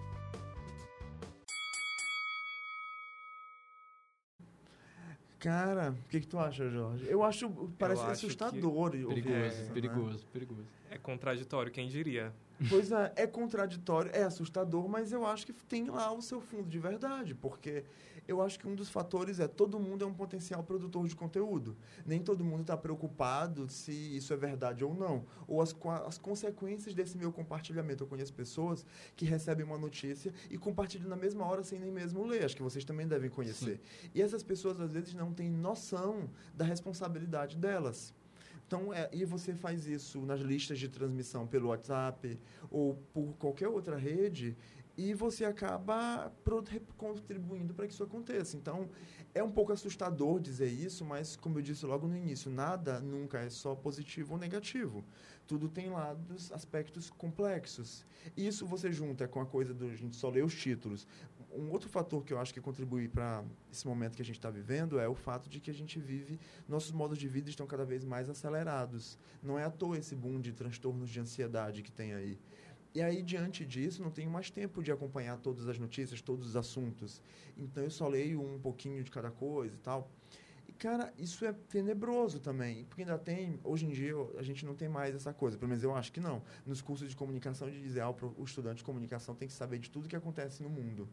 Cara, 5.39 5.91
o 5.91 6.09
que, 6.09 6.19
que 6.21 6.27
tu 6.27 6.37
acha, 6.37 6.69
Jorge? 6.69 7.05
Eu 7.07 7.23
acho, 7.23 7.49
parece 7.79 8.01
acho 8.03 8.11
assustador 8.11 8.91
Perigoso, 8.91 9.17
isso, 9.17 9.63
né? 9.63 9.69
perigoso, 9.73 10.25
perigoso. 10.31 10.65
É 10.95 10.97
contraditório, 10.97 11.69
quem 11.73 11.89
diria? 11.89 12.33
Pois 12.69 12.89
é, 12.89 13.11
é 13.17 13.27
contraditório, 13.27 14.09
é 14.13 14.23
assustador, 14.23 14.87
mas 14.87 15.11
eu 15.11 15.25
acho 15.25 15.45
que 15.45 15.51
tem 15.51 15.89
lá 15.89 16.09
o 16.13 16.21
seu 16.21 16.39
fundo 16.39 16.69
de 16.69 16.79
verdade, 16.79 17.35
porque 17.35 17.83
eu 18.25 18.41
acho 18.41 18.57
que 18.57 18.65
um 18.65 18.73
dos 18.73 18.89
fatores 18.89 19.41
é 19.41 19.47
todo 19.47 19.77
mundo 19.77 20.05
é 20.05 20.07
um 20.07 20.13
potencial 20.13 20.63
produtor 20.63 21.05
de 21.05 21.13
conteúdo. 21.13 21.75
Nem 22.05 22.21
todo 22.21 22.45
mundo 22.45 22.61
está 22.61 22.77
preocupado 22.77 23.69
se 23.69 23.91
isso 23.91 24.31
é 24.31 24.37
verdade 24.37 24.85
ou 24.85 24.93
não, 24.95 25.25
ou 25.45 25.61
as, 25.61 25.75
as 26.07 26.17
consequências 26.17 26.95
desse 26.95 27.17
meu 27.17 27.29
compartilhamento. 27.29 28.03
Eu 28.03 28.07
conheço 28.07 28.33
pessoas 28.33 28.85
que 29.17 29.25
recebem 29.25 29.65
uma 29.65 29.77
notícia 29.77 30.33
e 30.49 30.57
compartilham 30.57 31.09
na 31.09 31.17
mesma 31.17 31.45
hora 31.45 31.61
sem 31.61 31.77
nem 31.77 31.91
mesmo 31.91 32.25
ler. 32.25 32.45
Acho 32.45 32.55
que 32.55 32.63
vocês 32.63 32.85
também 32.85 33.05
devem 33.05 33.29
conhecer. 33.29 33.81
E 34.13 34.21
essas 34.21 34.43
pessoas 34.43 34.79
às 34.79 34.93
vezes 34.93 35.13
não 35.13 35.33
têm 35.33 35.51
noção 35.51 36.29
da 36.53 36.63
responsabilidade 36.63 37.57
delas. 37.57 38.13
Então, 38.67 38.93
é, 38.93 39.09
e 39.13 39.25
você 39.25 39.53
faz 39.53 39.85
isso 39.85 40.21
nas 40.21 40.39
listas 40.39 40.79
de 40.79 40.89
transmissão 40.89 41.45
pelo 41.45 41.69
WhatsApp 41.69 42.39
ou 42.71 42.95
por 43.13 43.33
qualquer 43.37 43.67
outra 43.67 43.95
rede 43.95 44.57
e 44.97 45.13
você 45.13 45.43
acaba 45.43 46.31
contribuindo 46.97 47.73
para 47.73 47.85
que 47.85 47.93
isso 47.93 48.03
aconteça. 48.03 48.55
Então, 48.55 48.89
é 49.33 49.43
um 49.43 49.51
pouco 49.51 49.73
assustador 49.73 50.39
dizer 50.39 50.69
isso, 50.69 51.03
mas 51.03 51.35
como 51.35 51.59
eu 51.59 51.61
disse 51.61 51.85
logo 51.85 52.07
no 52.07 52.15
início, 52.15 52.49
nada 52.49 52.99
nunca 53.01 53.39
é 53.39 53.49
só 53.49 53.75
positivo 53.75 54.33
ou 54.33 54.39
negativo. 54.39 55.03
Tudo 55.45 55.67
tem 55.67 55.89
lados, 55.89 56.51
aspectos 56.51 57.09
complexos. 57.09 58.05
Isso 58.35 58.65
você 58.65 58.91
junta 58.91 59.27
com 59.27 59.41
a 59.41 59.45
coisa 59.45 59.73
do 59.73 59.85
a 59.85 59.95
gente 59.95 60.15
só 60.15 60.29
ler 60.29 60.43
os 60.43 60.55
títulos. 60.55 61.05
Um 61.57 61.71
outro 61.71 61.89
fator 61.89 62.23
que 62.23 62.33
eu 62.33 62.39
acho 62.39 62.53
que 62.53 62.61
contribui 62.61 63.07
para 63.07 63.43
esse 63.71 63.87
momento 63.87 64.15
que 64.15 64.21
a 64.21 64.25
gente 64.25 64.37
está 64.37 64.49
vivendo 64.49 64.99
é 64.99 65.07
o 65.07 65.15
fato 65.15 65.49
de 65.49 65.59
que 65.59 65.71
a 65.71 65.73
gente 65.73 65.99
vive, 65.99 66.39
nossos 66.67 66.91
modos 66.91 67.17
de 67.17 67.27
vida 67.27 67.49
estão 67.49 67.65
cada 67.65 67.85
vez 67.85 68.03
mais 68.03 68.29
acelerados. 68.29 69.17
Não 69.41 69.57
é 69.57 69.63
à 69.63 69.69
toa 69.69 69.97
esse 69.97 70.15
boom 70.15 70.39
de 70.39 70.51
transtornos 70.51 71.09
de 71.09 71.19
ansiedade 71.19 71.81
que 71.81 71.91
tem 71.91 72.13
aí. 72.13 72.37
E 72.93 73.01
aí, 73.01 73.21
diante 73.21 73.65
disso, 73.65 74.01
não 74.01 74.09
tenho 74.09 74.31
mais 74.31 74.49
tempo 74.49 74.81
de 74.81 74.89
acompanhar 74.89 75.37
todas 75.37 75.67
as 75.67 75.77
notícias, 75.77 76.21
todos 76.21 76.47
os 76.47 76.55
assuntos. 76.55 77.21
Então, 77.57 77.83
eu 77.83 77.91
só 77.91 78.07
leio 78.07 78.41
um 78.41 78.57
pouquinho 78.57 79.03
de 79.03 79.11
cada 79.11 79.29
coisa 79.29 79.75
e 79.75 79.79
tal. 79.79 80.09
Cara, 80.77 81.13
isso 81.17 81.45
é 81.45 81.53
tenebroso 81.53 82.39
também. 82.39 82.83
Porque 82.85 83.01
ainda 83.01 83.17
tem, 83.17 83.59
hoje 83.63 83.85
em 83.85 83.89
dia, 83.89 84.13
a 84.37 84.43
gente 84.43 84.65
não 84.65 84.75
tem 84.75 84.89
mais 84.89 85.15
essa 85.15 85.33
coisa. 85.33 85.57
Pelo 85.57 85.69
menos 85.69 85.83
eu 85.83 85.95
acho 85.95 86.11
que 86.11 86.19
não. 86.19 86.41
Nos 86.65 86.81
cursos 86.81 87.09
de 87.09 87.15
comunicação, 87.15 87.69
de 87.69 87.81
dizer, 87.81 88.01
ah, 88.01 88.09
o 88.09 88.43
estudante 88.43 88.77
de 88.77 88.83
comunicação 88.83 89.33
tem 89.35 89.47
que 89.47 89.53
saber 89.53 89.79
de 89.79 89.89
tudo 89.89 90.07
que 90.07 90.15
acontece 90.15 90.61
no 90.61 90.69
mundo. 90.69 91.07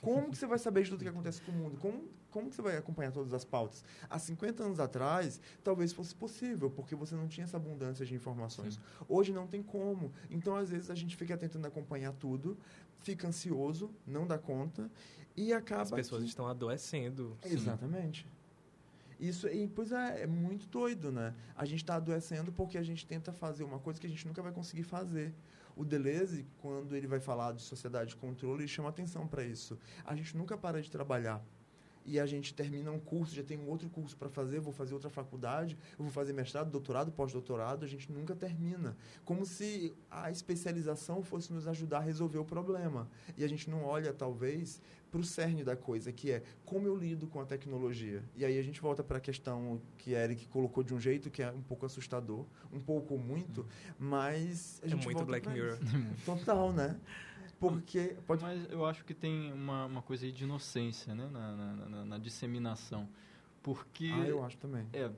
Como 0.00 0.30
que 0.30 0.38
você 0.38 0.46
vai 0.46 0.58
saber 0.58 0.84
de 0.84 0.90
tudo 0.90 1.02
que 1.02 1.08
acontece 1.08 1.42
no 1.48 1.52
mundo? 1.52 1.76
Como, 1.78 2.08
como 2.30 2.48
que 2.48 2.56
você 2.56 2.62
vai 2.62 2.76
acompanhar 2.76 3.10
todas 3.10 3.32
as 3.32 3.44
pautas? 3.44 3.84
Há 4.08 4.18
50 4.18 4.62
anos 4.62 4.80
atrás, 4.80 5.40
talvez 5.64 5.92
fosse 5.92 6.14
possível, 6.14 6.70
porque 6.70 6.94
você 6.94 7.14
não 7.14 7.26
tinha 7.26 7.44
essa 7.44 7.56
abundância 7.56 8.06
de 8.06 8.14
informações. 8.14 8.74
Sim. 8.74 8.80
Hoje 9.08 9.32
não 9.32 9.46
tem 9.46 9.62
como. 9.62 10.12
Então, 10.30 10.56
às 10.56 10.70
vezes, 10.70 10.90
a 10.90 10.94
gente 10.94 11.16
fica 11.16 11.36
tentando 11.36 11.66
acompanhar 11.66 12.12
tudo, 12.12 12.56
fica 13.00 13.26
ansioso, 13.26 13.90
não 14.06 14.26
dá 14.26 14.38
conta, 14.38 14.90
e 15.36 15.52
acaba. 15.52 15.82
As 15.82 15.90
pessoas 15.90 16.22
que... 16.22 16.28
estão 16.28 16.46
adoecendo. 16.46 17.36
Exatamente. 17.44 18.22
Sim. 18.22 18.37
Isso, 19.18 19.48
e, 19.48 19.66
pois 19.66 19.90
é, 19.90 20.22
é 20.22 20.26
muito 20.26 20.68
doido, 20.68 21.10
né? 21.10 21.34
A 21.56 21.64
gente 21.64 21.82
está 21.82 21.96
adoecendo 21.96 22.52
porque 22.52 22.78
a 22.78 22.82
gente 22.82 23.04
tenta 23.04 23.32
fazer 23.32 23.64
uma 23.64 23.78
coisa 23.78 24.00
que 24.00 24.06
a 24.06 24.10
gente 24.10 24.26
nunca 24.26 24.40
vai 24.40 24.52
conseguir 24.52 24.84
fazer. 24.84 25.34
O 25.74 25.84
Deleuze, 25.84 26.46
quando 26.58 26.94
ele 26.94 27.06
vai 27.06 27.20
falar 27.20 27.52
de 27.52 27.62
sociedade 27.62 28.10
de 28.10 28.16
controle, 28.16 28.62
ele 28.62 28.68
chama 28.68 28.88
atenção 28.88 29.26
para 29.26 29.44
isso. 29.44 29.78
A 30.04 30.14
gente 30.14 30.36
nunca 30.36 30.56
para 30.56 30.80
de 30.80 30.90
trabalhar 30.90 31.44
e 32.08 32.18
a 32.18 32.24
gente 32.24 32.54
termina 32.54 32.90
um 32.90 32.98
curso, 32.98 33.34
já 33.34 33.42
tem 33.42 33.58
um 33.58 33.68
outro 33.68 33.90
curso 33.90 34.16
para 34.16 34.30
fazer, 34.30 34.60
vou 34.60 34.72
fazer 34.72 34.94
outra 34.94 35.10
faculdade, 35.10 35.76
eu 35.98 36.02
vou 36.04 36.10
fazer 36.10 36.32
mestrado, 36.32 36.70
doutorado, 36.70 37.12
pós-doutorado, 37.12 37.84
a 37.84 37.88
gente 37.88 38.10
nunca 38.10 38.34
termina. 38.34 38.96
Como 39.26 39.44
se 39.44 39.94
a 40.10 40.30
especialização 40.30 41.22
fosse 41.22 41.52
nos 41.52 41.68
ajudar 41.68 41.98
a 41.98 42.00
resolver 42.00 42.38
o 42.38 42.46
problema. 42.46 43.06
E 43.36 43.44
a 43.44 43.48
gente 43.48 43.68
não 43.68 43.84
olha, 43.84 44.10
talvez, 44.14 44.80
para 45.10 45.20
o 45.20 45.24
cerne 45.24 45.62
da 45.62 45.76
coisa, 45.76 46.10
que 46.10 46.30
é 46.30 46.42
como 46.64 46.86
eu 46.86 46.96
lido 46.96 47.26
com 47.26 47.40
a 47.40 47.44
tecnologia. 47.44 48.22
E 48.34 48.42
aí 48.42 48.58
a 48.58 48.62
gente 48.62 48.80
volta 48.80 49.04
para 49.04 49.18
a 49.18 49.20
questão 49.20 49.78
que 49.98 50.12
Eric 50.12 50.48
colocou 50.48 50.82
de 50.82 50.94
um 50.94 51.00
jeito 51.00 51.30
que 51.30 51.42
é 51.42 51.50
um 51.50 51.62
pouco 51.62 51.84
assustador, 51.84 52.46
um 52.72 52.80
pouco 52.80 53.18
muito, 53.18 53.66
mas 53.98 54.80
a 54.82 54.86
é 54.86 54.88
gente 54.90 55.04
muito 55.04 55.24
Black 55.26 55.46
Mirror. 55.46 55.78
Total, 56.24 56.72
né? 56.72 56.98
Porque 57.58 58.16
pode... 58.26 58.42
Mas 58.42 58.70
eu 58.70 58.84
acho 58.84 59.04
que 59.04 59.14
tem 59.14 59.52
uma, 59.52 59.86
uma 59.86 60.02
coisa 60.02 60.24
aí 60.24 60.32
de 60.32 60.44
inocência, 60.44 61.14
né? 61.14 61.28
Na, 61.32 61.56
na, 61.56 61.74
na, 61.74 62.04
na 62.04 62.18
disseminação. 62.18 63.08
Porque... 63.62 64.10
Ah, 64.14 64.26
eu 64.26 64.44
acho 64.44 64.56
também. 64.58 64.86
É, 64.92 65.10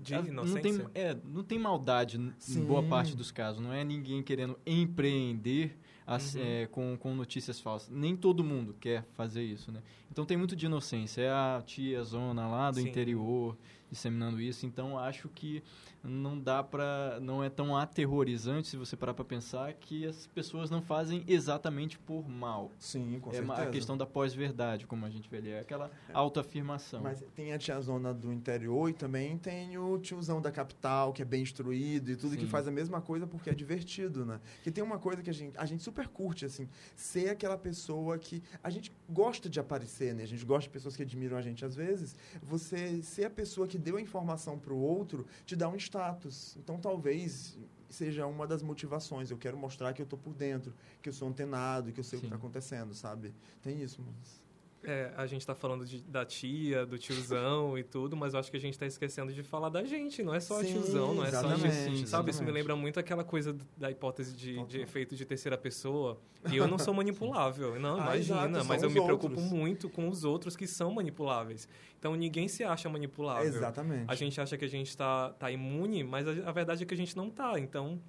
de 0.00 0.14
inocência? 0.14 0.72
Não 0.72 0.90
tem, 0.90 1.02
é, 1.02 1.16
não 1.24 1.42
tem 1.42 1.58
maldade 1.58 2.20
Sim. 2.38 2.60
em 2.60 2.64
boa 2.64 2.82
parte 2.82 3.16
dos 3.16 3.30
casos. 3.30 3.60
Não 3.60 3.72
é 3.72 3.84
ninguém 3.84 4.22
querendo 4.22 4.58
empreender 4.66 5.78
as, 6.06 6.34
uhum. 6.34 6.42
é, 6.42 6.66
com, 6.66 6.96
com 6.96 7.14
notícias 7.14 7.60
falsas. 7.60 7.90
Nem 7.90 8.16
todo 8.16 8.42
mundo 8.42 8.74
quer 8.80 9.04
fazer 9.14 9.42
isso, 9.42 9.70
né? 9.70 9.82
Então 10.10 10.24
tem 10.24 10.36
muito 10.36 10.56
de 10.56 10.66
inocência. 10.66 11.22
É 11.22 11.30
a 11.30 11.62
tia 11.64 12.02
zona 12.02 12.48
lá 12.48 12.70
do 12.70 12.80
Sim. 12.80 12.88
interior 12.88 13.56
disseminando 13.90 14.40
isso. 14.40 14.66
Então 14.66 14.98
acho 14.98 15.28
que 15.28 15.62
não 16.08 16.38
dá 16.38 16.62
para 16.62 17.18
não 17.20 17.42
é 17.42 17.50
tão 17.50 17.76
aterrorizante 17.76 18.68
se 18.68 18.76
você 18.76 18.96
parar 18.96 19.14
para 19.14 19.24
pensar 19.24 19.72
que 19.74 20.06
as 20.06 20.26
pessoas 20.26 20.70
não 20.70 20.80
fazem 20.80 21.24
exatamente 21.26 21.98
por 21.98 22.28
mal. 22.28 22.72
Sim, 22.78 23.18
com 23.20 23.30
é 23.30 23.34
certeza. 23.34 23.60
É 23.60 23.66
a 23.66 23.70
questão 23.70 23.96
da 23.96 24.06
pós-verdade, 24.06 24.86
como 24.86 25.04
a 25.04 25.10
gente 25.10 25.28
vê 25.28 25.38
ali, 25.38 25.50
é 25.50 25.60
aquela 25.60 25.90
é. 26.08 26.12
autoafirmação. 26.12 27.02
Mas 27.02 27.22
tem 27.34 27.52
a 27.52 27.58
tiazona 27.58 28.12
do 28.14 28.32
interior 28.32 28.88
e 28.88 28.92
também 28.92 29.36
tem 29.38 29.76
o 29.78 29.98
tiozão 29.98 30.40
da 30.40 30.50
capital, 30.50 31.12
que 31.12 31.22
é 31.22 31.24
bem 31.24 31.42
instruído 31.42 32.10
e 32.10 32.16
tudo 32.16 32.32
Sim. 32.32 32.38
que 32.38 32.46
faz 32.46 32.66
a 32.66 32.70
mesma 32.70 33.00
coisa 33.00 33.26
porque 33.26 33.50
é 33.50 33.54
divertido, 33.54 34.24
né? 34.24 34.40
Que 34.62 34.70
tem 34.70 34.82
uma 34.82 34.98
coisa 34.98 35.22
que 35.22 35.30
a 35.30 35.34
gente 35.34 35.56
a 35.58 35.66
gente 35.66 35.82
super 35.82 36.08
curte 36.08 36.44
assim, 36.44 36.68
ser 36.94 37.30
aquela 37.30 37.58
pessoa 37.58 38.18
que 38.18 38.42
a 38.62 38.70
gente 38.70 38.92
gosta 39.08 39.48
de 39.48 39.60
aparecer, 39.60 40.14
né? 40.14 40.22
A 40.22 40.26
gente 40.26 40.44
gosta 40.44 40.62
de 40.64 40.70
pessoas 40.70 40.96
que 40.96 41.02
admiram 41.02 41.36
a 41.36 41.42
gente 41.42 41.64
às 41.64 41.74
vezes. 41.74 42.16
Você 42.42 43.02
ser 43.02 43.24
a 43.24 43.30
pessoa 43.30 43.66
que 43.66 43.78
deu 43.78 43.96
a 43.96 44.00
informação 44.00 44.58
para 44.58 44.72
o 44.72 44.78
outro 44.78 45.26
te 45.44 45.54
dá 45.56 45.68
um 45.68 45.76
status. 45.76 45.97
Então, 46.58 46.78
talvez 46.78 47.58
seja 47.88 48.26
uma 48.26 48.46
das 48.46 48.62
motivações. 48.62 49.30
Eu 49.30 49.38
quero 49.38 49.56
mostrar 49.56 49.92
que 49.92 50.02
eu 50.02 50.04
estou 50.04 50.18
por 50.18 50.34
dentro, 50.34 50.74
que 51.02 51.08
eu 51.08 51.12
sou 51.12 51.28
antenado, 51.28 51.92
que 51.92 52.00
eu 52.00 52.04
sei 52.04 52.18
Sim. 52.18 52.18
o 52.18 52.20
que 52.20 52.26
está 52.26 52.36
acontecendo, 52.36 52.94
sabe? 52.94 53.34
Tem 53.62 53.82
isso, 53.82 54.02
mas... 54.04 54.47
É, 54.84 55.12
a 55.16 55.26
gente 55.26 55.40
está 55.40 55.56
falando 55.56 55.84
de, 55.84 56.00
da 56.02 56.24
tia, 56.24 56.86
do 56.86 56.96
tiozão 56.96 57.76
e 57.76 57.82
tudo, 57.82 58.16
mas 58.16 58.32
eu 58.32 58.40
acho 58.40 58.48
que 58.48 58.56
a 58.56 58.60
gente 58.60 58.74
está 58.74 58.86
esquecendo 58.86 59.32
de 59.32 59.42
falar 59.42 59.68
da 59.68 59.82
gente. 59.82 60.22
Não 60.22 60.32
é 60.32 60.38
só 60.38 60.60
Sim, 60.60 60.72
tiozão, 60.72 61.14
não 61.14 61.24
é 61.24 61.30
só 61.32 61.48
gente. 61.56 61.58
Sabe, 61.58 62.00
exatamente. 62.00 62.30
isso 62.30 62.44
me 62.44 62.50
lembra 62.52 62.76
muito 62.76 63.00
aquela 63.00 63.24
coisa 63.24 63.56
da 63.76 63.90
hipótese 63.90 64.36
de, 64.36 64.64
de 64.66 64.80
efeito 64.80 65.16
de 65.16 65.24
terceira 65.24 65.58
pessoa. 65.58 66.20
E 66.48 66.56
eu 66.56 66.68
não 66.68 66.78
sou 66.78 66.94
manipulável. 66.94 67.78
Não, 67.80 67.96
ah, 67.96 68.02
imagina. 68.02 68.48
Exato, 68.48 68.64
mas 68.66 68.82
eu 68.82 68.90
me 68.90 69.00
outros. 69.00 69.18
preocupo 69.18 69.40
muito 69.40 69.88
com 69.90 70.08
os 70.08 70.22
outros 70.22 70.54
que 70.54 70.66
são 70.66 70.92
manipuláveis. 70.92 71.68
Então 71.98 72.14
ninguém 72.14 72.46
se 72.46 72.62
acha 72.62 72.88
manipulável. 72.88 73.46
Exatamente. 73.48 74.04
A 74.06 74.14
gente 74.14 74.40
acha 74.40 74.56
que 74.56 74.64
a 74.64 74.68
gente 74.68 74.88
está 74.88 75.30
tá 75.30 75.50
imune, 75.50 76.04
mas 76.04 76.26
a, 76.28 76.30
a 76.48 76.52
verdade 76.52 76.84
é 76.84 76.86
que 76.86 76.94
a 76.94 76.96
gente 76.96 77.16
não 77.16 77.26
está. 77.26 77.58
Então, 77.58 78.00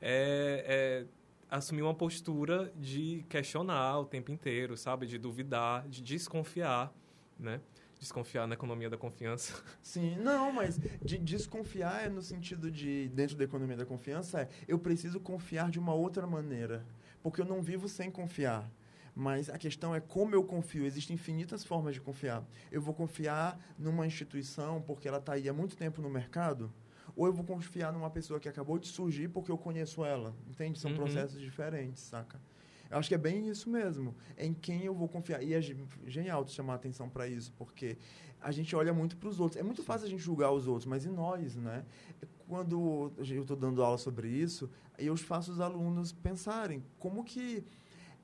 é, 0.00 1.04
é 1.04 1.21
assumir 1.52 1.82
uma 1.82 1.94
postura 1.94 2.72
de 2.74 3.26
questionar 3.28 3.98
o 3.98 4.06
tempo 4.06 4.32
inteiro, 4.32 4.74
sabe? 4.74 5.06
De 5.06 5.18
duvidar, 5.18 5.86
de 5.86 6.00
desconfiar, 6.00 6.90
né? 7.38 7.60
Desconfiar 8.00 8.46
na 8.46 8.54
economia 8.54 8.88
da 8.88 8.96
confiança. 8.96 9.62
Sim, 9.82 10.16
não, 10.16 10.50
mas 10.50 10.80
de 11.02 11.18
desconfiar 11.18 12.06
é 12.06 12.08
no 12.08 12.22
sentido 12.22 12.70
de, 12.70 13.10
dentro 13.10 13.36
da 13.36 13.44
economia 13.44 13.76
da 13.76 13.84
confiança, 13.84 14.40
é 14.40 14.48
eu 14.66 14.78
preciso 14.78 15.20
confiar 15.20 15.70
de 15.70 15.78
uma 15.78 15.92
outra 15.92 16.26
maneira. 16.26 16.86
Porque 17.22 17.42
eu 17.42 17.44
não 17.44 17.62
vivo 17.62 17.86
sem 17.86 18.10
confiar. 18.10 18.68
Mas 19.14 19.50
a 19.50 19.58
questão 19.58 19.94
é 19.94 20.00
como 20.00 20.34
eu 20.34 20.42
confio. 20.42 20.86
Existem 20.86 21.14
infinitas 21.14 21.62
formas 21.62 21.94
de 21.94 22.00
confiar. 22.00 22.42
Eu 22.70 22.80
vou 22.80 22.94
confiar 22.94 23.60
numa 23.78 24.06
instituição 24.06 24.80
porque 24.80 25.06
ela 25.06 25.18
está 25.18 25.34
aí 25.34 25.50
há 25.50 25.52
muito 25.52 25.76
tempo 25.76 26.00
no 26.00 26.08
mercado? 26.08 26.72
Ou 27.16 27.26
eu 27.26 27.32
vou 27.32 27.44
confiar 27.44 27.92
numa 27.92 28.10
pessoa 28.10 28.40
que 28.40 28.48
acabou 28.48 28.78
de 28.78 28.88
surgir 28.88 29.28
porque 29.28 29.50
eu 29.50 29.58
conheço 29.58 30.04
ela. 30.04 30.34
Entende? 30.48 30.78
São 30.78 30.90
uhum. 30.90 30.96
processos 30.96 31.40
diferentes, 31.40 32.02
saca? 32.02 32.40
Eu 32.90 32.98
acho 32.98 33.08
que 33.08 33.14
é 33.14 33.18
bem 33.18 33.48
isso 33.48 33.70
mesmo. 33.70 34.14
Em 34.36 34.52
quem 34.52 34.84
eu 34.84 34.94
vou 34.94 35.08
confiar. 35.08 35.42
E 35.42 35.54
é 35.54 35.60
genial 36.06 36.44
tu 36.44 36.52
chamar 36.52 36.74
atenção 36.74 37.08
para 37.08 37.26
isso, 37.26 37.52
porque 37.56 37.96
a 38.40 38.50
gente 38.50 38.76
olha 38.76 38.92
muito 38.92 39.16
para 39.16 39.28
os 39.28 39.40
outros. 39.40 39.58
É 39.58 39.62
muito 39.62 39.82
fácil 39.82 40.06
a 40.06 40.10
gente 40.10 40.22
julgar 40.22 40.52
os 40.52 40.66
outros, 40.66 40.86
mas 40.86 41.04
e 41.04 41.08
nós, 41.08 41.56
né? 41.56 41.84
Quando 42.46 43.12
eu 43.18 43.42
estou 43.42 43.56
dando 43.56 43.82
aula 43.82 43.96
sobre 43.96 44.28
isso, 44.28 44.70
eu 44.98 45.16
faço 45.16 45.52
os 45.52 45.60
alunos 45.60 46.12
pensarem 46.12 46.84
como 46.98 47.24
que 47.24 47.64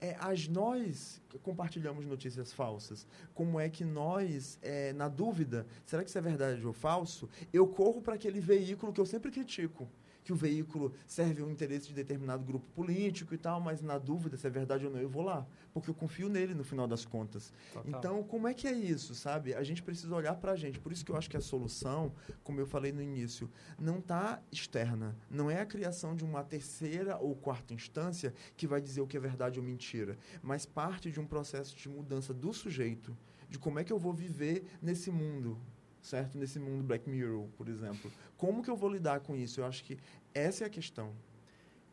é, 0.00 0.16
as 0.18 0.48
nós 0.48 1.20
compartilhamos 1.42 2.06
notícias 2.06 2.52
falsas. 2.52 3.06
Como 3.34 3.58
é 3.58 3.68
que 3.68 3.84
nós, 3.84 4.58
é, 4.62 4.92
na 4.92 5.08
dúvida, 5.08 5.66
será 5.84 6.02
que 6.02 6.08
isso 6.08 6.18
é 6.18 6.22
verdade 6.22 6.66
ou 6.66 6.72
falso? 6.72 7.28
Eu 7.52 7.66
corro 7.66 8.00
para 8.00 8.14
aquele 8.14 8.40
veículo 8.40 8.92
que 8.92 9.00
eu 9.00 9.06
sempre 9.06 9.30
critico 9.30 9.88
que 10.28 10.32
o 10.34 10.36
veículo 10.36 10.92
serve 11.06 11.40
ao 11.40 11.50
interesse 11.50 11.88
de 11.88 11.94
determinado 11.94 12.44
grupo 12.44 12.68
político 12.74 13.34
e 13.34 13.38
tal, 13.38 13.62
mas 13.62 13.80
na 13.80 13.96
dúvida 13.96 14.36
se 14.36 14.46
é 14.46 14.50
verdade 14.50 14.84
ou 14.84 14.92
não, 14.92 15.00
eu 15.00 15.08
vou 15.08 15.22
lá, 15.22 15.46
porque 15.72 15.88
eu 15.88 15.94
confio 15.94 16.28
nele 16.28 16.52
no 16.52 16.62
final 16.62 16.86
das 16.86 17.02
contas. 17.02 17.50
Total. 17.72 17.98
Então, 17.98 18.22
como 18.22 18.46
é 18.46 18.52
que 18.52 18.68
é 18.68 18.72
isso, 18.72 19.14
sabe? 19.14 19.54
A 19.54 19.62
gente 19.62 19.82
precisa 19.82 20.14
olhar 20.14 20.34
para 20.34 20.52
a 20.52 20.56
gente. 20.56 20.78
Por 20.78 20.92
isso 20.92 21.02
que 21.02 21.10
eu 21.10 21.16
acho 21.16 21.30
que 21.30 21.36
a 21.38 21.40
solução, 21.40 22.12
como 22.44 22.60
eu 22.60 22.66
falei 22.66 22.92
no 22.92 23.00
início, 23.00 23.50
não 23.78 24.00
está 24.00 24.42
externa. 24.52 25.16
Não 25.30 25.50
é 25.50 25.62
a 25.62 25.66
criação 25.66 26.14
de 26.14 26.26
uma 26.26 26.44
terceira 26.44 27.16
ou 27.16 27.34
quarta 27.34 27.72
instância 27.72 28.34
que 28.54 28.66
vai 28.66 28.82
dizer 28.82 29.00
o 29.00 29.06
que 29.06 29.16
é 29.16 29.20
verdade 29.20 29.58
ou 29.58 29.64
mentira, 29.64 30.18
mas 30.42 30.66
parte 30.66 31.10
de 31.10 31.18
um 31.18 31.26
processo 31.26 31.74
de 31.74 31.88
mudança 31.88 32.34
do 32.34 32.52
sujeito, 32.52 33.16
de 33.48 33.58
como 33.58 33.78
é 33.78 33.84
que 33.84 33.94
eu 33.94 33.98
vou 33.98 34.12
viver 34.12 34.62
nesse 34.82 35.10
mundo, 35.10 35.58
certo? 36.02 36.38
Nesse 36.38 36.58
mundo 36.58 36.84
Black 36.84 37.08
Mirror, 37.08 37.46
por 37.56 37.68
exemplo. 37.68 38.10
Como 38.36 38.62
que 38.62 38.70
eu 38.70 38.76
vou 38.76 38.90
lidar 38.90 39.20
com 39.20 39.36
isso? 39.36 39.60
Eu 39.60 39.66
acho 39.66 39.84
que 39.84 39.98
essa 40.34 40.64
é 40.64 40.66
a 40.66 40.70
questão. 40.70 41.12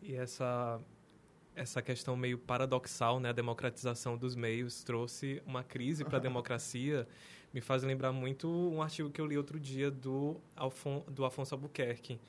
E 0.01 0.15
essa 0.15 0.79
essa 1.55 1.81
questão 1.81 2.17
meio 2.17 2.37
paradoxal, 2.37 3.19
né, 3.19 3.29
a 3.29 3.31
democratização 3.31 4.17
dos 4.17 4.35
meios 4.35 4.83
trouxe 4.83 5.41
uma 5.45 5.63
crise 5.63 6.03
para 6.03 6.17
a 6.17 6.19
democracia. 6.21 7.07
Me 7.53 7.61
faz 7.61 7.81
lembrar 7.83 8.11
muito 8.11 8.49
um 8.49 8.81
artigo 8.81 9.09
que 9.09 9.21
eu 9.21 9.25
li 9.25 9.37
outro 9.37 9.59
dia 9.59 9.89
do, 9.89 10.35
Alfon, 10.55 11.03
do 11.07 11.23
Afonso 11.23 11.55
Albuquerque, 11.55 12.19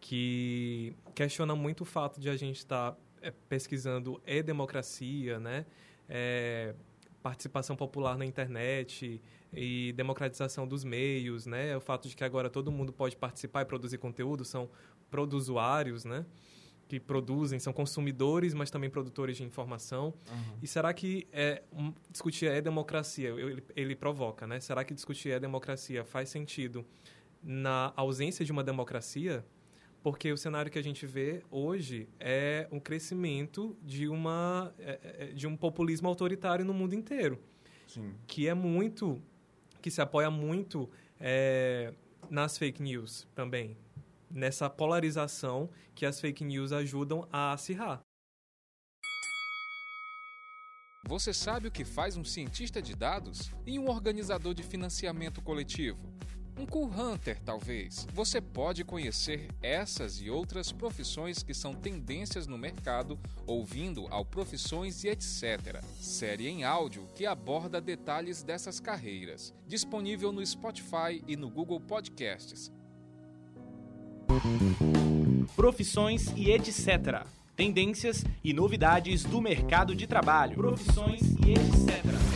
que 0.00 0.96
questiona 1.14 1.54
muito 1.54 1.82
o 1.82 1.84
fato 1.84 2.20
de 2.20 2.28
a 2.28 2.36
gente 2.36 2.56
estar 2.56 2.92
tá, 2.92 2.98
é, 3.20 3.30
pesquisando 3.48 4.20
e-democracia, 4.26 5.38
né, 5.38 5.64
é, 6.08 6.74
participação 7.22 7.76
popular 7.76 8.18
na 8.18 8.26
internet 8.26 9.22
e 9.52 9.92
democratização 9.92 10.66
dos 10.66 10.84
meios, 10.84 11.46
né, 11.46 11.76
o 11.76 11.80
fato 11.80 12.08
de 12.08 12.16
que 12.16 12.24
agora 12.24 12.48
todo 12.48 12.72
mundo 12.72 12.92
pode 12.92 13.16
participar 13.16 13.62
e 13.62 13.64
produzir 13.64 13.98
conteúdo, 13.98 14.44
são 14.44 14.70
produzuários, 15.10 16.04
né? 16.04 16.24
que 16.92 17.00
produzem, 17.00 17.58
são 17.58 17.72
consumidores, 17.72 18.52
mas 18.52 18.70
também 18.70 18.90
produtores 18.90 19.38
de 19.38 19.42
informação. 19.42 20.12
Uhum. 20.30 20.58
E 20.60 20.66
será 20.66 20.92
que 20.92 21.26
é, 21.32 21.62
um, 21.72 21.90
discutir 22.10 22.50
é 22.50 22.60
democracia? 22.60 23.30
Ele, 23.30 23.62
ele 23.74 23.96
provoca, 23.96 24.46
né? 24.46 24.60
Será 24.60 24.84
que 24.84 24.92
discutir 24.92 25.30
é 25.30 25.40
democracia 25.40 26.04
faz 26.04 26.28
sentido 26.28 26.84
na 27.42 27.94
ausência 27.96 28.44
de 28.44 28.52
uma 28.52 28.62
democracia? 28.62 29.42
Porque 30.02 30.30
o 30.32 30.36
cenário 30.36 30.70
que 30.70 30.78
a 30.78 30.82
gente 30.82 31.06
vê 31.06 31.42
hoje 31.50 32.10
é 32.20 32.68
um 32.70 32.78
crescimento 32.78 33.74
de, 33.80 34.06
uma, 34.06 34.74
é, 34.78 35.00
é, 35.02 35.26
de 35.28 35.46
um 35.46 35.56
populismo 35.56 36.08
autoritário 36.08 36.62
no 36.62 36.74
mundo 36.74 36.94
inteiro. 36.94 37.38
Sim. 37.86 38.12
Que 38.26 38.48
é 38.48 38.52
muito... 38.54 39.18
que 39.82 39.90
se 39.90 40.00
apoia 40.00 40.30
muito 40.30 40.88
é, 41.20 41.92
nas 42.30 42.56
fake 42.56 42.80
news 42.80 43.26
também, 43.34 43.76
nessa 44.30 44.70
polarização 44.70 45.68
que 45.94 46.06
as 46.06 46.20
fake 46.20 46.44
news 46.44 46.72
ajudam 46.72 47.28
a 47.30 47.52
acirrar. 47.52 48.00
Você 51.08 51.34
sabe 51.34 51.66
o 51.66 51.70
que 51.70 51.84
faz 51.84 52.16
um 52.16 52.24
cientista 52.24 52.80
de 52.80 52.94
dados 52.94 53.50
e 53.66 53.76
um 53.78 53.88
organizador 53.88 54.54
de 54.54 54.62
financiamento 54.62 55.42
coletivo? 55.42 55.98
Um 56.58 56.66
cool 56.66 56.90
hunter, 56.90 57.38
talvez. 57.44 58.06
Você 58.12 58.40
pode 58.40 58.84
conhecer 58.84 59.48
essas 59.62 60.20
e 60.20 60.28
outras 60.28 60.70
profissões 60.70 61.42
que 61.42 61.54
são 61.54 61.74
tendências 61.74 62.46
no 62.46 62.58
mercado 62.58 63.18
ouvindo 63.46 64.06
ao 64.10 64.24
Profissões 64.24 65.02
e 65.04 65.08
etc. 65.08 65.82
Série 66.00 66.48
em 66.48 66.64
áudio 66.64 67.08
que 67.14 67.26
aborda 67.26 67.80
detalhes 67.80 68.42
dessas 68.42 68.78
carreiras. 68.78 69.54
Disponível 69.66 70.30
no 70.30 70.44
Spotify 70.44 71.22
e 71.26 71.36
no 71.36 71.48
Google 71.48 71.80
Podcasts. 71.80 72.70
Profissões 75.56 76.32
e 76.36 76.50
etc. 76.50 77.26
Tendências 77.56 78.24
e 78.42 78.52
novidades 78.52 79.24
do 79.24 79.40
mercado 79.40 79.94
de 79.94 80.06
trabalho. 80.06 80.56
Profissões 80.56 81.22
e 81.46 81.52
etc. 81.52 82.31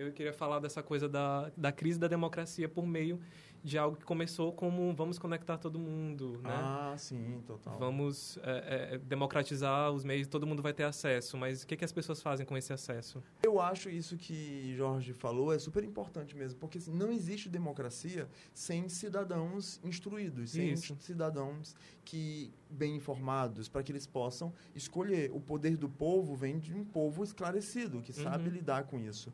Eu 0.00 0.12
queria 0.12 0.32
falar 0.32 0.60
dessa 0.60 0.82
coisa 0.82 1.06
da, 1.06 1.52
da 1.54 1.70
crise 1.70 1.98
da 1.98 2.08
democracia 2.08 2.66
por 2.66 2.86
meio 2.86 3.20
de 3.62 3.76
algo 3.76 3.98
que 3.98 4.04
começou 4.06 4.50
como 4.54 4.94
vamos 4.94 5.18
conectar 5.18 5.58
todo 5.58 5.78
mundo, 5.78 6.40
né? 6.42 6.54
Ah, 6.54 6.94
sim, 6.96 7.42
total. 7.46 7.78
Vamos 7.78 8.38
é, 8.42 8.94
é, 8.94 8.98
democratizar 8.98 9.92
os 9.92 10.02
meios, 10.02 10.26
todo 10.26 10.46
mundo 10.46 10.62
vai 10.62 10.72
ter 10.72 10.84
acesso. 10.84 11.36
Mas 11.36 11.62
o 11.62 11.66
que, 11.66 11.76
que 11.76 11.84
as 11.84 11.92
pessoas 11.92 12.22
fazem 12.22 12.46
com 12.46 12.56
esse 12.56 12.72
acesso? 12.72 13.22
Eu 13.42 13.60
acho 13.60 13.90
isso 13.90 14.16
que 14.16 14.74
Jorge 14.74 15.12
falou 15.12 15.52
é 15.52 15.58
super 15.58 15.84
importante 15.84 16.34
mesmo, 16.34 16.58
porque 16.58 16.78
assim, 16.78 16.92
não 16.92 17.12
existe 17.12 17.50
democracia 17.50 18.26
sem 18.54 18.88
cidadãos 18.88 19.78
instruídos, 19.84 20.52
sem 20.52 20.72
Isso. 20.72 20.96
cidadãos 21.00 21.76
que 22.02 22.50
bem 22.70 22.96
informados, 22.96 23.68
para 23.68 23.82
que 23.82 23.92
eles 23.92 24.06
possam 24.06 24.54
escolher. 24.74 25.30
O 25.34 25.40
poder 25.40 25.76
do 25.76 25.88
povo 25.88 26.34
vem 26.34 26.58
de 26.58 26.72
um 26.74 26.84
povo 26.84 27.22
esclarecido, 27.22 28.00
que 28.00 28.12
sabe 28.12 28.48
Uhum. 28.48 28.54
lidar 28.54 28.84
com 28.84 28.98
isso. 28.98 29.30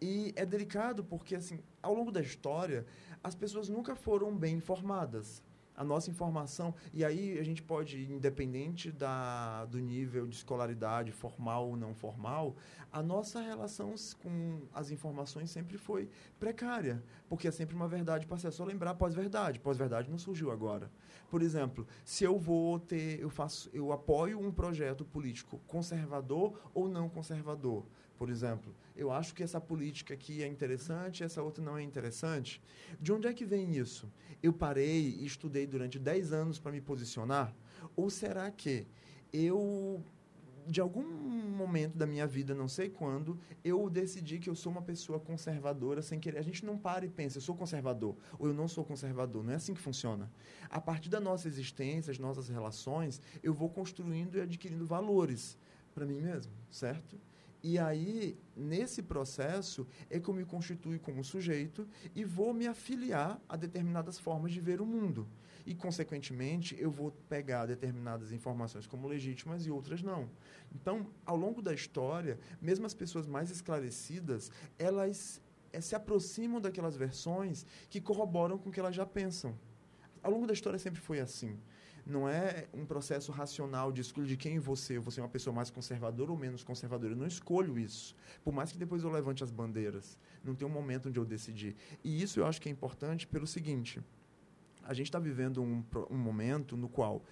E 0.00 0.32
é 0.36 0.44
delicado 0.44 1.04
porque, 1.04 1.34
assim, 1.34 1.60
ao 1.82 1.94
longo 1.94 2.10
da 2.10 2.20
história, 2.20 2.86
as 3.22 3.34
pessoas 3.34 3.68
nunca 3.68 3.94
foram 3.94 4.36
bem 4.36 4.56
informadas. 4.56 5.42
A 5.76 5.82
nossa 5.82 6.08
informação, 6.08 6.72
e 6.92 7.04
aí 7.04 7.36
a 7.36 7.42
gente 7.42 7.60
pode, 7.60 8.00
independente 8.12 8.92
da, 8.92 9.64
do 9.64 9.80
nível 9.80 10.24
de 10.24 10.36
escolaridade, 10.36 11.10
formal 11.10 11.68
ou 11.68 11.76
não 11.76 11.92
formal, 11.92 12.54
a 12.92 13.02
nossa 13.02 13.40
relação 13.40 13.92
com 14.22 14.60
as 14.72 14.92
informações 14.92 15.50
sempre 15.50 15.76
foi 15.76 16.08
precária, 16.38 17.02
porque 17.28 17.48
é 17.48 17.50
sempre 17.50 17.74
uma 17.74 17.88
verdade 17.88 18.24
parcial. 18.24 18.50
É 18.50 18.52
só 18.52 18.64
lembrar 18.64 18.94
pós-verdade. 18.94 19.58
Pós-verdade 19.58 20.08
não 20.08 20.18
surgiu 20.18 20.52
agora. 20.52 20.88
Por 21.28 21.42
exemplo, 21.42 21.84
se 22.04 22.22
eu 22.22 22.38
vou 22.38 22.78
ter, 22.78 23.18
eu 23.18 23.28
faço, 23.28 23.68
eu 23.72 23.90
apoio 23.90 24.38
um 24.38 24.52
projeto 24.52 25.04
político 25.04 25.60
conservador 25.66 26.70
ou 26.72 26.88
não 26.88 27.08
conservador, 27.08 27.84
por 28.16 28.30
exemplo, 28.30 28.72
eu 28.96 29.10
acho 29.10 29.34
que 29.34 29.42
essa 29.42 29.60
política 29.60 30.14
aqui 30.14 30.42
é 30.42 30.46
interessante, 30.46 31.24
essa 31.24 31.42
outra 31.42 31.62
não 31.62 31.76
é 31.76 31.82
interessante. 31.82 32.62
De 33.00 33.12
onde 33.12 33.26
é 33.26 33.32
que 33.32 33.44
vem 33.44 33.76
isso? 33.76 34.10
Eu 34.42 34.52
parei 34.52 35.16
e 35.20 35.26
estudei 35.26 35.66
durante 35.66 35.98
10 35.98 36.32
anos 36.32 36.58
para 36.58 36.72
me 36.72 36.80
posicionar? 36.80 37.54
Ou 37.96 38.08
será 38.08 38.50
que 38.50 38.86
eu 39.32 40.02
de 40.66 40.80
algum 40.80 41.04
momento 41.04 41.96
da 41.96 42.06
minha 42.06 42.26
vida, 42.26 42.54
não 42.54 42.68
sei 42.68 42.88
quando, 42.88 43.38
eu 43.62 43.88
decidi 43.90 44.38
que 44.38 44.48
eu 44.48 44.54
sou 44.54 44.72
uma 44.72 44.82
pessoa 44.82 45.20
conservadora 45.20 46.00
sem 46.02 46.18
querer. 46.18 46.38
A 46.38 46.42
gente 46.42 46.64
não 46.64 46.78
para 46.78 47.04
e 47.04 47.08
pensa, 47.08 47.38
eu 47.38 47.42
sou 47.42 47.54
conservador 47.54 48.16
ou 48.38 48.48
eu 48.48 48.54
não 48.54 48.66
sou 48.66 48.84
conservador. 48.84 49.44
Não 49.44 49.52
é 49.52 49.56
assim 49.56 49.74
que 49.74 49.80
funciona. 49.80 50.30
A 50.70 50.80
partir 50.80 51.08
da 51.08 51.20
nossa 51.20 51.48
existência, 51.48 52.10
as 52.10 52.18
nossas 52.18 52.48
relações, 52.48 53.20
eu 53.42 53.52
vou 53.52 53.68
construindo 53.68 54.36
e 54.36 54.40
adquirindo 54.40 54.86
valores 54.86 55.58
para 55.94 56.06
mim 56.06 56.20
mesmo, 56.20 56.52
certo? 56.70 57.20
E 57.66 57.78
aí, 57.78 58.36
nesse 58.54 59.02
processo, 59.02 59.86
é 60.10 60.20
que 60.20 60.28
eu 60.28 60.34
me 60.34 60.44
constituo 60.44 61.00
como 61.00 61.24
sujeito 61.24 61.88
e 62.14 62.22
vou 62.22 62.52
me 62.52 62.66
afiliar 62.66 63.40
a 63.48 63.56
determinadas 63.56 64.18
formas 64.18 64.52
de 64.52 64.60
ver 64.60 64.82
o 64.82 64.86
mundo. 64.86 65.26
E, 65.64 65.74
consequentemente, 65.74 66.76
eu 66.78 66.90
vou 66.90 67.10
pegar 67.26 67.64
determinadas 67.64 68.32
informações 68.32 68.86
como 68.86 69.08
legítimas 69.08 69.64
e 69.64 69.70
outras 69.70 70.02
não. 70.02 70.28
Então, 70.74 71.06
ao 71.24 71.38
longo 71.38 71.62
da 71.62 71.72
história, 71.72 72.38
mesmo 72.60 72.84
as 72.84 72.92
pessoas 72.92 73.26
mais 73.26 73.50
esclarecidas, 73.50 74.50
elas 74.78 75.40
eh, 75.72 75.80
se 75.80 75.94
aproximam 75.94 76.60
daquelas 76.60 76.98
versões 76.98 77.64
que 77.88 77.98
corroboram 77.98 78.58
com 78.58 78.68
o 78.68 78.72
que 78.72 78.78
elas 78.78 78.94
já 78.94 79.06
pensam. 79.06 79.58
Ao 80.22 80.30
longo 80.30 80.46
da 80.46 80.52
história 80.52 80.78
sempre 80.78 81.00
foi 81.00 81.18
assim. 81.18 81.58
Não 82.06 82.28
é 82.28 82.66
um 82.74 82.84
processo 82.84 83.32
racional 83.32 83.90
de 83.90 84.02
escolha 84.02 84.26
de 84.26 84.36
quem 84.36 84.58
você, 84.58 84.98
você 84.98 85.20
é 85.20 85.22
uma 85.22 85.28
pessoa 85.28 85.54
mais 85.54 85.70
conservadora 85.70 86.30
ou 86.30 86.36
menos 86.36 86.62
conservadora. 86.62 87.14
Eu 87.14 87.16
não 87.16 87.26
escolho 87.26 87.78
isso. 87.78 88.14
Por 88.44 88.52
mais 88.52 88.70
que 88.70 88.78
depois 88.78 89.02
eu 89.02 89.10
levante 89.10 89.42
as 89.42 89.50
bandeiras. 89.50 90.18
Não 90.44 90.54
tem 90.54 90.68
um 90.68 90.70
momento 90.70 91.08
onde 91.08 91.18
eu 91.18 91.24
decidi. 91.24 91.74
E 92.02 92.22
isso 92.22 92.40
eu 92.40 92.46
acho 92.46 92.60
que 92.60 92.68
é 92.68 92.72
importante 92.72 93.26
pelo 93.26 93.46
seguinte: 93.46 94.02
a 94.82 94.92
gente 94.92 95.06
está 95.06 95.18
vivendo 95.18 95.62
um, 95.62 95.82
um 96.10 96.18
momento 96.18 96.76
no 96.76 96.88
qual 96.88 97.22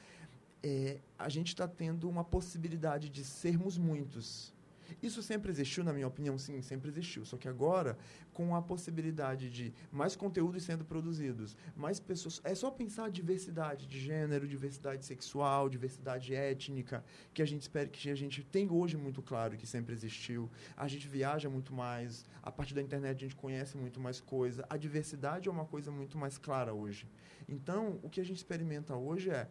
é, 0.63 1.01
a 1.19 1.29
gente 1.29 1.49
está 1.49 1.67
tendo 1.67 2.09
uma 2.09 2.25
possibilidade 2.25 3.09
de 3.09 3.25
sermos 3.25 3.77
muitos. 3.77 4.55
Isso 5.03 5.23
sempre 5.23 5.51
existiu, 5.51 5.85
na 5.85 5.93
minha 5.93 6.07
opinião, 6.07 6.37
sim, 6.39 6.61
sempre 6.63 6.91
existiu. 6.91 7.25
Só 7.25 7.37
que 7.37 7.49
agora, 7.49 7.97
com 8.33 8.55
a 8.55 8.63
possibilidade 8.63 9.51
de 9.51 9.73
mais 9.91 10.17
conteúdos 10.17 10.63
sendo 10.65 10.85
produzidos, 10.85 11.57
mais 11.77 12.01
pessoas. 12.01 12.41
É 12.45 12.55
só 12.55 12.71
pensar 12.71 13.07
a 13.07 13.09
diversidade 13.09 13.87
de 13.87 14.01
gênero, 14.01 14.47
diversidade 14.47 15.05
sexual, 15.05 15.69
diversidade 15.69 16.35
étnica, 16.35 17.05
que 17.33 17.43
a 17.43 17.47
gente 17.47 17.63
espera 17.63 17.89
que 17.89 18.11
a 18.11 18.15
gente 18.15 18.43
tem 18.43 18.71
hoje 18.71 18.97
muito 18.97 19.23
claro 19.23 19.57
que 19.57 19.67
sempre 19.67 19.95
existiu. 19.95 20.51
A 20.77 20.89
gente 20.89 21.07
viaja 21.09 21.49
muito 21.49 21.73
mais, 21.73 22.25
a 22.43 22.51
partir 22.51 22.75
da 22.75 22.83
internet 22.83 23.17
a 23.19 23.29
gente 23.29 23.37
conhece 23.37 23.77
muito 23.77 24.01
mais 24.01 24.21
coisa. 24.21 24.65
A 24.69 24.77
diversidade 24.77 25.49
é 25.49 25.53
uma 25.53 25.65
coisa 25.65 25.91
muito 25.91 26.19
mais 26.19 26.39
clara 26.39 26.73
hoje. 26.73 27.07
Então, 27.49 27.99
o 28.03 28.09
que 28.09 28.21
a 28.21 28.25
gente 28.25 28.37
experimenta 28.37 28.95
hoje 28.97 29.31
é 29.31 29.49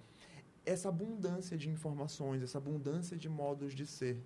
essa 0.66 0.90
abundância 0.90 1.58
de 1.58 1.70
informações, 1.70 2.42
essa 2.42 2.58
abundância 2.58 3.18
de 3.18 3.30
modos 3.30 3.74
de 3.74 3.86
ser. 3.86 4.22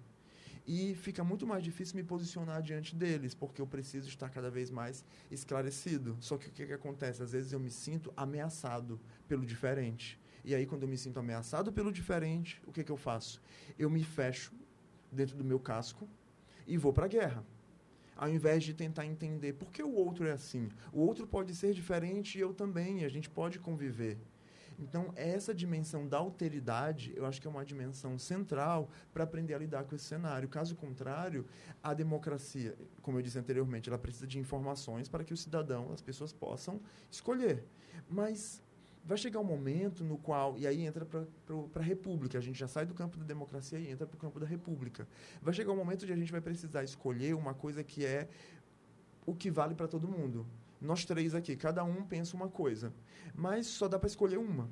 E 0.68 0.96
fica 0.96 1.24
muito 1.24 1.46
mais 1.46 1.64
difícil 1.64 1.96
me 1.96 2.04
posicionar 2.04 2.62
diante 2.62 2.96
deles, 2.96 3.36
porque 3.36 3.62
eu 3.62 3.68
preciso 3.68 4.10
estar 4.10 4.30
cada 4.30 4.50
vez 4.50 4.72
mais 4.72 5.06
esclarecido. 5.30 6.18
Só 6.20 6.38
que 6.38 6.48
o 6.48 6.52
que, 6.52 6.66
que 6.66 6.74
acontece? 6.74 7.22
Às 7.22 7.32
vezes 7.34 7.54
eu 7.54 7.60
me 7.60 7.70
sinto 7.70 8.12
ameaçado 8.18 9.00
pelo 9.28 9.46
diferente. 9.46 10.20
E 10.44 10.56
aí, 10.56 10.66
quando 10.66 10.84
eu 10.84 10.88
me 10.88 10.98
sinto 10.98 11.20
ameaçado 11.20 11.72
pelo 11.72 11.92
diferente, 11.92 12.62
o 12.66 12.72
que, 12.72 12.84
que 12.84 12.92
eu 12.92 12.98
faço? 12.98 13.42
Eu 13.78 13.90
me 13.90 14.04
fecho 14.04 14.54
dentro 15.12 15.36
do 15.36 15.44
meu 15.44 15.60
casco 15.60 16.08
e 16.68 16.78
vou 16.78 16.94
para 16.94 17.06
a 17.06 17.10
guerra. 17.10 17.46
Ao 18.16 18.30
invés 18.30 18.64
de 18.64 18.74
tentar 18.74 19.06
entender 19.06 19.54
por 19.54 19.72
que 19.72 19.84
o 19.84 19.94
outro 19.94 20.26
é 20.26 20.32
assim. 20.32 20.70
O 20.92 21.02
outro 21.02 21.28
pode 21.28 21.54
ser 21.54 21.74
diferente 21.74 22.38
e 22.38 22.42
eu 22.42 22.54
também, 22.54 23.02
e 23.02 23.06
a 23.06 23.10
gente 23.10 23.30
pode 23.30 23.60
conviver. 23.60 24.18
Então, 24.78 25.12
essa 25.16 25.54
dimensão 25.54 26.08
da 26.08 26.18
alteridade, 26.18 27.14
eu 27.16 27.26
acho 27.26 27.42
que 27.42 27.48
é 27.48 27.50
uma 27.50 27.64
dimensão 27.64 28.18
central 28.18 28.90
para 29.14 29.24
aprender 29.24 29.54
a 29.54 29.58
lidar 29.58 29.86
com 29.86 29.96
esse 29.96 30.06
cenário. 30.06 30.50
Caso 30.50 30.76
contrário, 30.76 31.46
a 31.82 31.94
democracia, 31.94 32.76
como 33.02 33.18
eu 33.18 33.22
disse 33.22 33.40
anteriormente, 33.40 33.90
ela 33.90 33.98
precisa 33.98 34.28
de 34.28 34.38
informações 34.38 35.08
para 35.08 35.24
que 35.24 35.34
o 35.34 35.38
cidadão, 35.38 35.92
as 35.94 36.02
pessoas 36.02 36.34
possam 36.34 36.82
escolher. 37.10 37.64
Mas 38.10 38.62
vai 39.06 39.18
chegar 39.18 39.40
um 39.40 39.46
momento 39.46 40.04
no 40.04 40.18
qual, 40.18 40.58
e 40.58 40.66
aí 40.66 40.82
entra 40.82 41.06
para 41.06 41.26
a 41.76 41.84
república, 41.84 42.38
a 42.38 42.42
gente 42.42 42.58
já 42.58 42.68
sai 42.68 42.86
do 42.86 42.94
campo 42.94 43.18
da 43.18 43.24
democracia 43.24 43.80
e 43.80 43.90
entra 43.90 44.08
para 44.08 44.16
o 44.16 44.20
campo 44.20 44.40
da 44.40 44.48
república. 44.48 45.08
Vai 45.42 45.54
chegar 45.54 45.72
um 45.72 45.78
momento 45.78 46.04
onde 46.04 46.12
a 46.12 46.18
gente 46.18 46.32
vai 46.32 46.42
precisar 46.42 46.84
escolher 46.84 47.36
uma 47.36 47.54
coisa 47.54 47.84
que 47.84 48.04
é 48.04 48.28
o 49.26 49.34
que 49.34 49.52
vale 49.52 49.76
para 49.76 49.88
todo 49.88 50.08
mundo. 50.08 50.46
Nós 50.86 51.04
três 51.04 51.36
aqui, 51.36 51.56
cada 51.56 51.84
um 51.84 52.04
pensa 52.04 52.36
uma 52.36 52.48
coisa, 52.48 52.94
mas 53.34 53.68
só 53.68 53.88
dá 53.88 54.00
para 54.00 54.08
escolher 54.08 54.38
uma. 54.38 54.70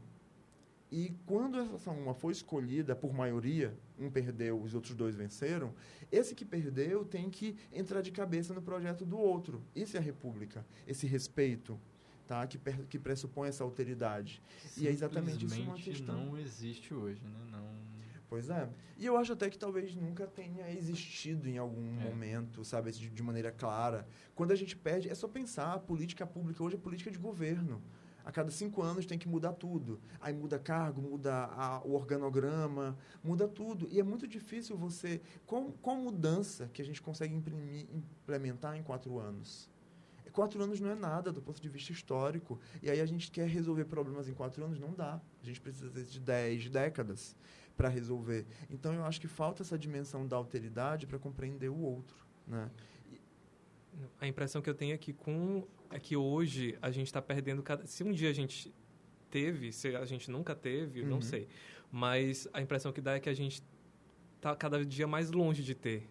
E 0.92 1.12
quando 1.26 1.60
essa 1.60 1.90
uma 1.90 2.14
foi 2.14 2.34
escolhida 2.34 2.96
por 2.96 3.12
maioria, 3.14 3.76
um 4.00 4.12
perdeu, 4.12 4.62
os 4.62 4.76
outros 4.76 4.94
dois 4.96 5.16
venceram, 5.16 5.74
esse 6.12 6.36
que 6.36 6.46
perdeu 6.46 7.04
tem 7.04 7.32
que 7.32 7.58
entrar 7.72 8.02
de 8.02 8.12
cabeça 8.12 8.54
no 8.54 8.62
projeto 8.62 9.04
do 9.04 9.18
outro. 9.18 9.62
Isso 9.76 9.98
é 9.98 10.00
a 10.00 10.04
república, 10.04 10.64
esse 10.88 11.08
respeito 11.08 11.80
tá? 12.28 12.46
que, 12.48 12.60
que 12.90 13.00
pressupõe 13.00 13.50
essa 13.50 13.64
alteridade. 13.64 14.42
E 14.78 14.88
é 14.88 14.92
exatamente 14.92 15.46
isso 15.46 15.62
uma 15.62 15.76
questão. 15.76 16.26
não 16.26 16.38
existe 16.38 16.94
hoje, 16.94 17.22
né? 17.24 17.40
Não... 17.52 17.93
Pois 18.34 18.50
é. 18.50 18.68
E 18.98 19.06
eu 19.06 19.16
acho 19.16 19.34
até 19.34 19.48
que 19.48 19.60
talvez 19.60 19.96
nunca 19.96 20.26
tenha 20.26 20.68
existido 20.72 21.48
em 21.48 21.60
algum 21.60 22.02
é. 22.02 22.04
momento, 22.10 22.66
sabe, 22.66 22.92
de, 22.92 23.08
de 23.08 23.22
maneira 23.22 23.52
clara. 23.52 24.08
Quando 24.34 24.50
a 24.50 24.56
gente 24.56 24.76
perde, 24.76 25.08
é 25.08 25.14
só 25.14 25.28
pensar, 25.28 25.72
a 25.72 25.78
política 25.78 26.26
pública 26.26 26.64
hoje 26.64 26.76
é 26.76 26.80
política 26.80 27.12
de 27.12 27.20
governo. 27.20 27.80
A 28.26 28.32
cada 28.32 28.50
cinco 28.50 28.82
anos 28.82 29.06
tem 29.06 29.20
que 29.20 29.28
mudar 29.28 29.54
tudo. 29.54 30.02
Aí 30.20 30.34
muda 30.34 30.58
cargo, 30.58 31.00
muda 31.00 31.46
a, 31.46 31.84
o 31.86 31.94
organograma, 31.94 32.98
muda 33.24 33.48
tudo. 33.48 33.88
E 33.92 34.00
é 34.00 34.04
muito 34.04 34.28
difícil 34.28 34.76
você. 34.76 35.22
Qual, 35.46 35.72
qual 35.74 35.96
mudança 35.96 36.68
que 36.74 36.82
a 36.82 36.86
gente 36.86 37.04
consegue 37.04 37.36
imprimir, 37.36 37.86
implementar 37.94 38.76
em 38.76 38.82
quatro 38.82 39.20
anos? 39.20 39.70
Quatro 40.32 40.64
anos 40.64 40.80
não 40.80 40.90
é 40.90 40.96
nada 40.96 41.32
do 41.32 41.40
ponto 41.40 41.62
de 41.62 41.70
vista 41.70 41.92
histórico. 41.92 42.60
E 42.82 42.90
aí 42.90 43.00
a 43.00 43.06
gente 43.06 43.30
quer 43.30 43.48
resolver 43.48 43.86
problemas 43.86 44.28
em 44.28 44.34
quatro 44.34 44.66
anos? 44.66 44.80
Não 44.80 44.92
dá. 44.92 45.22
A 45.40 45.46
gente 45.46 45.62
precisa 45.62 45.92
de 45.92 46.20
dez 46.20 46.68
décadas 46.68 47.36
para 47.76 47.90
resolver. 47.90 48.46
Então 48.70 48.94
eu 48.94 49.04
acho 49.04 49.20
que 49.20 49.28
falta 49.28 49.64
essa 49.64 49.78
dimensão 49.78 50.28
da 50.28 50.36
alteridade 50.36 51.08
para 51.08 51.18
compreender 51.18 51.70
o 51.70 51.80
outro. 51.80 52.16
Né? 52.48 52.70
A 54.20 54.28
impressão 54.28 54.62
que 54.62 54.70
eu 54.70 54.74
tenho 54.74 54.94
é 54.94 54.98
que 54.98 55.14
com 55.14 55.68
é 55.90 56.00
que 56.00 56.18
hoje 56.18 56.78
a 56.82 56.90
gente 56.90 57.08
está 57.08 57.22
perdendo 57.22 57.62
cada. 57.62 57.86
Se 57.86 58.04
um 58.04 58.12
dia 58.12 58.30
a 58.30 58.34
gente 58.34 58.74
teve, 59.30 59.72
se 59.72 59.96
a 59.96 60.06
gente 60.06 60.30
nunca 60.30 60.56
teve, 60.56 61.02
uhum. 61.02 61.10
não 61.10 61.22
sei. 61.22 61.48
Mas 61.92 62.48
a 62.52 62.62
impressão 62.62 62.92
que 62.92 63.02
dá 63.02 63.14
é 63.14 63.20
que 63.20 63.30
a 63.30 63.34
gente 63.34 63.64
está 64.36 64.56
cada 64.56 64.84
dia 64.84 65.08
mais 65.08 65.32
longe 65.32 65.64
de 65.64 65.76
ter, 65.76 66.10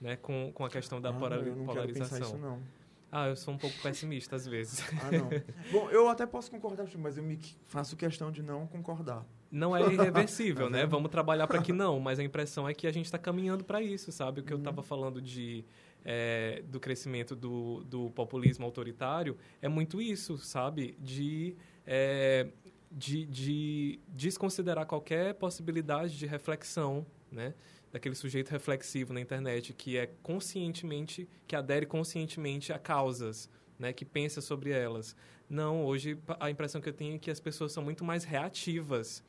né? 0.00 0.16
Com, 0.16 0.52
com 0.52 0.64
a 0.64 0.70
questão 0.70 1.00
da 1.00 1.08
ah, 1.08 1.12
polarização. 1.12 1.52
Eu 1.52 1.56
não 1.56 1.66
polarização. 1.66 2.18
Quero 2.18 2.30
isso, 2.30 2.38
não. 2.38 2.62
Ah, 3.10 3.28
eu 3.28 3.36
sou 3.36 3.54
um 3.54 3.58
pouco 3.58 3.80
pessimista 3.80 4.36
às 4.36 4.46
vezes. 4.46 4.80
ah, 5.00 5.10
não. 5.10 5.30
Bom, 5.72 5.88
eu 5.90 6.08
até 6.08 6.26
posso 6.26 6.50
concordar, 6.50 6.86
mas 6.98 7.16
eu 7.16 7.22
me 7.22 7.38
faço 7.64 7.96
questão 7.96 8.30
de 8.30 8.42
não 8.42 8.66
concordar. 8.66 9.24
Não 9.54 9.76
é 9.76 9.80
irreversível, 9.92 10.68
né? 10.68 10.84
Vamos 10.84 11.12
trabalhar 11.12 11.46
para 11.46 11.62
que 11.62 11.70
não, 11.72 12.00
mas 12.00 12.18
a 12.18 12.24
impressão 12.24 12.68
é 12.68 12.74
que 12.74 12.88
a 12.88 12.92
gente 12.92 13.04
está 13.04 13.16
caminhando 13.16 13.62
para 13.62 13.80
isso, 13.80 14.10
sabe? 14.10 14.40
O 14.40 14.42
que 14.42 14.52
uhum. 14.52 14.58
eu 14.58 14.62
estava 14.62 14.82
falando 14.82 15.22
de 15.22 15.64
é, 16.04 16.60
do 16.66 16.80
crescimento 16.80 17.36
do, 17.36 17.84
do 17.84 18.10
populismo 18.10 18.66
autoritário 18.66 19.38
é 19.62 19.68
muito 19.68 20.02
isso, 20.02 20.36
sabe? 20.38 20.96
De, 20.98 21.54
é, 21.86 22.48
de, 22.90 23.26
de 23.26 24.00
desconsiderar 24.08 24.86
qualquer 24.86 25.34
possibilidade 25.34 26.18
de 26.18 26.26
reflexão, 26.26 27.06
né? 27.30 27.54
Daquele 27.92 28.16
sujeito 28.16 28.50
reflexivo 28.50 29.12
na 29.12 29.20
internet 29.20 29.72
que 29.72 29.96
é 29.96 30.08
conscientemente, 30.20 31.28
que 31.46 31.54
adere 31.54 31.86
conscientemente 31.86 32.72
a 32.72 32.78
causas, 32.78 33.48
né? 33.78 33.92
Que 33.92 34.04
pensa 34.04 34.40
sobre 34.40 34.72
elas. 34.72 35.14
Não, 35.48 35.84
hoje 35.84 36.18
a 36.40 36.50
impressão 36.50 36.80
que 36.80 36.88
eu 36.88 36.92
tenho 36.92 37.14
é 37.14 37.18
que 37.20 37.30
as 37.30 37.38
pessoas 37.38 37.70
são 37.70 37.84
muito 37.84 38.04
mais 38.04 38.24
reativas. 38.24 39.22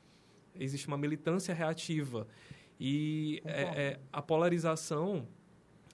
Existe 0.59 0.87
uma 0.87 0.97
militância 0.97 1.53
reativa. 1.53 2.27
E 2.79 3.41
é, 3.45 3.61
é, 3.61 3.99
a 4.11 4.21
polarização 4.21 5.27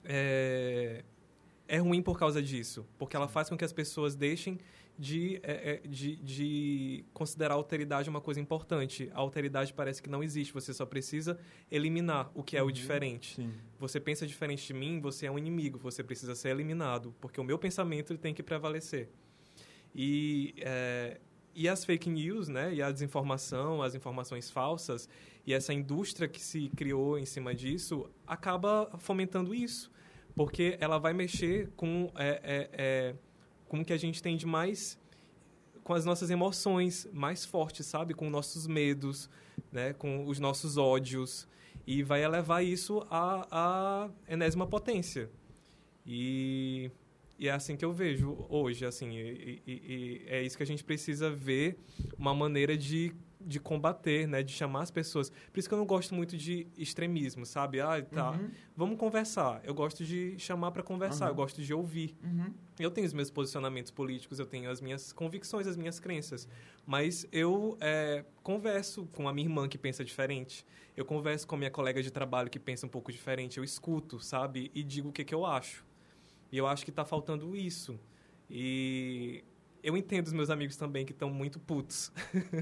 é, 0.04 1.04
é 1.68 1.78
ruim 1.78 2.02
por 2.02 2.18
causa 2.18 2.42
disso, 2.42 2.86
porque 2.98 3.16
ela 3.16 3.28
faz 3.28 3.50
com 3.50 3.58
que 3.58 3.64
as 3.64 3.74
pessoas 3.74 4.16
deixem 4.16 4.58
de, 4.98 5.40
é, 5.42 5.74
é, 5.74 5.88
de, 5.88 6.16
de, 6.18 7.06
considerar 7.14 7.54
a 7.54 7.58
alteridade 7.58 8.10
uma 8.10 8.22
coisa 8.22 8.40
importante. 8.40 9.10
A 9.14 9.20
alteridade 9.20 9.74
parece 9.74 10.02
que 10.02 10.10
não 10.10 10.24
existe, 10.24 10.54
você 10.54 10.74
só 10.74 10.86
precisa 10.86 11.40
eliminar 11.72 12.30
o 12.36 12.44
que 12.44 12.56
é 12.56 12.62
uhum, 12.62 12.70
o 12.70 12.72
diferente. 12.72 13.36
Sim. 13.36 13.52
Você 13.80 14.00
pensa 14.00 14.28
diferente 14.28 14.68
de 14.68 14.74
mim, 14.74 15.00
você 15.00 15.26
é 15.26 15.32
um 15.32 15.40
inimigo, 15.40 15.80
você 15.80 16.04
precisa 16.04 16.36
ser 16.36 16.50
eliminado, 16.50 17.16
porque 17.20 17.40
o 17.40 17.44
meu 17.44 17.58
pensamento 17.58 18.18
tem 18.18 18.34
que 18.34 18.44
prevalecer. 18.44 19.10
E, 19.96 20.54
é, 20.60 21.20
e 21.54 21.68
as 21.68 21.84
fake 21.84 22.10
news, 22.10 22.48
né, 22.48 22.74
e 22.74 22.82
a 22.82 22.92
desinformação, 22.92 23.82
as 23.82 23.96
informações 23.96 24.50
falsas, 24.50 25.08
e 25.46 25.54
essa 25.54 25.74
indústria 25.74 26.28
que 26.28 26.42
se 26.42 26.70
criou 26.70 27.18
em 27.18 27.26
cima 27.26 27.54
disso 27.54 28.10
acaba 28.26 28.90
fomentando 29.00 29.54
isso, 29.54 29.92
porque 30.36 30.78
ela 30.80 30.98
vai 30.98 31.14
mexer 31.14 31.70
com 31.76 32.12
é, 32.16 32.30
é, 32.44 32.70
é, 32.74 33.16
com 33.68 33.82
o 33.82 33.86
que 33.86 33.94
a 33.94 33.98
gente 33.98 34.22
tem 34.22 34.38
de 34.38 34.46
mais 34.46 35.00
com 35.84 35.94
as 35.94 36.06
nossas 36.06 36.30
emoções 36.30 37.08
mais 37.12 37.44
fortes, 37.46 37.86
sabe, 37.86 38.14
com 38.14 38.30
nossos 38.30 38.68
medos, 38.68 39.30
né, 39.72 39.94
com 39.94 40.26
os 40.26 40.40
nossos 40.40 40.78
ódios. 40.78 41.48
E 41.86 42.04
vai 42.04 42.24
elevar 42.24 42.64
isso 42.64 43.06
à, 43.10 43.48
à 43.52 44.10
enésima 44.28 44.68
potência. 44.68 45.30
E 46.06 46.92
e 47.42 47.48
é 47.48 47.52
assim 47.52 47.76
que 47.76 47.84
eu 47.84 47.92
vejo 47.92 48.46
hoje, 48.50 48.86
assim, 48.86 49.18
e, 49.18 49.64
e, 49.66 49.72
e, 49.72 50.24
é 50.28 50.44
isso 50.44 50.56
que 50.56 50.62
a 50.62 50.66
gente 50.66 50.84
precisa 50.84 51.28
ver 51.28 51.76
uma 52.16 52.36
maneira 52.36 52.78
de, 52.78 53.16
de 53.40 53.60
combater, 53.60 54.28
né, 54.28 54.44
de 54.44 54.52
chamar 54.52 54.84
as 54.84 54.92
pessoas. 54.92 55.32
Por 55.32 55.58
isso 55.58 55.68
que 55.68 55.74
eu 55.74 55.80
não 55.80 55.88
gosto 55.88 56.14
muito 56.14 56.38
de 56.38 56.68
extremismo, 56.78 57.44
sabe? 57.44 57.82
Ah, 57.82 58.00
tá, 58.00 58.30
uhum. 58.30 58.52
vamos 58.78 59.00
conversar. 59.00 59.60
Eu 59.64 59.74
gosto 59.74 60.06
de 60.06 60.38
chamar 60.38 60.70
para 60.70 60.84
conversar, 60.84 61.26
uhum. 61.26 61.32
eu 61.32 61.36
gosto 61.36 61.64
de 61.64 61.74
ouvir. 61.74 62.16
Uhum. 62.24 62.54
Eu 62.78 62.92
tenho 62.92 63.08
os 63.08 63.14
meus 63.14 63.32
posicionamentos 63.32 63.92
políticos, 63.92 64.38
eu 64.38 64.46
tenho 64.46 64.70
as 64.70 64.80
minhas 64.80 65.12
convicções, 65.12 65.66
as 65.66 65.76
minhas 65.76 66.00
crenças, 66.00 66.48
mas 66.86 67.26
eu 67.32 67.76
é, 67.82 68.24
converso 68.44 69.08
com 69.14 69.28
a 69.28 69.34
minha 69.34 69.48
irmã 69.48 69.68
que 69.68 69.80
pensa 69.80 70.06
diferente. 70.06 70.64
Eu 70.96 71.06
converso 71.06 71.48
com 71.48 71.56
a 71.56 71.58
minha 71.58 71.72
colega 71.72 72.04
de 72.04 72.12
trabalho 72.12 72.52
que 72.52 72.60
pensa 72.60 72.86
um 72.86 72.90
pouco 72.90 73.12
diferente. 73.12 73.58
Eu 73.58 73.64
escuto, 73.64 74.20
sabe? 74.20 74.70
E 74.76 74.84
digo 74.84 75.10
o 75.10 75.12
que, 75.12 75.24
que 75.24 75.34
eu 75.34 75.44
acho. 75.44 75.90
E 76.52 76.58
eu 76.58 76.68
acho 76.68 76.84
que 76.84 76.90
está 76.90 77.06
faltando 77.06 77.56
isso. 77.56 78.00
E 78.50 79.44
eu 79.84 79.96
entendo 79.98 80.28
os 80.28 80.34
meus 80.34 80.50
amigos 80.50 80.76
também 80.76 81.06
que 81.06 81.12
estão 81.12 81.30
muito 81.30 81.60
putos. 81.60 82.12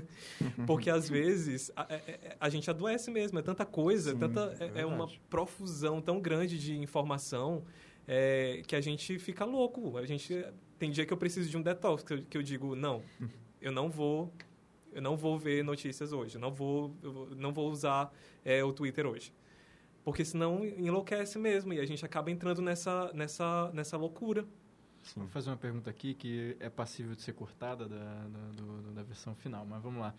Porque 0.67 0.89
às 0.89 1.09
vezes 1.09 1.71
a, 1.75 1.81
a, 1.81 1.95
é, 1.95 2.03
é, 2.07 2.37
a, 2.39 2.49
gente 2.49 2.69
adoece 2.69 3.09
mesmo, 3.11 3.39
é 3.39 3.41
tanta 3.41 3.65
coisa, 3.65 4.11
Sim, 4.11 4.19
tanta, 4.19 4.55
é, 4.59 4.81
é, 4.81 4.85
uma 4.85 5.07
profusão 5.29 6.01
tão 6.01 6.19
grande 6.21 6.57
de 6.57 6.77
informação 6.77 7.63
é, 8.07 8.61
que 8.67 8.75
a 8.75 8.81
gente 8.81 9.17
fica 9.19 9.43
louco. 9.45 9.97
A 9.97 10.05
gente 10.05 10.45
tem 10.77 10.91
dia 10.91 11.05
que 11.05 11.11
eu 11.11 11.17
preciso 11.17 11.49
de 11.49 11.57
um 11.57 11.61
detox, 11.61 12.03
que 12.03 12.13
eu, 12.13 12.23
que 12.23 12.37
eu 12.37 12.43
digo, 12.43 12.75
não, 12.75 13.01
eu 13.61 13.71
não 13.71 13.89
vou 13.89 14.31
eu 14.91 15.01
não 15.01 15.15
vou 15.15 15.37
ver 15.37 15.63
notícias 15.63 16.11
hoje, 16.11 16.35
eu 16.35 16.41
não 16.41 16.51
vou, 16.51 16.95
eu 17.03 17.29
não 17.35 17.53
vou 17.53 17.69
usar 17.69 18.11
é, 18.43 18.63
o 18.63 18.73
Twitter 18.73 19.05
hoje. 19.05 19.31
Porque 20.09 20.25
senão 20.25 20.65
enlouquece 20.65 21.37
mesmo 21.37 21.71
e 21.71 21.79
a 21.79 21.85
gente 21.85 22.03
acaba 22.03 22.31
entrando 22.31 22.63
nessa, 22.63 23.13
nessa, 23.13 23.69
nessa 23.75 23.95
loucura. 23.95 24.43
Sim. 25.03 25.19
Vou 25.19 25.29
fazer 25.29 25.51
uma 25.51 25.55
pergunta 25.55 25.87
aqui 25.87 26.15
que 26.15 26.57
é 26.59 26.67
passível 26.67 27.13
de 27.13 27.21
ser 27.21 27.33
cortada 27.33 27.87
da, 27.87 27.95
da, 27.95 28.39
do, 28.55 28.91
da 28.91 29.03
versão 29.03 29.35
final, 29.35 29.67
mas 29.67 29.83
vamos 29.83 30.01
lá. 30.01 30.15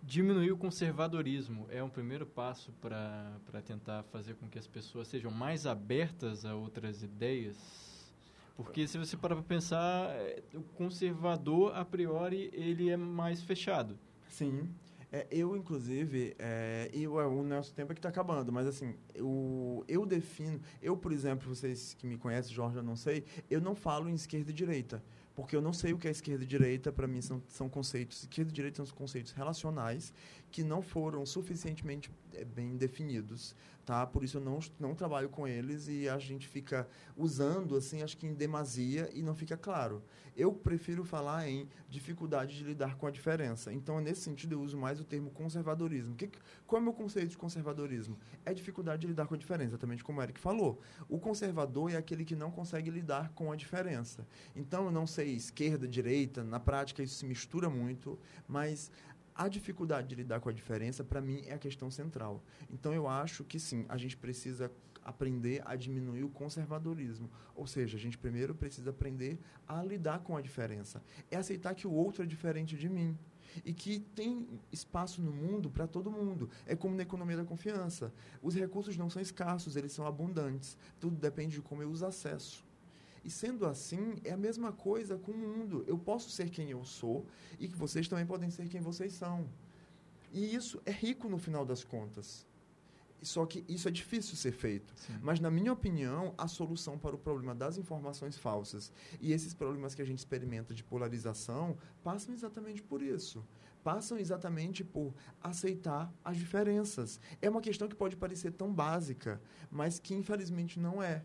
Diminuir 0.00 0.52
o 0.52 0.56
conservadorismo 0.56 1.66
é 1.70 1.82
um 1.82 1.90
primeiro 1.90 2.24
passo 2.24 2.70
para 2.80 3.60
tentar 3.66 4.04
fazer 4.04 4.34
com 4.34 4.48
que 4.48 4.60
as 4.60 4.68
pessoas 4.68 5.08
sejam 5.08 5.32
mais 5.32 5.66
abertas 5.66 6.44
a 6.44 6.54
outras 6.54 7.02
ideias? 7.02 7.58
Porque 8.54 8.86
se 8.86 8.96
você 8.96 9.16
parar 9.16 9.34
para 9.34 9.44
pensar, 9.44 10.08
é, 10.10 10.40
o 10.54 10.62
conservador, 10.62 11.74
a 11.74 11.84
priori, 11.84 12.48
ele 12.52 12.90
é 12.90 12.96
mais 12.96 13.42
fechado. 13.42 13.98
Sim. 14.28 14.72
É, 15.14 15.26
eu, 15.30 15.54
inclusive, 15.54 16.34
é, 16.38 16.88
eu, 16.90 17.20
é, 17.20 17.26
o 17.26 17.42
nosso 17.42 17.74
tempo 17.74 17.92
é 17.92 17.94
que 17.94 17.98
está 17.98 18.08
acabando, 18.08 18.50
mas 18.50 18.66
assim, 18.66 18.94
eu, 19.14 19.84
eu 19.86 20.06
defino, 20.06 20.58
eu, 20.80 20.96
por 20.96 21.12
exemplo, 21.12 21.54
vocês 21.54 21.92
que 21.92 22.06
me 22.06 22.16
conhecem, 22.16 22.54
Jorge, 22.54 22.78
eu 22.78 22.82
não 22.82 22.96
sei, 22.96 23.22
eu 23.50 23.60
não 23.60 23.74
falo 23.74 24.08
em 24.08 24.14
esquerda 24.14 24.50
e 24.50 24.54
direita, 24.54 25.04
porque 25.34 25.54
eu 25.54 25.60
não 25.60 25.74
sei 25.74 25.92
o 25.92 25.98
que 25.98 26.08
é 26.08 26.10
esquerda 26.10 26.44
e 26.44 26.46
direita, 26.46 26.90
para 26.90 27.06
mim 27.06 27.20
são, 27.20 27.42
são 27.46 27.68
conceitos, 27.68 28.22
esquerda 28.22 28.50
e 28.50 28.54
direita 28.54 28.82
são 28.82 28.96
conceitos 28.96 29.32
relacionais 29.32 30.14
que 30.52 30.62
não 30.62 30.82
foram 30.82 31.26
suficientemente 31.26 32.12
é, 32.34 32.44
bem 32.44 32.76
definidos 32.76 33.56
tá? 33.84 34.06
Por 34.06 34.24
isso 34.24 34.38
eu 34.38 34.40
não, 34.40 34.58
não 34.78 34.94
trabalho 34.94 35.28
com 35.28 35.46
eles 35.46 35.88
e 35.88 36.08
a 36.08 36.18
gente 36.18 36.48
fica 36.48 36.88
usando, 37.16 37.76
assim, 37.76 38.02
acho 38.02 38.16
que 38.16 38.26
em 38.26 38.34
demasia 38.34 39.10
e 39.12 39.22
não 39.22 39.34
fica 39.34 39.56
claro. 39.56 40.02
Eu 40.34 40.52
prefiro 40.52 41.04
falar 41.04 41.46
em 41.46 41.68
dificuldade 41.90 42.56
de 42.56 42.64
lidar 42.64 42.96
com 42.96 43.06
a 43.06 43.10
diferença. 43.10 43.70
Então, 43.72 44.00
nesse 44.00 44.22
sentido, 44.22 44.54
eu 44.54 44.62
uso 44.62 44.78
mais 44.78 44.98
o 44.98 45.04
termo 45.04 45.30
conservadorismo. 45.30 46.14
Que, 46.14 46.30
qual 46.66 46.78
é 46.78 46.80
o 46.80 46.84
meu 46.84 46.94
conceito 46.94 47.28
de 47.28 47.36
conservadorismo? 47.36 48.18
É 48.44 48.54
dificuldade 48.54 49.02
de 49.02 49.08
lidar 49.08 49.26
com 49.26 49.34
a 49.34 49.36
diferença, 49.36 49.70
exatamente 49.70 50.02
como 50.02 50.20
o 50.20 50.22
Eric 50.22 50.40
falou. 50.40 50.80
O 51.06 51.18
conservador 51.18 51.90
é 51.90 51.96
aquele 51.96 52.24
que 52.24 52.34
não 52.34 52.50
consegue 52.50 52.90
lidar 52.90 53.30
com 53.34 53.52
a 53.52 53.56
diferença. 53.56 54.26
Então, 54.56 54.86
eu 54.86 54.90
não 54.90 55.06
sei 55.06 55.34
esquerda, 55.34 55.86
direita, 55.86 56.42
na 56.42 56.58
prática 56.58 57.02
isso 57.02 57.16
se 57.16 57.26
mistura 57.26 57.68
muito, 57.68 58.18
mas 58.48 58.90
a 59.34 59.48
dificuldade 59.48 60.08
de 60.08 60.14
lidar 60.14 60.40
com 60.40 60.48
a 60.48 60.52
diferença, 60.52 61.02
para 61.02 61.20
mim, 61.20 61.42
é 61.46 61.54
a 61.54 61.58
questão 61.58 61.90
central. 61.90 62.42
Então, 62.70 62.92
eu 62.92 63.08
acho 63.08 63.44
que 63.44 63.58
sim, 63.58 63.84
a 63.88 63.96
gente 63.96 64.16
precisa 64.16 64.70
aprender 65.04 65.62
a 65.64 65.74
diminuir 65.74 66.24
o 66.24 66.28
conservadorismo. 66.28 67.30
Ou 67.54 67.66
seja, 67.66 67.96
a 67.96 68.00
gente 68.00 68.16
primeiro 68.16 68.54
precisa 68.54 68.90
aprender 68.90 69.38
a 69.66 69.82
lidar 69.82 70.20
com 70.20 70.36
a 70.36 70.40
diferença. 70.40 71.02
É 71.30 71.36
aceitar 71.36 71.74
que 71.74 71.86
o 71.86 71.92
outro 71.92 72.22
é 72.22 72.26
diferente 72.26 72.76
de 72.76 72.88
mim. 72.88 73.16
E 73.64 73.74
que 73.74 74.00
tem 74.00 74.48
espaço 74.70 75.20
no 75.20 75.32
mundo 75.32 75.70
para 75.70 75.86
todo 75.86 76.10
mundo. 76.10 76.48
É 76.66 76.74
como 76.74 76.96
na 76.96 77.02
economia 77.02 77.36
da 77.36 77.44
confiança. 77.44 78.12
Os 78.40 78.54
recursos 78.54 78.96
não 78.96 79.10
são 79.10 79.20
escassos, 79.20 79.76
eles 79.76 79.92
são 79.92 80.06
abundantes. 80.06 80.76
Tudo 80.98 81.16
depende 81.16 81.56
de 81.56 81.62
como 81.62 81.82
eu 81.82 81.90
os 81.90 82.02
acesso. 82.02 82.64
E 83.24 83.30
sendo 83.30 83.66
assim, 83.66 84.16
é 84.24 84.32
a 84.32 84.36
mesma 84.36 84.72
coisa 84.72 85.16
com 85.16 85.32
o 85.32 85.38
mundo. 85.38 85.84
Eu 85.86 85.98
posso 85.98 86.30
ser 86.30 86.50
quem 86.50 86.70
eu 86.70 86.84
sou 86.84 87.26
e 87.58 87.68
que 87.68 87.76
vocês 87.76 88.08
também 88.08 88.26
podem 88.26 88.50
ser 88.50 88.68
quem 88.68 88.80
vocês 88.80 89.12
são. 89.12 89.48
E 90.32 90.54
isso 90.54 90.80
é 90.84 90.90
rico 90.90 91.28
no 91.28 91.38
final 91.38 91.64
das 91.64 91.84
contas. 91.84 92.46
Só 93.22 93.46
que 93.46 93.64
isso 93.68 93.86
é 93.86 93.90
difícil 93.90 94.34
ser 94.34 94.50
feito. 94.50 94.92
Sim. 94.96 95.16
Mas, 95.22 95.38
na 95.38 95.50
minha 95.50 95.72
opinião, 95.72 96.34
a 96.36 96.48
solução 96.48 96.98
para 96.98 97.14
o 97.14 97.18
problema 97.18 97.54
das 97.54 97.78
informações 97.78 98.36
falsas 98.36 98.92
e 99.20 99.32
esses 99.32 99.54
problemas 99.54 99.94
que 99.94 100.02
a 100.02 100.04
gente 100.04 100.18
experimenta 100.18 100.74
de 100.74 100.82
polarização 100.82 101.76
passam 102.02 102.34
exatamente 102.34 102.82
por 102.82 103.00
isso. 103.00 103.44
Passam 103.84 104.18
exatamente 104.18 104.82
por 104.82 105.14
aceitar 105.40 106.12
as 106.24 106.36
diferenças. 106.36 107.20
É 107.40 107.48
uma 107.48 107.60
questão 107.60 107.88
que 107.88 107.94
pode 107.94 108.16
parecer 108.16 108.52
tão 108.52 108.72
básica, 108.72 109.40
mas 109.70 110.00
que 110.00 110.14
infelizmente 110.14 110.80
não 110.80 111.00
é. 111.00 111.22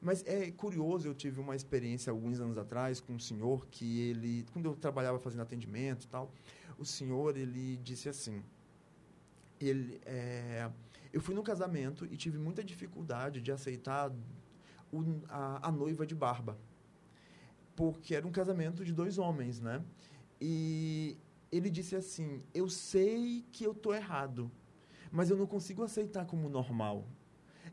Mas 0.00 0.24
é 0.26 0.50
curioso, 0.50 1.06
eu 1.08 1.14
tive 1.14 1.40
uma 1.40 1.54
experiência 1.54 2.10
alguns 2.10 2.40
anos 2.40 2.56
atrás 2.56 3.00
com 3.00 3.14
um 3.14 3.18
senhor 3.18 3.66
que 3.66 4.00
ele, 4.00 4.46
quando 4.52 4.66
eu 4.66 4.74
trabalhava 4.74 5.18
fazendo 5.18 5.42
atendimento 5.42 6.04
e 6.04 6.08
tal, 6.08 6.32
o 6.78 6.84
senhor 6.84 7.36
ele 7.36 7.76
disse 7.78 8.08
assim, 8.08 8.42
ele 9.60 10.00
é, 10.06 10.70
eu 11.12 11.20
fui 11.20 11.34
no 11.34 11.42
casamento 11.42 12.06
e 12.06 12.16
tive 12.16 12.38
muita 12.38 12.64
dificuldade 12.64 13.42
de 13.42 13.52
aceitar 13.52 14.10
o, 14.90 15.04
a, 15.28 15.68
a 15.68 15.70
noiva 15.70 16.06
de 16.06 16.14
barba, 16.14 16.56
porque 17.76 18.14
era 18.14 18.26
um 18.26 18.32
casamento 18.32 18.84
de 18.84 18.92
dois 18.92 19.18
homens, 19.18 19.60
né? 19.60 19.84
E 20.40 21.18
ele 21.52 21.68
disse 21.68 21.94
assim: 21.94 22.42
eu 22.54 22.68
sei 22.68 23.44
que 23.52 23.64
eu 23.64 23.74
tô 23.74 23.92
errado, 23.92 24.50
mas 25.10 25.30
eu 25.30 25.36
não 25.36 25.46
consigo 25.46 25.82
aceitar 25.82 26.24
como 26.26 26.48
normal. 26.48 27.06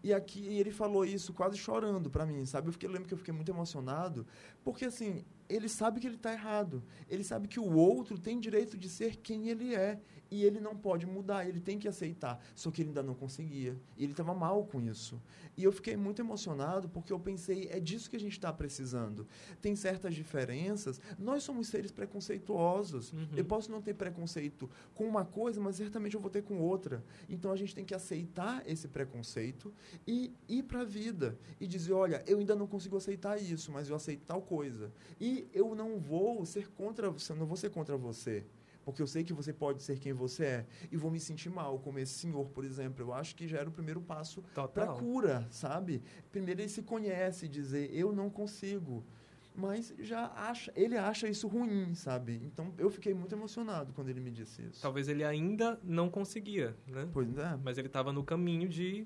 E 0.03 0.13
aqui 0.13 0.45
ele 0.45 0.71
falou 0.71 1.05
isso 1.05 1.33
quase 1.33 1.57
chorando 1.57 2.09
para 2.09 2.25
mim, 2.25 2.45
sabe? 2.45 2.67
Eu, 2.67 2.73
fiquei, 2.73 2.87
eu 2.87 2.93
lembro 2.93 3.07
que 3.07 3.13
eu 3.13 3.17
fiquei 3.17 3.33
muito 3.33 3.51
emocionado, 3.51 4.25
porque 4.63 4.85
assim, 4.85 5.25
ele 5.49 5.67
sabe 5.69 5.99
que 5.99 6.07
ele 6.07 6.15
está 6.15 6.31
errado. 6.31 6.83
Ele 7.09 7.23
sabe 7.23 7.47
que 7.47 7.59
o 7.59 7.75
outro 7.75 8.17
tem 8.17 8.39
direito 8.39 8.77
de 8.77 8.89
ser 8.89 9.17
quem 9.17 9.49
ele 9.49 9.73
é. 9.73 9.99
E 10.29 10.43
ele 10.43 10.59
não 10.59 10.75
pode 10.75 11.05
mudar, 11.05 11.47
ele 11.47 11.59
tem 11.59 11.79
que 11.79 11.87
aceitar. 11.87 12.43
Só 12.55 12.71
que 12.71 12.81
ele 12.81 12.89
ainda 12.89 13.03
não 13.03 13.13
conseguia. 13.13 13.77
E 13.97 14.03
ele 14.03 14.13
estava 14.13 14.33
mal 14.33 14.65
com 14.65 14.81
isso. 14.81 15.21
E 15.55 15.63
eu 15.63 15.71
fiquei 15.71 15.95
muito 15.95 16.21
emocionado 16.21 16.87
porque 16.89 17.11
eu 17.11 17.19
pensei, 17.19 17.67
é 17.71 17.79
disso 17.79 18.09
que 18.09 18.15
a 18.15 18.19
gente 18.19 18.33
está 18.33 18.51
precisando. 18.53 19.27
Tem 19.61 19.75
certas 19.75 20.13
diferenças. 20.13 20.99
Nós 21.17 21.43
somos 21.43 21.67
seres 21.67 21.91
preconceituosos. 21.91 23.11
Uhum. 23.13 23.27
Eu 23.35 23.45
posso 23.45 23.71
não 23.71 23.81
ter 23.81 23.93
preconceito 23.93 24.69
com 24.93 25.05
uma 25.05 25.25
coisa, 25.25 25.59
mas 25.59 25.77
certamente 25.77 26.15
eu 26.15 26.21
vou 26.21 26.29
ter 26.29 26.43
com 26.43 26.59
outra. 26.59 27.03
Então 27.29 27.51
a 27.51 27.55
gente 27.55 27.73
tem 27.73 27.85
que 27.85 27.95
aceitar 27.95 28.63
esse 28.67 28.87
preconceito 28.87 29.73
e 30.05 30.33
ir 30.47 30.63
para 30.63 30.81
a 30.81 30.85
vida. 30.85 31.37
E 31.59 31.67
dizer, 31.67 31.93
olha, 31.93 32.23
eu 32.27 32.39
ainda 32.39 32.55
não 32.55 32.67
consigo 32.67 32.97
aceitar 32.97 33.41
isso, 33.41 33.71
mas 33.71 33.89
eu 33.89 33.95
aceito 33.95 34.25
tal 34.25 34.41
coisa. 34.41 34.91
E 35.19 35.47
eu 35.53 35.73
não 35.73 35.97
vou 35.97 36.45
ser 36.45 36.69
contra 36.69 37.09
você, 37.09 37.33
não 37.33 37.45
vou 37.45 37.57
ser 37.57 37.69
contra 37.69 37.97
você 37.97 38.45
porque 38.87 39.01
eu 39.01 39.07
sei 39.07 39.21
que 39.21 39.33
você 39.33 39.51
pode 39.51 39.83
ser 39.83 39.99
quem 39.99 40.13
você 40.13 40.45
é 40.45 40.65
e 40.89 40.95
vou 40.95 41.11
me 41.11 41.19
sentir 41.19 41.49
mal, 41.49 41.77
como 41.77 41.99
esse 41.99 42.13
senhor, 42.13 42.45
por 42.51 42.63
exemplo. 42.63 43.03
Eu 43.03 43.13
acho 43.13 43.35
que 43.35 43.45
já 43.45 43.57
era 43.57 43.67
o 43.67 43.71
primeiro 43.71 43.99
passo 43.99 44.41
para 44.73 44.87
cura, 44.87 45.45
sabe? 45.51 46.01
Primeiro 46.31 46.61
ele 46.61 46.69
se 46.69 46.81
conhece, 46.81 47.49
dizer 47.49 47.93
eu 47.93 48.13
não 48.13 48.29
consigo, 48.29 49.05
mas 49.53 49.93
já 49.99 50.31
acha, 50.33 50.71
ele 50.73 50.95
acha 50.95 51.27
isso 51.27 51.49
ruim, 51.49 51.93
sabe? 51.95 52.39
Então 52.45 52.73
eu 52.77 52.89
fiquei 52.89 53.13
muito 53.13 53.35
emocionado 53.35 53.91
quando 53.91 54.07
ele 54.07 54.21
me 54.21 54.31
disse 54.31 54.61
isso. 54.61 54.81
Talvez 54.81 55.09
ele 55.09 55.25
ainda 55.25 55.77
não 55.83 56.09
conseguia, 56.09 56.73
né? 56.87 57.09
Pois 57.11 57.37
é. 57.37 57.59
Mas 57.61 57.77
ele 57.77 57.87
estava 57.87 58.13
no 58.13 58.23
caminho 58.23 58.69
de 58.69 59.05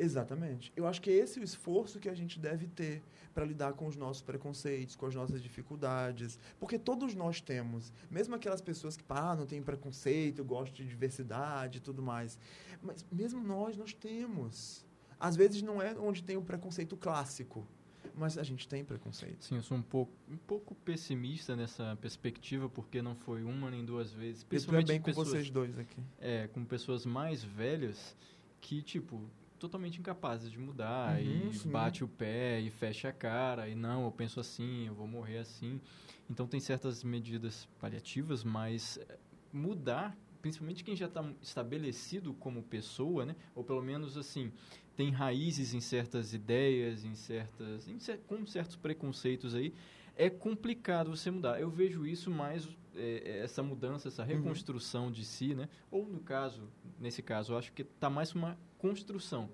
Exatamente. 0.00 0.72
Eu 0.74 0.86
acho 0.86 1.00
que 1.00 1.10
esse 1.10 1.38
é 1.38 1.42
o 1.42 1.44
esforço 1.44 1.98
que 1.98 2.08
a 2.08 2.14
gente 2.14 2.38
deve 2.38 2.66
ter 2.66 3.02
para 3.34 3.44
lidar 3.44 3.74
com 3.74 3.86
os 3.86 3.96
nossos 3.96 4.22
preconceitos, 4.22 4.96
com 4.96 5.06
as 5.06 5.14
nossas 5.14 5.42
dificuldades. 5.42 6.38
Porque 6.58 6.78
todos 6.78 7.14
nós 7.14 7.40
temos, 7.40 7.92
mesmo 8.10 8.34
aquelas 8.34 8.60
pessoas 8.60 8.96
que, 8.96 9.04
ah, 9.08 9.36
não 9.36 9.46
tem 9.46 9.62
preconceito, 9.62 10.42
gostam 10.42 10.76
de 10.76 10.86
diversidade 10.86 11.78
e 11.78 11.80
tudo 11.80 12.02
mais. 12.02 12.38
Mas 12.82 13.04
mesmo 13.12 13.42
nós, 13.42 13.76
nós 13.76 13.92
temos. 13.92 14.84
Às 15.18 15.36
vezes 15.36 15.60
não 15.60 15.82
é 15.82 15.94
onde 15.98 16.22
tem 16.22 16.36
o 16.36 16.42
preconceito 16.42 16.96
clássico, 16.96 17.66
mas 18.14 18.38
a 18.38 18.42
gente 18.42 18.66
tem 18.66 18.82
preconceito. 18.82 19.44
Sim, 19.44 19.56
eu 19.56 19.62
sou 19.62 19.76
um 19.76 19.82
pouco, 19.82 20.12
um 20.30 20.36
pouco 20.38 20.74
pessimista 20.76 21.54
nessa 21.54 21.96
perspectiva, 22.00 22.70
porque 22.70 23.02
não 23.02 23.14
foi 23.14 23.44
uma 23.44 23.70
nem 23.70 23.84
duas 23.84 24.12
vezes. 24.12 24.42
Eu 24.42 24.48
Principalmente 24.48 24.86
também 24.86 25.00
com 25.00 25.04
pessoas, 25.04 25.28
vocês 25.28 25.50
dois 25.50 25.78
aqui. 25.78 26.02
É, 26.18 26.48
com 26.48 26.64
pessoas 26.64 27.04
mais 27.04 27.44
velhas 27.44 28.16
que, 28.60 28.82
tipo, 28.82 29.22
totalmente 29.60 30.00
incapazes 30.00 30.50
de 30.50 30.58
mudar 30.58 31.22
Uhum, 31.22 31.52
e 31.52 31.52
sim. 31.52 31.70
bate 31.70 32.02
o 32.02 32.08
pé 32.08 32.58
e 32.60 32.70
fecha 32.70 33.10
a 33.10 33.12
cara 33.12 33.68
e 33.68 33.74
não, 33.74 34.04
eu 34.06 34.10
penso 34.10 34.40
assim, 34.40 34.86
eu 34.86 34.94
vou 34.94 35.06
morrer 35.06 35.38
assim. 35.38 35.80
Então 36.28 36.46
tem 36.46 36.58
certas 36.58 37.04
medidas 37.04 37.68
paliativas, 37.78 38.42
mas 38.42 38.98
eh, 39.08 39.18
mudar, 39.52 40.16
principalmente 40.40 40.82
quem 40.82 40.96
já 40.96 41.06
está 41.06 41.22
estabelecido 41.42 42.32
como 42.34 42.62
pessoa, 42.62 43.26
né? 43.26 43.36
Ou 43.54 43.62
pelo 43.62 43.82
menos 43.82 44.16
assim, 44.16 44.50
tem 44.96 45.10
raízes 45.10 45.74
em 45.74 45.80
certas 45.80 46.32
ideias, 46.32 47.04
em 47.04 47.14
certas, 47.14 47.86
em 47.86 47.98
cer- 47.98 48.20
com 48.26 48.44
certos 48.46 48.76
preconceitos 48.76 49.54
aí, 49.54 49.74
é 50.16 50.30
complicado 50.30 51.14
você 51.14 51.30
mudar. 51.30 51.60
Eu 51.60 51.70
vejo 51.70 52.06
isso 52.06 52.30
mais 52.30 52.66
eh, 52.94 53.40
essa 53.44 53.62
mudança, 53.62 54.08
essa 54.08 54.24
reconstrução 54.24 55.10
de 55.12 55.24
si, 55.24 55.54
né? 55.54 55.68
Ou 55.90 56.06
no 56.06 56.20
caso, 56.20 56.68
nesse 56.98 57.22
caso, 57.22 57.52
eu 57.52 57.58
acho 57.58 57.72
que 57.74 57.82
está 57.82 58.08
mais 58.08 58.34
uma 58.34 58.58
construção. 58.80 59.50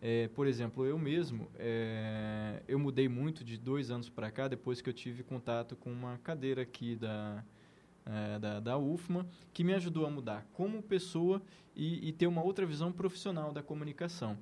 É, 0.00 0.26
por 0.28 0.48
exemplo, 0.48 0.84
eu 0.84 0.98
mesmo, 0.98 1.48
é, 1.56 2.60
eu 2.66 2.78
mudei 2.78 3.08
muito 3.08 3.44
de 3.44 3.56
dois 3.56 3.90
anos 3.90 4.08
para 4.08 4.32
cá, 4.32 4.48
depois 4.48 4.80
que 4.80 4.88
eu 4.88 4.92
tive 4.92 5.22
contato 5.22 5.76
com 5.76 5.92
uma 5.92 6.18
cadeira 6.18 6.62
aqui 6.62 6.96
da, 6.96 7.44
é, 8.04 8.38
da, 8.38 8.58
da 8.58 8.78
UFMA, 8.78 9.24
que 9.52 9.62
me 9.62 9.74
ajudou 9.74 10.04
a 10.04 10.10
mudar 10.10 10.44
como 10.52 10.82
pessoa 10.82 11.40
e, 11.76 12.08
e 12.08 12.12
ter 12.12 12.26
uma 12.26 12.42
outra 12.42 12.66
visão 12.66 12.90
profissional 12.90 13.52
da 13.52 13.62
comunicação. 13.62 14.36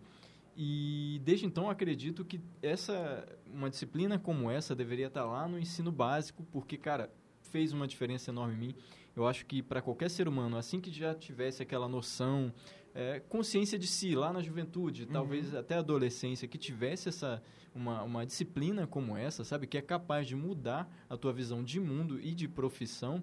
E 0.57 1.20
desde 1.24 1.45
então 1.45 1.68
acredito 1.68 2.24
que 2.24 2.41
essa 2.62 3.26
uma 3.53 3.68
disciplina 3.68 4.18
como 4.18 4.51
essa 4.51 4.74
deveria 4.74 5.09
estar 5.09 5.24
lá 5.24 5.47
no 5.47 5.59
ensino 5.59 5.93
básico, 5.93 6.43
porque 6.51 6.76
cara, 6.76 7.12
fez 7.51 7.72
uma 7.72 7.87
diferença 7.87 8.31
enorme 8.31 8.55
em 8.55 8.59
mim. 8.59 8.74
Eu 9.14 9.26
acho 9.26 9.45
que 9.45 9.62
para 9.62 9.83
qualquer 9.83 10.09
ser 10.09 10.28
humano, 10.28 10.57
assim 10.57 10.81
que 10.81 10.91
já 10.91 11.14
tivesse 11.14 11.62
aquela 11.62 11.89
noção, 11.89 12.53
é, 12.95 13.20
consciência 13.20 13.78
de 13.78 13.86
si 13.86 14.14
lá 14.14 14.32
na 14.32 14.43
juventude, 14.43 15.07
talvez 15.07 15.55
até 15.55 15.76
adolescência, 15.76 16.49
que 16.49 16.59
tivesse 16.59 17.09
essa 17.09 17.43
uma, 17.74 18.03
uma 18.03 18.26
disciplina 18.26 18.86
como 18.86 19.16
essa, 19.16 19.45
sabe, 19.45 19.66
que 19.66 19.78
é 19.78 19.82
capaz 19.82 20.26
de 20.26 20.34
mudar 20.34 20.91
a 21.09 21.16
tua 21.16 21.32
visão 21.32 21.62
de 21.62 21.78
mundo 21.78 22.20
e 22.20 22.34
de 22.34 22.49
profissão, 22.49 23.22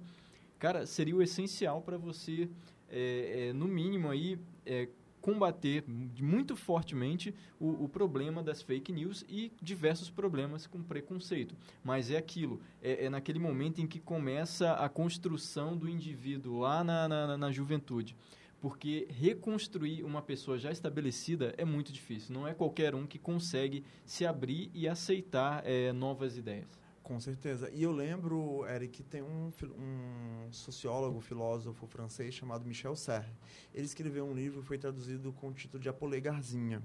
cara, 0.58 0.86
seria 0.86 1.16
o 1.16 1.22
essencial 1.22 1.82
para 1.82 1.98
você, 1.98 2.50
é, 2.90 3.50
é, 3.50 3.54
no 3.54 3.68
mínimo 3.68 4.10
aí, 4.10 4.40
é, 4.66 4.88
combater 5.20 5.84
muito 5.88 6.56
fortemente 6.56 7.36
o, 7.60 7.84
o 7.84 7.90
problema 7.90 8.42
das 8.42 8.62
fake 8.62 8.94
news 8.94 9.26
e 9.28 9.52
diversos 9.62 10.10
problemas 10.10 10.66
com 10.66 10.82
preconceito. 10.82 11.54
Mas 11.84 12.10
é 12.10 12.16
aquilo, 12.16 12.62
é, 12.82 13.06
é 13.06 13.10
naquele 13.10 13.40
momento 13.40 13.82
em 13.82 13.88
que 13.88 14.00
começa 14.00 14.74
a 14.74 14.88
construção 14.88 15.76
do 15.76 15.90
indivíduo 15.90 16.60
lá 16.60 16.82
na, 16.82 17.10
na, 17.10 17.38
na 17.38 17.52
juventude. 17.52 18.16
Porque 18.60 19.08
reconstruir 19.12 20.04
uma 20.04 20.22
pessoa 20.22 20.58
já 20.58 20.72
estabelecida 20.72 21.54
é 21.58 21.64
muito 21.64 21.92
difícil. 21.92 22.34
Não 22.34 22.48
é 22.48 22.54
qualquer 22.54 22.96
um 22.96 23.06
que 23.06 23.20
consegue 23.20 23.84
se 24.06 24.26
abrir 24.26 24.72
e 24.74 24.88
aceitar 24.88 25.62
é, 25.66 25.94
novas 25.94 26.38
ideias. 26.38 26.68
Com 27.04 27.22
certeza. 27.22 27.70
E 27.72 27.84
eu 27.84 27.92
lembro, 27.94 28.66
Eric, 28.68 28.98
que 28.98 29.04
tem 29.04 29.22
um, 29.22 29.50
um 29.78 30.52
sociólogo, 30.52 31.22
filósofo 31.22 31.88
francês 31.88 32.34
chamado 32.34 32.66
Michel 32.66 32.98
Serre. 32.98 33.32
Ele 33.74 33.86
escreveu 33.86 34.26
um 34.26 34.34
livro 34.34 34.62
que 34.62 34.68
foi 34.68 34.78
traduzido 34.78 35.32
com 35.32 35.48
o 35.48 35.54
título 35.54 35.82
de 35.82 35.88
A 35.88 35.94
Polegarzinha. 35.94 36.84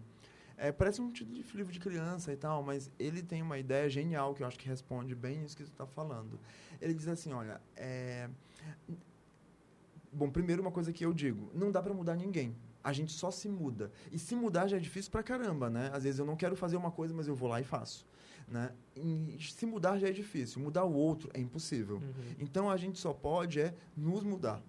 É, 0.56 0.70
parece 0.70 1.00
um 1.00 1.10
título 1.10 1.42
de 1.42 1.56
livro 1.56 1.72
de 1.72 1.80
criança 1.80 2.32
e 2.32 2.36
tal, 2.36 2.62
mas 2.62 2.88
ele 3.00 3.20
tem 3.20 3.42
uma 3.42 3.58
ideia 3.58 3.90
genial 3.90 4.32
que 4.32 4.44
eu 4.44 4.46
acho 4.46 4.56
que 4.56 4.68
responde 4.68 5.12
bem 5.12 5.42
isso 5.44 5.56
que 5.56 5.64
você 5.64 5.72
está 5.72 5.86
falando. 5.88 6.38
Ele 6.80 6.94
diz 6.94 7.08
assim, 7.08 7.32
olha, 7.32 7.60
é... 7.74 8.30
Bom, 10.12 10.30
primeiro 10.30 10.60
uma 10.60 10.70
coisa 10.70 10.92
que 10.92 11.04
eu 11.04 11.12
digo, 11.12 11.50
não 11.54 11.70
dá 11.70 11.82
para 11.82 11.94
mudar 11.94 12.14
ninguém. 12.16 12.54
A 12.84 12.92
gente 12.92 13.12
só 13.12 13.30
se 13.30 13.48
muda. 13.48 13.90
E 14.10 14.18
se 14.18 14.34
mudar 14.34 14.66
já 14.66 14.76
é 14.76 14.80
difícil 14.80 15.10
pra 15.10 15.22
caramba, 15.22 15.70
né? 15.70 15.90
Às 15.92 16.04
vezes 16.04 16.18
eu 16.18 16.26
não 16.26 16.36
quero 16.36 16.56
fazer 16.56 16.76
uma 16.76 16.90
coisa, 16.90 17.14
mas 17.14 17.28
eu 17.28 17.34
vou 17.34 17.48
lá 17.48 17.60
e 17.60 17.64
faço. 17.64 18.06
Né? 18.48 18.70
E 18.94 19.38
se 19.40 19.64
mudar 19.64 19.98
já 19.98 20.08
é 20.08 20.12
difícil, 20.12 20.60
mudar 20.60 20.84
o 20.84 20.92
outro 20.92 21.30
é 21.32 21.40
impossível. 21.40 21.96
Uhum. 21.96 22.34
Então 22.38 22.68
a 22.68 22.76
gente 22.76 22.98
só 22.98 23.12
pode 23.12 23.60
é 23.60 23.74
nos 23.96 24.22
mudar. 24.22 24.62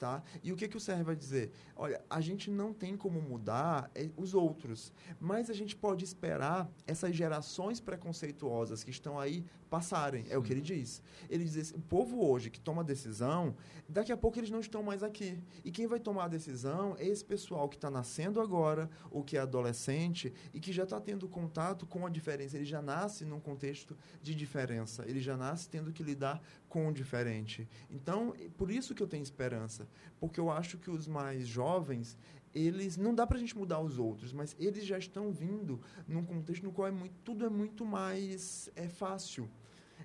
Tá? 0.00 0.22
E 0.42 0.50
o 0.50 0.56
que, 0.56 0.66
que 0.66 0.78
o 0.78 0.80
CER 0.80 1.04
vai 1.04 1.14
dizer? 1.14 1.52
Olha, 1.76 2.02
a 2.08 2.22
gente 2.22 2.50
não 2.50 2.72
tem 2.72 2.96
como 2.96 3.20
mudar 3.20 3.90
eh, 3.94 4.08
os 4.16 4.32
outros, 4.32 4.94
mas 5.20 5.50
a 5.50 5.52
gente 5.52 5.76
pode 5.76 6.02
esperar 6.06 6.70
essas 6.86 7.14
gerações 7.14 7.80
preconceituosas 7.80 8.82
que 8.82 8.88
estão 8.88 9.20
aí 9.20 9.44
passarem. 9.68 10.24
É 10.30 10.38
o 10.38 10.42
que 10.42 10.54
ele 10.54 10.62
diz. 10.62 11.02
Ele 11.28 11.44
diz: 11.44 11.54
assim, 11.54 11.74
o 11.74 11.82
povo 11.82 12.26
hoje 12.26 12.48
que 12.48 12.58
toma 12.58 12.82
decisão, 12.82 13.54
daqui 13.86 14.10
a 14.10 14.16
pouco 14.16 14.38
eles 14.38 14.48
não 14.48 14.60
estão 14.60 14.82
mais 14.82 15.02
aqui. 15.02 15.38
E 15.62 15.70
quem 15.70 15.86
vai 15.86 16.00
tomar 16.00 16.24
a 16.24 16.28
decisão 16.28 16.96
é 16.98 17.06
esse 17.06 17.22
pessoal 17.22 17.68
que 17.68 17.76
está 17.76 17.90
nascendo 17.90 18.40
agora, 18.40 18.88
ou 19.10 19.22
que 19.22 19.36
é 19.36 19.40
adolescente, 19.40 20.32
e 20.54 20.60
que 20.60 20.72
já 20.72 20.84
está 20.84 20.98
tendo 20.98 21.28
contato 21.28 21.86
com 21.86 22.06
a 22.06 22.08
diferença. 22.08 22.56
Ele 22.56 22.64
já 22.64 22.80
nasce 22.80 23.26
num 23.26 23.38
contexto 23.38 23.94
de 24.22 24.34
diferença. 24.34 25.04
Ele 25.06 25.20
já 25.20 25.36
nasce 25.36 25.68
tendo 25.68 25.92
que 25.92 26.02
lidar 26.02 26.42
com 26.70 26.88
o 26.88 26.92
diferente. 26.92 27.68
Então, 27.90 28.32
por 28.56 28.70
isso 28.70 28.94
que 28.94 29.02
eu 29.02 29.06
tenho 29.06 29.22
esperança. 29.22 29.86
Porque 30.18 30.40
eu 30.40 30.50
acho 30.50 30.78
que 30.78 30.88
os 30.88 31.06
mais 31.06 31.46
jovens, 31.46 32.16
eles 32.54 32.96
não 32.96 33.14
dá 33.14 33.26
para 33.26 33.36
a 33.36 33.40
gente 33.40 33.58
mudar 33.58 33.80
os 33.80 33.98
outros, 33.98 34.32
mas 34.32 34.56
eles 34.58 34.86
já 34.86 34.96
estão 34.96 35.30
vindo 35.32 35.80
num 36.08 36.24
contexto 36.24 36.62
no 36.62 36.72
qual 36.72 36.88
é 36.88 36.90
muito, 36.90 37.14
tudo 37.22 37.44
é 37.44 37.50
muito 37.50 37.84
mais 37.84 38.70
é 38.74 38.88
fácil. 38.88 39.50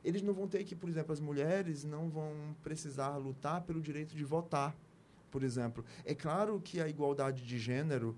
Eles 0.04 0.22
não 0.22 0.34
vão 0.34 0.48
ter 0.48 0.64
que, 0.64 0.76
por 0.76 0.90
exemplo, 0.90 1.14
as 1.14 1.20
mulheres 1.20 1.86
não 1.86 2.10
vão 2.10 2.56
precisar 2.62 3.16
lutar 3.16 3.62
pelo 3.62 3.80
direito 3.80 4.16
de 4.16 4.24
votar 4.24 4.76
por 5.36 5.44
exemplo. 5.44 5.84
É 6.06 6.16
claro 6.16 6.62
que 6.64 6.80
a 6.80 6.88
igualdade 6.88 7.46
de 7.46 7.60
gênero 7.60 8.16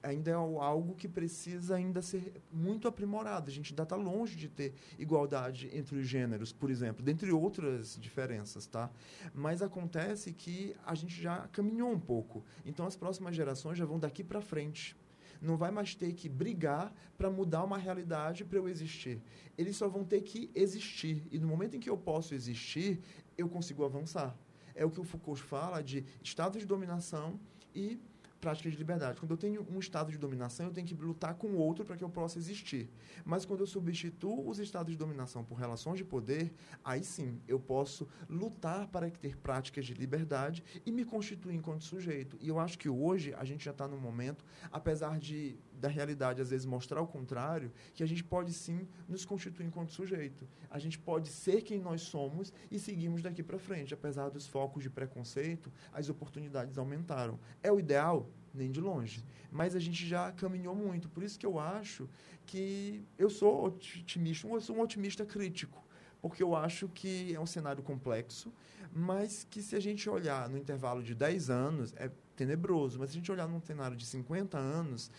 ainda 0.00 0.30
é 0.30 0.34
algo 0.34 0.94
que 0.94 1.08
precisa 1.08 1.74
ainda 1.74 2.00
ser 2.00 2.32
muito 2.52 2.86
aprimorado. 2.86 3.50
A 3.50 3.52
gente 3.52 3.72
ainda 3.72 3.82
está 3.82 3.96
longe 3.96 4.36
de 4.36 4.48
ter 4.48 4.72
igualdade 4.96 5.68
entre 5.76 5.98
os 5.98 6.06
gêneros, 6.06 6.52
por 6.52 6.70
exemplo, 6.70 7.04
dentre 7.04 7.32
outras 7.32 7.98
diferenças, 8.00 8.68
tá? 8.68 8.88
Mas 9.34 9.62
acontece 9.62 10.32
que 10.32 10.76
a 10.86 10.94
gente 10.94 11.20
já 11.20 11.48
caminhou 11.48 11.90
um 11.90 11.98
pouco. 11.98 12.44
Então 12.64 12.86
as 12.86 12.94
próximas 12.94 13.34
gerações 13.34 13.76
já 13.76 13.84
vão 13.84 13.98
daqui 13.98 14.22
para 14.22 14.40
frente 14.40 14.96
não 15.40 15.56
vai 15.56 15.70
mais 15.70 15.94
ter 15.94 16.12
que 16.14 16.28
brigar 16.28 16.92
para 17.16 17.30
mudar 17.30 17.62
uma 17.62 17.78
realidade 17.78 18.44
para 18.44 18.58
eu 18.58 18.68
existir. 18.68 19.22
Eles 19.56 19.76
só 19.76 19.86
vão 19.88 20.04
ter 20.04 20.20
que 20.22 20.50
existir. 20.52 21.28
E 21.30 21.38
no 21.38 21.46
momento 21.46 21.76
em 21.76 21.80
que 21.80 21.88
eu 21.88 21.96
posso 21.96 22.34
existir, 22.34 23.00
eu 23.36 23.48
consigo 23.48 23.84
avançar 23.84 24.36
é 24.78 24.84
o 24.84 24.90
que 24.90 25.00
o 25.00 25.04
Foucault 25.04 25.42
fala 25.42 25.82
de 25.82 26.04
estado 26.22 26.58
de 26.58 26.64
dominação 26.64 27.38
e 27.74 28.00
prática 28.40 28.70
de 28.70 28.76
liberdade. 28.76 29.18
Quando 29.18 29.32
eu 29.32 29.36
tenho 29.36 29.66
um 29.68 29.80
estado 29.80 30.12
de 30.12 30.18
dominação, 30.18 30.66
eu 30.66 30.72
tenho 30.72 30.86
que 30.86 30.94
lutar 30.94 31.34
com 31.34 31.48
o 31.48 31.56
outro 31.56 31.84
para 31.84 31.96
que 31.96 32.04
eu 32.04 32.08
possa 32.08 32.38
existir. 32.38 32.88
Mas 33.24 33.44
quando 33.44 33.60
eu 33.60 33.66
substituo 33.66 34.48
os 34.48 34.60
estados 34.60 34.92
de 34.92 34.96
dominação 34.96 35.44
por 35.44 35.56
relações 35.56 35.98
de 35.98 36.04
poder, 36.04 36.52
aí 36.84 37.02
sim 37.02 37.40
eu 37.48 37.58
posso 37.58 38.08
lutar 38.28 38.86
para 38.86 39.10
ter 39.10 39.36
práticas 39.36 39.84
de 39.84 39.94
liberdade 39.94 40.62
e 40.86 40.92
me 40.92 41.04
constituir 41.04 41.56
enquanto 41.56 41.82
sujeito. 41.82 42.38
E 42.40 42.48
eu 42.48 42.60
acho 42.60 42.78
que 42.78 42.88
hoje 42.88 43.34
a 43.34 43.44
gente 43.44 43.64
já 43.64 43.72
está 43.72 43.88
num 43.88 43.98
momento, 43.98 44.44
apesar 44.70 45.18
de 45.18 45.58
da 45.78 45.88
realidade 45.88 46.42
às 46.42 46.50
vezes 46.50 46.66
mostrar 46.66 47.00
o 47.00 47.06
contrário, 47.06 47.72
que 47.94 48.02
a 48.02 48.06
gente 48.06 48.24
pode 48.24 48.52
sim 48.52 48.86
nos 49.08 49.24
constituir 49.24 49.66
enquanto 49.66 49.92
sujeito. 49.92 50.46
A 50.70 50.78
gente 50.78 50.98
pode 50.98 51.28
ser 51.28 51.62
quem 51.62 51.80
nós 51.80 52.02
somos 52.02 52.52
e 52.70 52.78
seguimos 52.78 53.22
daqui 53.22 53.42
para 53.42 53.58
frente. 53.58 53.94
Apesar 53.94 54.28
dos 54.28 54.46
focos 54.46 54.82
de 54.82 54.90
preconceito, 54.90 55.72
as 55.92 56.08
oportunidades 56.08 56.76
aumentaram. 56.78 57.38
É 57.62 57.70
o 57.72 57.78
ideal? 57.78 58.30
Nem 58.52 58.70
de 58.70 58.80
longe. 58.80 59.24
Mas 59.50 59.74
a 59.74 59.78
gente 59.78 60.06
já 60.06 60.32
caminhou 60.32 60.74
muito. 60.74 61.08
Por 61.08 61.22
isso 61.22 61.38
que 61.38 61.46
eu 61.46 61.58
acho 61.58 62.08
que 62.44 63.04
eu 63.18 63.30
sou 63.30 63.66
otimista, 63.66 64.48
eu 64.48 64.60
sou 64.60 64.76
um 64.76 64.80
otimista 64.80 65.24
crítico. 65.24 65.86
Porque 66.20 66.42
eu 66.42 66.56
acho 66.56 66.88
que 66.88 67.32
é 67.34 67.40
um 67.40 67.46
cenário 67.46 67.82
complexo, 67.82 68.52
mas 68.92 69.46
que 69.48 69.62
se 69.62 69.76
a 69.76 69.80
gente 69.80 70.08
olhar 70.10 70.48
no 70.48 70.58
intervalo 70.58 71.02
de 71.02 71.14
10 71.14 71.50
anos, 71.50 71.94
é 71.96 72.10
tenebroso. 72.34 72.98
Mas 72.98 73.10
se 73.10 73.16
a 73.16 73.20
gente 73.20 73.30
olhar 73.30 73.48
num 73.48 73.60
cenário 73.60 73.96
de 73.96 74.06
50 74.06 74.58
anos, 74.58 75.10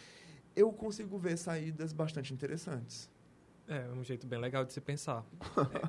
eu 0.60 0.72
consigo 0.74 1.18
ver 1.18 1.38
saídas 1.38 1.94
bastante 1.94 2.34
interessantes. 2.34 3.10
É, 3.68 3.88
um 3.92 4.04
jeito 4.04 4.26
bem 4.28 4.40
legal 4.40 4.66
de 4.66 4.74
se 4.74 4.82
pensar. 4.82 5.24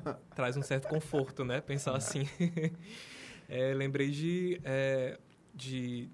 É, 0.07 0.13
traz 0.35 0.55
um 0.55 0.61
certo 0.61 0.87
conforto, 0.87 1.43
né? 1.43 1.59
Pensar 1.59 1.95
assim. 1.95 2.27
é, 3.49 3.73
lembrei 3.73 4.11
de, 4.11 4.61
é, 4.63 5.19
de 5.53 6.09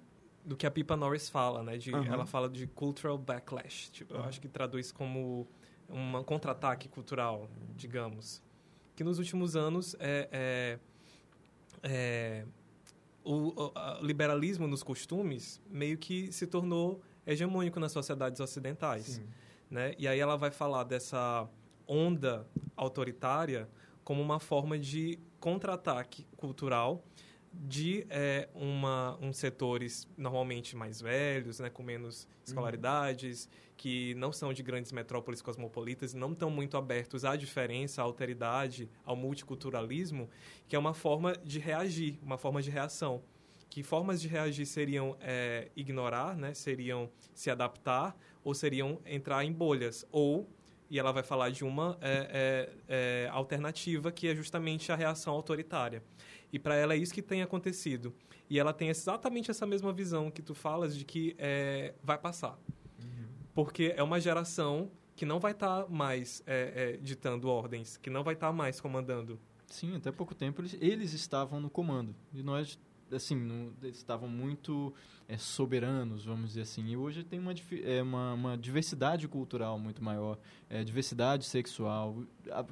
do 0.46 0.56
que 0.56 0.66
a 0.66 0.72
Pipa 0.72 0.96
Norris 0.96 1.30
fala, 1.30 1.62
né? 1.62 1.78
De, 1.78 1.94
uhum. 1.94 2.06
Ela 2.06 2.26
fala 2.26 2.50
de 2.50 2.66
cultural 2.68 3.18
backlash. 3.18 3.92
Tipo, 3.92 4.14
uhum. 4.14 4.22
Eu 4.22 4.26
acho 4.26 4.40
que 4.40 4.48
traduz 4.48 4.92
como 4.92 5.48
um 5.90 6.24
contra-ataque 6.24 6.88
cultural, 6.88 7.50
digamos. 7.76 8.42
Que 8.96 9.04
nos 9.04 9.20
últimos 9.20 9.56
anos 9.56 9.96
é, 10.00 10.30
é, 10.32 10.80
é 11.84 12.46
o, 13.24 13.54
o 14.02 14.06
liberalismo 14.06 14.68
nos 14.68 14.82
costumes 14.82 15.62
meio 15.70 15.98
que 15.98 16.32
se 16.32 16.48
tornou 16.48 17.04
hegemônico 17.28 17.80
nas 17.80 17.92
sociedades 17.92 18.40
ocidentais. 18.40 19.06
Sim. 19.06 19.28
Né? 19.70 19.94
E 19.98 20.08
aí 20.08 20.20
ela 20.20 20.38
vai 20.38 20.50
falar 20.50 20.86
dessa 20.86 21.48
onda 21.86 22.48
autoritária 22.76 23.70
como 24.04 24.22
uma 24.22 24.40
forma 24.40 24.80
de 24.80 25.20
contra-ataque 25.40 26.26
cultural 26.38 27.04
de 27.54 28.06
é, 28.10 28.48
uma, 28.54 29.18
uns 29.22 29.38
setores 29.38 30.08
normalmente 30.16 30.76
mais 30.76 31.02
velhos, 31.02 31.60
né, 31.60 31.70
com 31.70 31.82
menos 31.82 32.24
uhum. 32.24 32.30
escolaridades, 32.46 33.46
uhum. 33.46 33.52
que 33.76 34.14
não 34.16 34.32
são 34.32 34.54
de 34.54 34.62
grandes 34.62 34.92
metrópoles 34.92 35.42
cosmopolitas, 35.42 36.14
não 36.14 36.34
estão 36.34 36.50
muito 36.50 36.78
abertos 36.78 37.26
à 37.26 37.36
diferença, 37.36 38.02
à 38.02 38.06
alteridade, 38.06 38.90
ao 39.04 39.16
multiculturalismo, 39.16 40.30
que 40.68 40.76
é 40.76 40.80
uma 40.80 40.94
forma 40.94 41.34
de 41.44 41.60
reagir, 41.60 42.20
uma 42.22 42.38
forma 42.38 42.62
de 42.62 42.70
reação 42.70 43.24
que 43.70 43.84
formas 43.84 44.22
de 44.22 44.28
reagir 44.28 44.66
seriam 44.66 45.16
é, 45.20 45.70
ignorar, 45.76 46.36
né? 46.36 46.54
seriam 46.54 47.10
se 47.34 47.50
adaptar 47.50 48.18
ou 48.44 48.54
seriam 48.54 49.00
entrar 49.06 49.44
em 49.44 49.52
bolhas. 49.52 50.06
Ou, 50.12 50.50
e 50.90 50.98
ela 50.98 51.12
vai 51.12 51.24
falar 51.24 51.50
de 51.50 51.64
uma 51.64 51.98
é, 52.02 52.70
é, 52.88 53.26
é 53.26 53.30
alternativa 53.30 54.12
que 54.12 54.28
é 54.28 54.36
justamente 54.36 54.92
a 54.92 54.96
reação 54.96 55.34
autoritária. 55.34 56.02
E 56.52 56.58
para 56.58 56.76
ela 56.76 56.94
é 56.94 56.98
isso 56.98 57.14
que 57.14 57.22
tem 57.22 57.42
acontecido. 57.42 58.14
E 58.50 58.58
ela 58.58 58.72
tem 58.72 58.88
exatamente 58.88 59.52
essa 59.52 59.66
mesma 59.66 59.92
visão 59.92 60.32
que 60.32 60.42
tu 60.42 60.56
falas 60.56 60.96
de 60.96 61.04
que 61.04 61.36
é, 61.38 61.94
vai 62.02 62.18
passar. 62.18 62.58
Uhum. 63.00 63.28
Porque 63.54 63.94
é 63.98 64.02
uma 64.02 64.20
geração 64.20 64.90
que 65.14 65.26
não 65.26 65.40
vai 65.40 65.52
estar 65.52 65.84
tá 65.84 65.90
mais 65.90 66.42
é, 66.46 66.98
ditando 67.02 67.50
ordens, 67.50 67.98
que 67.98 68.10
não 68.10 68.24
vai 68.24 68.36
estar 68.36 68.48
tá 68.48 68.54
mais 68.54 68.80
comandando. 68.80 69.38
Sim, 69.68 69.96
até 69.96 70.12
pouco 70.12 70.34
tempo 70.34 70.62
eles, 70.62 70.78
eles 70.80 71.14
estavam 71.14 71.60
no 71.60 71.70
comando. 71.70 72.16
E 72.34 72.42
nós 72.42 72.80
assim, 73.12 73.36
não, 73.36 73.72
estavam 73.84 74.28
muito 74.28 74.94
é, 75.28 75.38
soberanos, 75.38 76.26
vamos 76.26 76.50
dizer 76.50 76.62
assim. 76.62 76.86
E 76.88 76.98
hoje 76.98 77.24
tem 77.24 77.40
uma, 77.40 77.54
é, 77.84 78.02
uma, 78.02 78.34
uma 78.34 78.58
diversidade 78.58 79.28
cultural 79.28 79.78
muito 79.78 80.04
maior, 80.04 80.38
é, 80.70 80.84
diversidade 80.84 81.46
sexual. 81.46 82.24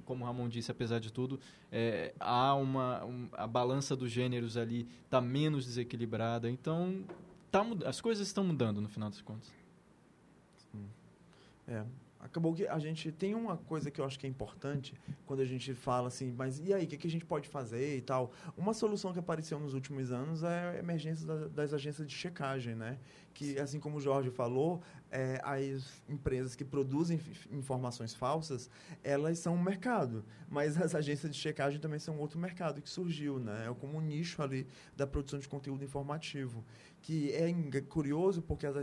Como 0.06 0.26
Ramon 0.26 0.48
disse, 0.48 0.72
apesar 0.72 1.00
de 1.00 1.12
tudo, 1.12 1.40
é, 1.72 2.14
há 2.20 2.56
uma, 2.56 3.04
um, 3.06 3.28
a 3.34 3.46
balança 3.46 3.96
dos 3.96 4.12
gêneros 4.12 4.58
ali 4.58 4.88
está 5.04 5.20
menos 5.20 5.66
desequilibrada. 5.66 6.50
Então, 6.50 7.04
tá, 7.52 7.66
as 7.86 8.00
coisas 8.00 8.28
estão 8.28 8.44
mudando 8.44 8.80
no 8.82 8.88
final 8.88 9.10
das 9.10 9.22
contas. 9.22 9.52
Sim. 10.72 10.86
É, 11.68 11.84
acabou 12.26 12.54
que 12.54 12.68
a 12.68 12.80
gente 12.80 13.12
tem 13.12 13.36
uma 13.36 13.58
coisa 13.58 13.92
que 13.92 14.02
eu 14.02 14.06
acho 14.06 14.20
que 14.20 14.26
é 14.26 14.30
importante 14.30 14.94
quando 15.26 15.42
a 15.42 15.46
gente 15.46 15.74
fala 15.74 16.08
assim, 16.08 16.32
mas 16.32 16.60
e 16.60 16.74
aí, 16.74 16.86
o 16.86 16.88
que, 16.88 16.98
que 16.98 17.08
a 17.08 17.10
gente 17.10 17.26
pode 17.26 17.48
fazer 17.48 17.98
e 17.98 18.02
tal? 18.02 18.32
Uma 18.58 18.74
solução 18.74 19.14
que 19.14 19.20
apareceu 19.20 19.60
nos 19.60 19.74
últimos 19.74 20.12
anos 20.12 20.44
é 20.44 20.70
a 20.72 20.80
emergência 20.80 21.26
das, 21.26 21.52
das 21.52 21.74
agências 21.74 22.08
de 22.08 22.14
checagem, 22.14 22.76
né? 22.76 22.98
Que, 23.34 23.60
assim 23.60 23.80
como 23.80 23.98
o 23.98 24.02
Jorge 24.02 24.30
falou, 24.32 24.82
é, 25.12 25.40
as 25.44 26.02
empresas 26.10 26.56
que 26.56 26.64
produzem 26.64 27.20
informações 27.52 28.14
falsas, 28.14 28.70
elas 29.04 29.40
são 29.40 29.56
um 29.56 29.62
mercado, 29.62 30.24
mas 30.50 30.80
as 30.82 30.96
agências 30.96 31.32
de 31.32 31.38
checagem 31.38 31.80
também 31.80 32.00
são 32.00 32.18
outro 32.18 32.40
mercado 32.40 32.82
que 32.82 32.90
surgiu, 32.90 33.40
né? 33.40 33.68
É 33.70 33.74
como 33.74 33.98
um 33.98 34.02
nicho 34.02 34.42
ali 34.42 34.68
da 34.96 35.06
produção 35.06 35.40
de 35.40 35.48
conteúdo 35.48 35.84
informativo 35.84 36.64
que 37.06 37.32
é 37.34 37.82
curioso 37.82 38.42
porque 38.42 38.66
as, 38.66 38.76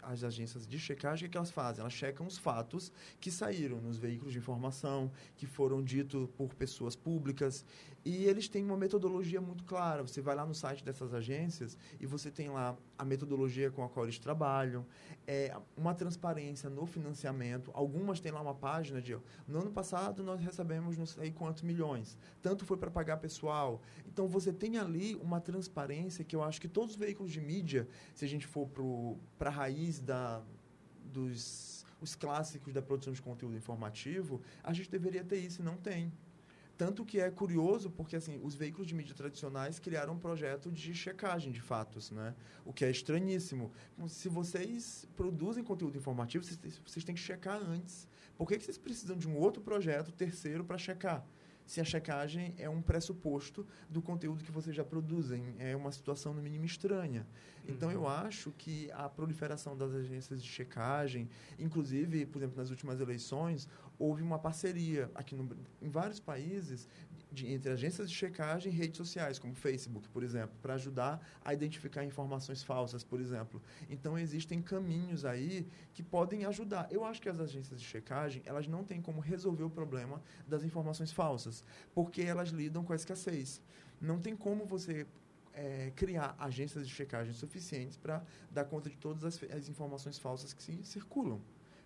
as 0.00 0.22
agências 0.22 0.68
de 0.68 0.78
checagem, 0.78 1.26
o 1.26 1.30
que 1.30 1.36
elas 1.36 1.50
fazem? 1.50 1.80
Elas 1.80 1.94
checam 1.94 2.24
os 2.24 2.38
fatos 2.38 2.92
que 3.18 3.28
saíram 3.28 3.80
nos 3.80 3.98
veículos 3.98 4.32
de 4.32 4.38
informação, 4.38 5.10
que 5.36 5.46
foram 5.46 5.82
ditos 5.82 6.28
por 6.36 6.54
pessoas 6.54 6.94
públicas, 6.94 7.64
e 8.06 8.24
eles 8.26 8.48
têm 8.48 8.64
uma 8.64 8.76
metodologia 8.76 9.40
muito 9.40 9.64
clara. 9.64 10.00
Você 10.02 10.20
vai 10.20 10.36
lá 10.36 10.46
no 10.46 10.54
site 10.54 10.84
dessas 10.84 11.12
agências 11.12 11.76
e 11.98 12.06
você 12.06 12.30
tem 12.30 12.48
lá 12.48 12.76
a 12.96 13.04
metodologia 13.04 13.68
com 13.68 13.82
a 13.82 13.88
qual 13.88 14.06
eles 14.06 14.20
trabalham, 14.20 14.86
é, 15.26 15.52
uma 15.76 15.92
transparência 15.92 16.70
no 16.70 16.86
financiamento. 16.86 17.72
Algumas 17.74 18.20
têm 18.20 18.30
lá 18.30 18.40
uma 18.40 18.54
página 18.54 19.02
de, 19.02 19.18
no 19.48 19.58
ano 19.58 19.72
passado 19.72 20.22
nós 20.22 20.40
recebemos 20.40 20.96
não 20.96 21.04
sei 21.04 21.32
quantos 21.32 21.64
milhões, 21.64 22.16
tanto 22.40 22.64
foi 22.64 22.76
para 22.76 22.92
pagar 22.92 23.16
pessoal. 23.16 23.82
Então 24.06 24.28
você 24.28 24.52
tem 24.52 24.78
ali 24.78 25.16
uma 25.16 25.40
transparência 25.40 26.24
que 26.24 26.36
eu 26.36 26.44
acho 26.44 26.60
que 26.60 26.68
todos 26.68 26.92
os 26.92 26.96
veículos 26.96 27.32
de 27.32 27.40
mídia, 27.40 27.55
se 28.14 28.24
a 28.24 28.28
gente 28.28 28.46
for 28.46 28.68
para 29.38 29.50
a 29.50 29.52
raiz 29.52 30.00
da, 30.00 30.42
dos 31.04 31.74
os 31.98 32.14
clássicos 32.14 32.74
da 32.74 32.82
produção 32.82 33.10
de 33.12 33.22
conteúdo 33.22 33.56
informativo, 33.56 34.42
a 34.62 34.70
gente 34.74 34.90
deveria 34.90 35.24
ter 35.24 35.38
isso 35.38 35.62
e 35.62 35.64
não 35.64 35.78
tem 35.78 36.12
Tanto 36.76 37.06
que 37.06 37.18
é 37.18 37.30
curioso, 37.30 37.90
porque 37.90 38.16
assim, 38.16 38.38
os 38.42 38.54
veículos 38.54 38.86
de 38.86 38.94
mídia 38.94 39.14
tradicionais 39.14 39.78
criaram 39.78 40.12
um 40.12 40.18
projeto 40.18 40.70
de 40.70 40.94
checagem 40.94 41.50
de 41.50 41.60
fatos, 41.60 42.10
né? 42.10 42.34
O 42.66 42.72
que 42.72 42.84
é 42.84 42.90
estranhíssimo. 42.90 43.72
Se 44.08 44.28
vocês 44.28 45.08
produzem 45.16 45.64
conteúdo 45.64 45.96
informativo, 45.96 46.44
vocês, 46.44 46.78
vocês 46.86 47.04
têm 47.04 47.14
que 47.14 47.20
checar 47.20 47.56
antes. 47.56 48.06
Por 48.36 48.46
que, 48.46 48.58
que 48.58 48.64
vocês 48.64 48.76
precisam 48.76 49.16
de 49.16 49.26
um 49.26 49.38
outro 49.38 49.62
projeto 49.62 50.12
terceiro 50.12 50.64
para 50.64 50.76
checar? 50.76 51.26
Se 51.66 51.80
a 51.80 51.84
checagem 51.84 52.54
é 52.56 52.70
um 52.70 52.80
pressuposto 52.80 53.66
do 53.90 54.00
conteúdo 54.00 54.44
que 54.44 54.52
vocês 54.52 54.74
já 54.74 54.84
produzem. 54.84 55.54
É 55.58 55.74
uma 55.74 55.90
situação, 55.90 56.32
no 56.32 56.40
mínimo, 56.40 56.64
estranha. 56.64 57.26
Então, 57.68 57.90
eu 57.90 58.02
uhum. 58.02 58.08
acho 58.08 58.52
que 58.52 58.90
a 58.92 59.08
proliferação 59.08 59.76
das 59.76 59.92
agências 59.92 60.40
de 60.42 60.48
checagem, 60.48 61.28
inclusive, 61.58 62.24
por 62.26 62.38
exemplo, 62.38 62.56
nas 62.56 62.70
últimas 62.70 63.00
eleições, 63.00 63.68
houve 63.98 64.22
uma 64.22 64.38
parceria 64.38 65.10
aqui 65.14 65.34
no, 65.34 65.48
em 65.82 65.88
vários 65.88 66.20
países 66.20 66.88
de, 67.36 67.52
entre 67.52 67.70
agências 67.70 68.08
de 68.10 68.16
checagem 68.16 68.72
e 68.72 68.74
redes 68.74 68.96
sociais, 68.96 69.38
como 69.38 69.54
Facebook, 69.54 70.08
por 70.08 70.22
exemplo, 70.22 70.56
para 70.62 70.72
ajudar 70.74 71.20
a 71.44 71.52
identificar 71.52 72.02
informações 72.02 72.62
falsas, 72.62 73.04
por 73.04 73.20
exemplo. 73.20 73.62
Então, 73.90 74.18
existem 74.18 74.62
caminhos 74.62 75.24
aí 75.24 75.66
que 75.92 76.02
podem 76.02 76.46
ajudar. 76.46 76.88
Eu 76.90 77.04
acho 77.04 77.20
que 77.20 77.28
as 77.28 77.38
agências 77.38 77.78
de 77.78 77.86
checagem, 77.86 78.42
elas 78.46 78.66
não 78.66 78.82
têm 78.82 79.02
como 79.02 79.20
resolver 79.20 79.64
o 79.64 79.70
problema 79.70 80.22
das 80.48 80.64
informações 80.64 81.12
falsas, 81.12 81.62
porque 81.94 82.22
elas 82.22 82.48
lidam 82.48 82.82
com 82.82 82.94
a 82.94 82.96
escassez. 82.96 83.60
Não 84.00 84.18
tem 84.18 84.34
como 84.34 84.64
você 84.64 85.06
é, 85.52 85.92
criar 85.94 86.34
agências 86.38 86.88
de 86.88 86.94
checagem 86.94 87.34
suficientes 87.34 87.98
para 87.98 88.24
dar 88.50 88.64
conta 88.64 88.88
de 88.88 88.96
todas 88.96 89.24
as, 89.24 89.42
as 89.52 89.68
informações 89.68 90.18
falsas 90.18 90.54
que 90.54 90.62
se 90.62 90.82
circulam. 90.84 91.40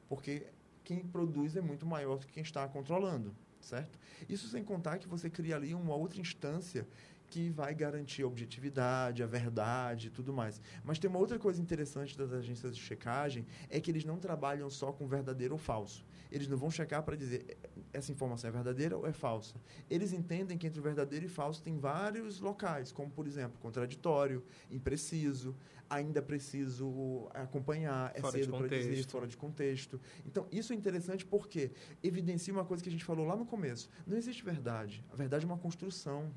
Porque 0.09 0.47
quem 0.85 1.05
produz 1.05 1.57
é 1.57 1.61
muito 1.61 1.85
maior 1.85 2.19
do 2.19 2.27
que 2.27 2.35
quem 2.35 2.43
está 2.45 2.69
controlando 2.69 3.35
certo? 3.61 3.99
Isso 4.29 4.49
sem 4.49 4.65
contar 4.65 4.99
que 4.99 5.09
você 5.09 5.29
cria 5.31 5.57
ali 5.57 5.75
uma 5.75 5.95
outra 5.95 6.21
instância 6.21 6.87
que 7.31 7.49
vai 7.49 7.75
garantir 7.75 8.25
a 8.25 8.27
objetividade, 8.27 9.23
a 9.23 9.27
verdade 9.27 10.09
e 10.09 10.11
tudo 10.11 10.33
mais. 10.33 10.61
Mas 10.85 10.99
tem 10.99 11.09
uma 11.09 11.19
outra 11.19 11.39
coisa 11.39 11.63
interessante 11.63 12.19
das 12.19 12.33
agências 12.33 12.77
de 12.77 12.83
checagem, 12.83 13.47
é 13.71 13.81
que 13.81 13.91
eles 13.91 14.05
não 14.05 14.19
trabalham 14.19 14.69
só 14.69 14.93
com 14.93 15.07
verdadeiro 15.07 15.55
ou 15.55 15.59
falso. 15.59 16.05
Eles 16.31 16.49
não 16.49 16.57
vão 16.57 16.71
checar 16.71 17.03
para 17.03 17.17
dizer 17.17 17.45
é, 17.49 17.69
essa 17.93 18.13
informação 18.13 18.49
é 18.49 18.53
verdadeira 18.53 18.97
ou 18.97 19.07
é 19.07 19.13
falsa. 19.13 19.55
Eles 19.89 20.13
entendem 20.13 20.59
que 20.59 20.67
entre 20.67 20.81
o 20.81 20.83
verdadeiro 20.83 21.25
e 21.25 21.29
falso 21.29 21.63
tem 21.63 21.79
vários 21.79 22.41
locais, 22.41 22.93
como 22.93 23.11
por 23.11 23.27
exemplo, 23.27 23.59
contraditório, 23.61 24.45
impreciso, 24.71 25.57
ainda 25.89 26.23
preciso 26.23 27.29
acompanhar, 27.35 28.13
é 28.15 28.21
fora 28.21 28.39
cedo 28.39 28.57
para 28.57 28.69
dizer, 28.69 29.07
fora 29.07 29.27
de 29.27 29.37
contexto. 29.37 30.01
Então, 30.25 30.47
isso 30.53 30.73
é 30.73 30.77
interessante 30.77 31.25
porque 31.25 31.73
evidencia 32.03 32.53
uma 32.53 32.65
coisa 32.65 32.83
que 32.83 32.89
a 32.89 32.93
gente 32.93 33.05
falou 33.05 33.27
lá 33.27 33.37
no 33.37 33.45
começo. 33.45 33.89
Não 34.07 34.17
existe 34.17 34.45
verdade. 34.45 35.05
A 35.13 35.17
verdade 35.17 35.45
é 35.45 35.47
uma 35.47 35.59
construção. 35.59 36.33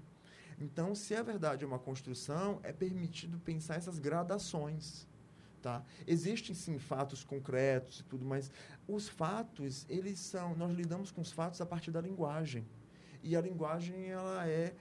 Então, 0.60 0.94
se 0.96 1.16
a 1.16 1.22
verdade 1.22 1.64
é 1.64 1.68
uma 1.68 1.80
construção, 1.80 2.60
é 2.64 2.72
permitido 2.72 3.40
pensar 3.40 3.76
essas 3.76 4.00
gradações. 4.00 5.08
Tá? 5.62 5.82
Existem 6.06 6.54
sim 6.54 6.78
fatos 6.78 7.24
concretos 7.24 8.02
e 8.02 8.04
tudo, 8.04 8.26
mas 8.26 8.52
os 8.88 9.08
fatos, 9.08 9.86
eles 9.88 10.20
são, 10.20 10.56
nós 10.56 10.74
lidamos 10.76 11.10
com 11.10 11.22
os 11.22 11.32
fatos 11.32 11.62
a 11.62 11.66
partir 11.66 11.90
da 11.90 12.02
linguagem. 12.02 12.66
E 13.24 13.36
a 13.36 13.42
linguagem 13.42 14.10
ela 14.10 14.46
é 14.46 14.76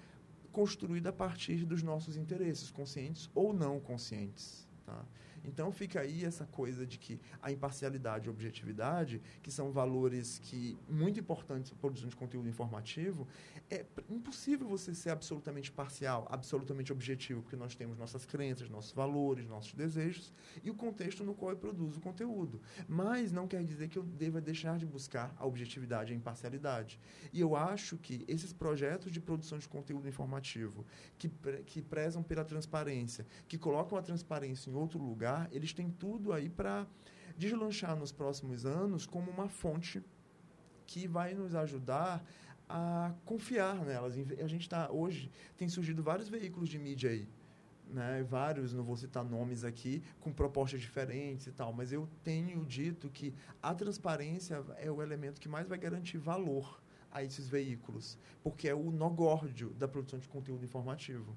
construída 0.51 1.11
a 1.11 1.13
partir 1.13 1.65
dos 1.65 1.83
nossos 1.83 2.17
interesses, 2.17 2.71
conscientes 2.71 3.31
ou 3.35 3.53
não 3.53 3.79
conscientes. 3.79 4.67
Tá? 4.85 5.05
Então 5.45 5.73
fica 5.73 6.01
aí 6.01 6.25
essa 6.25 6.47
coisa 6.47 6.87
de 6.87 6.99
que 6.99 7.21
a 7.41 7.51
imparcialidade 7.51 8.27
e 8.27 8.29
a 8.29 8.33
objetividade, 8.33 9.21
que 9.43 9.51
são 9.51 9.73
valores 9.73 10.39
que 10.39 10.79
muito 10.89 11.19
importantes 11.19 11.71
para 11.71 11.79
a 11.79 11.81
produção 11.81 12.09
de 12.09 12.17
conteúdo 12.17 12.49
informativo, 12.49 13.27
é 13.71 13.85
impossível 14.09 14.69
você 14.69 14.95
ser 14.95 15.11
absolutamente 15.11 15.71
parcial, 15.73 16.27
absolutamente 16.31 16.93
objetivo, 16.93 17.43
porque 17.43 17.57
nós 17.57 17.75
temos 17.75 17.99
nossas 17.99 18.25
crenças, 18.25 18.69
nossos 18.69 18.93
valores, 18.93 19.47
nossos 19.47 19.73
desejos 19.75 20.33
e 20.63 20.71
o 20.71 20.75
contexto 20.75 21.25
no 21.25 21.35
qual 21.35 21.53
eu 21.53 21.57
produzo 21.57 21.99
o 21.99 22.03
conteúdo. 22.03 22.61
Mas 22.89 23.33
não 23.33 23.49
quer 23.49 23.65
dizer 23.65 23.89
que 23.89 23.99
eu 23.99 24.03
deva 24.03 24.41
deixar 24.41 24.79
de 24.79 24.87
buscar 24.87 25.35
a 25.39 25.47
objetividade 25.47 26.13
e 26.13 26.15
a 26.15 26.17
imparcialidade. 26.17 27.01
E 27.33 27.41
eu 27.41 27.57
acho 27.57 27.97
que 27.97 28.25
esses 28.29 28.53
projetos 28.53 29.11
de 29.11 29.21
produção 29.21 29.59
de 29.59 29.69
conteúdo 29.69 30.09
informativo 30.09 30.85
que, 31.19 31.31
que 31.67 31.81
prezam 31.81 32.23
pela 32.23 32.45
transparência, 32.45 33.27
que 33.49 33.57
colocam 33.57 33.97
a 33.97 34.03
transparência 34.03 34.71
em 34.71 34.75
outro 34.75 34.99
lugar, 34.99 35.32
lugar, 35.33 35.49
eles 35.51 35.73
têm 35.73 35.91
tudo 35.91 36.33
aí 36.33 36.49
para 36.49 36.87
deslanchar 37.37 37.97
nos 37.97 38.13
próximos 38.13 38.67
anos 38.67 39.07
como 39.07 39.31
uma 39.31 39.49
fonte 39.49 40.03
que 40.87 41.09
vai 41.09 41.35
nos 41.35 41.55
ajudar 41.55 42.23
a 42.69 43.15
confiar 43.25 43.85
nelas. 43.85 44.15
A 44.17 44.47
gente 44.47 44.63
está 44.63 44.91
hoje 44.91 45.31
tem 45.57 45.69
surgido 45.69 46.03
vários 46.03 46.29
veículos 46.29 46.69
de 46.69 46.79
mídia 46.79 47.11
aí, 47.11 47.29
né? 47.89 48.23
Vários, 48.23 48.73
não 48.73 48.85
vou 48.85 48.97
citar 48.97 49.25
nomes 49.25 49.65
aqui, 49.65 50.03
com 50.21 50.33
propostas 50.33 50.81
diferentes 50.81 51.47
e 51.47 51.53
tal, 51.53 51.73
mas 51.73 51.93
eu 51.93 52.09
tenho 52.23 52.65
dito 52.65 53.09
que 53.09 53.35
a 53.63 53.75
transparência 53.75 54.63
é 54.77 54.91
o 54.91 55.03
elemento 55.03 55.41
que 55.41 55.49
mais 55.49 55.67
vai 55.67 55.79
garantir 55.79 56.19
valor 56.19 56.81
a 57.11 57.23
esses 57.23 57.47
veículos, 57.49 58.19
porque 58.43 58.69
é 58.69 58.75
o 58.75 58.91
nogórdio 58.91 59.71
da 59.71 59.87
produção 59.87 60.19
de 60.19 60.29
conteúdo 60.29 60.65
informativo 60.65 61.37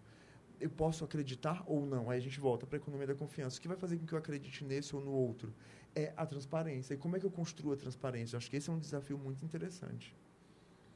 eu 0.59 0.69
posso 0.69 1.03
acreditar 1.03 1.63
ou 1.65 1.85
não. 1.85 2.09
Aí 2.09 2.17
a 2.17 2.21
gente 2.21 2.39
volta 2.39 2.65
para 2.65 2.77
a 2.77 2.79
economia 2.79 3.07
da 3.07 3.15
confiança. 3.15 3.57
O 3.57 3.61
que 3.61 3.67
vai 3.67 3.77
fazer 3.77 3.97
com 3.97 4.05
que 4.05 4.13
eu 4.13 4.17
acredite 4.17 4.63
nesse 4.63 4.95
ou 4.95 5.01
no 5.01 5.11
outro? 5.11 5.53
É 5.93 6.13
a 6.15 6.25
transparência. 6.25 6.93
E 6.93 6.97
como 6.97 7.15
é 7.15 7.19
que 7.19 7.25
eu 7.25 7.31
construo 7.31 7.73
a 7.73 7.77
transparência? 7.77 8.35
Eu 8.35 8.37
acho 8.37 8.49
que 8.49 8.57
esse 8.57 8.69
é 8.69 8.73
um 8.73 8.79
desafio 8.79 9.17
muito 9.17 9.43
interessante. 9.43 10.15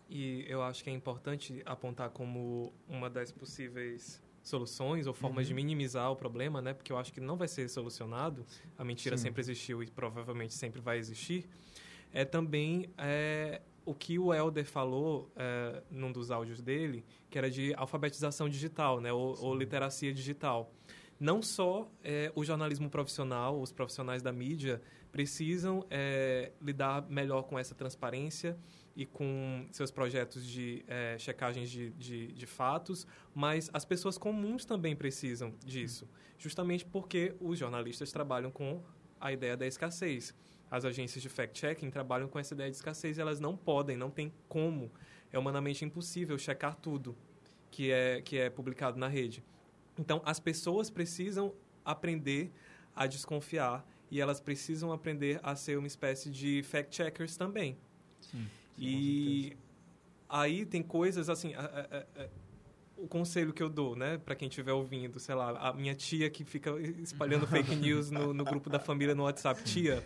E 0.10 0.44
eu 0.48 0.62
acho 0.64 0.84
que 0.84 0.90
é 0.90 0.94
importante 0.94 1.62
apontar 1.66 2.10
como 2.10 2.74
uma 2.88 3.10
das 3.10 3.32
possíveis 3.32 4.22
soluções 4.42 5.06
ou 5.06 5.14
formas 5.14 5.46
uhum. 5.46 5.50
de 5.50 5.54
minimizar 5.54 6.12
o 6.12 6.16
problema, 6.16 6.62
né? 6.62 6.74
Porque 6.74 6.92
eu 6.92 6.98
acho 6.98 7.14
que 7.14 7.22
não 7.22 7.38
vai 7.38 7.48
ser 7.48 7.70
solucionado. 7.70 8.46
A 8.78 8.84
mentira 8.84 9.18
Sim. 9.18 9.24
sempre 9.24 9.42
existiu 9.42 9.84
e 9.84 9.88
provavelmente 9.88 10.54
sempre 10.54 10.82
vai 10.82 10.98
existir. 10.98 11.48
É 12.12 12.26
também 12.26 12.90
é, 12.98 13.62
o 13.86 13.94
que 13.94 14.20
o 14.20 14.34
Helder 14.34 14.66
falou 14.66 15.32
é, 15.36 15.84
num 15.90 16.12
dos 16.12 16.32
áudios 16.32 16.62
dele, 16.62 17.04
que 17.30 17.38
era 17.38 17.50
de 17.50 17.74
alfabetização 17.76 18.50
digital, 18.50 19.00
né, 19.00 19.12
ou, 19.12 19.38
ou 19.42 19.56
literacia 19.56 20.14
digital. 20.14 20.72
Não 21.20 21.42
só 21.42 21.92
é, 22.02 22.32
o 22.34 22.46
jornalismo 22.46 22.90
profissional, 22.90 23.60
os 23.60 23.74
profissionais 23.74 24.22
da 24.22 24.32
mídia 24.32 24.82
precisam 25.12 25.86
é, 25.90 26.54
lidar 26.62 27.10
melhor 27.10 27.44
com 27.44 27.60
essa 27.60 27.76
transparência 27.76 28.58
e 28.96 29.06
com 29.06 29.68
seus 29.72 29.92
projetos 29.92 30.46
de 30.46 30.84
é, 30.88 31.18
checagens 31.18 31.70
de, 31.70 31.92
de, 31.92 32.28
de, 32.28 32.46
fatos, 32.46 33.06
mas 33.34 33.70
as 33.74 33.84
pessoas 33.84 34.18
comuns 34.18 34.66
também 34.66 34.96
precisam 34.96 35.54
disso, 35.66 36.08
justamente 36.38 36.86
porque 36.86 37.36
os 37.40 37.60
jornalistas 37.60 38.12
trabalham 38.12 38.52
com 38.52 38.82
a 39.20 39.34
ideia 39.34 39.58
da 39.58 39.68
escassez 39.68 40.34
as 40.70 40.86
agências 40.86 41.22
de 41.22 41.30
fact-checking 41.30 41.90
trabalham 41.90 42.28
com 42.28 42.38
essa 42.38 42.54
ideia 42.54 42.70
de 42.70 42.76
escassez 42.76 43.18
e 43.18 43.22
elas 43.22 43.40
não 43.40 43.56
podem, 43.58 43.98
não 43.98 44.10
tem 44.10 44.32
como. 44.48 44.92
É 45.32 45.40
humanamente 45.40 45.84
impossível 45.84 46.38
checar 46.38 46.76
tudo 46.76 47.16
que 47.72 47.92
é, 47.92 48.22
que 48.22 48.38
é 48.38 48.50
publicado 48.50 48.98
na 48.98 49.08
rede. 49.08 49.44
Então, 49.98 50.22
as 50.26 50.40
pessoas 50.40 50.90
precisam 50.90 51.54
aprender 51.84 52.52
a 52.96 53.08
desconfiar 53.08 53.86
e 54.12 54.20
elas 54.20 54.40
precisam 54.40 54.92
aprender 54.92 55.40
a 55.44 55.56
ser 55.56 55.78
uma 55.78 55.88
espécie 55.88 56.30
de 56.30 56.64
fact-checkers 56.64 57.36
também. 57.38 57.78
Sim, 58.22 58.48
e 58.78 59.58
aí 60.28 60.66
tem 60.66 60.82
coisas 60.82 61.30
assim... 61.30 61.54
A, 61.54 61.62
a, 61.62 62.24
a, 62.24 62.30
o 63.00 63.08
conselho 63.08 63.54
que 63.54 63.64
eu 63.64 63.70
dou, 63.70 63.96
né, 63.96 64.18
para 64.18 64.36
quem 64.36 64.50
estiver 64.50 64.74
ouvindo, 64.74 65.20
sei 65.20 65.34
lá, 65.34 65.52
a 65.52 65.74
minha 65.74 65.96
tia 65.96 66.30
que 66.30 66.44
fica 66.44 66.72
espalhando 67.02 67.48
fake 67.48 67.76
news 67.76 68.12
no, 68.12 68.34
no 68.34 68.44
grupo 68.44 68.70
da 68.70 68.78
família 68.78 69.16
no 69.16 69.24
WhatsApp, 69.24 69.64
tia, 69.64 70.04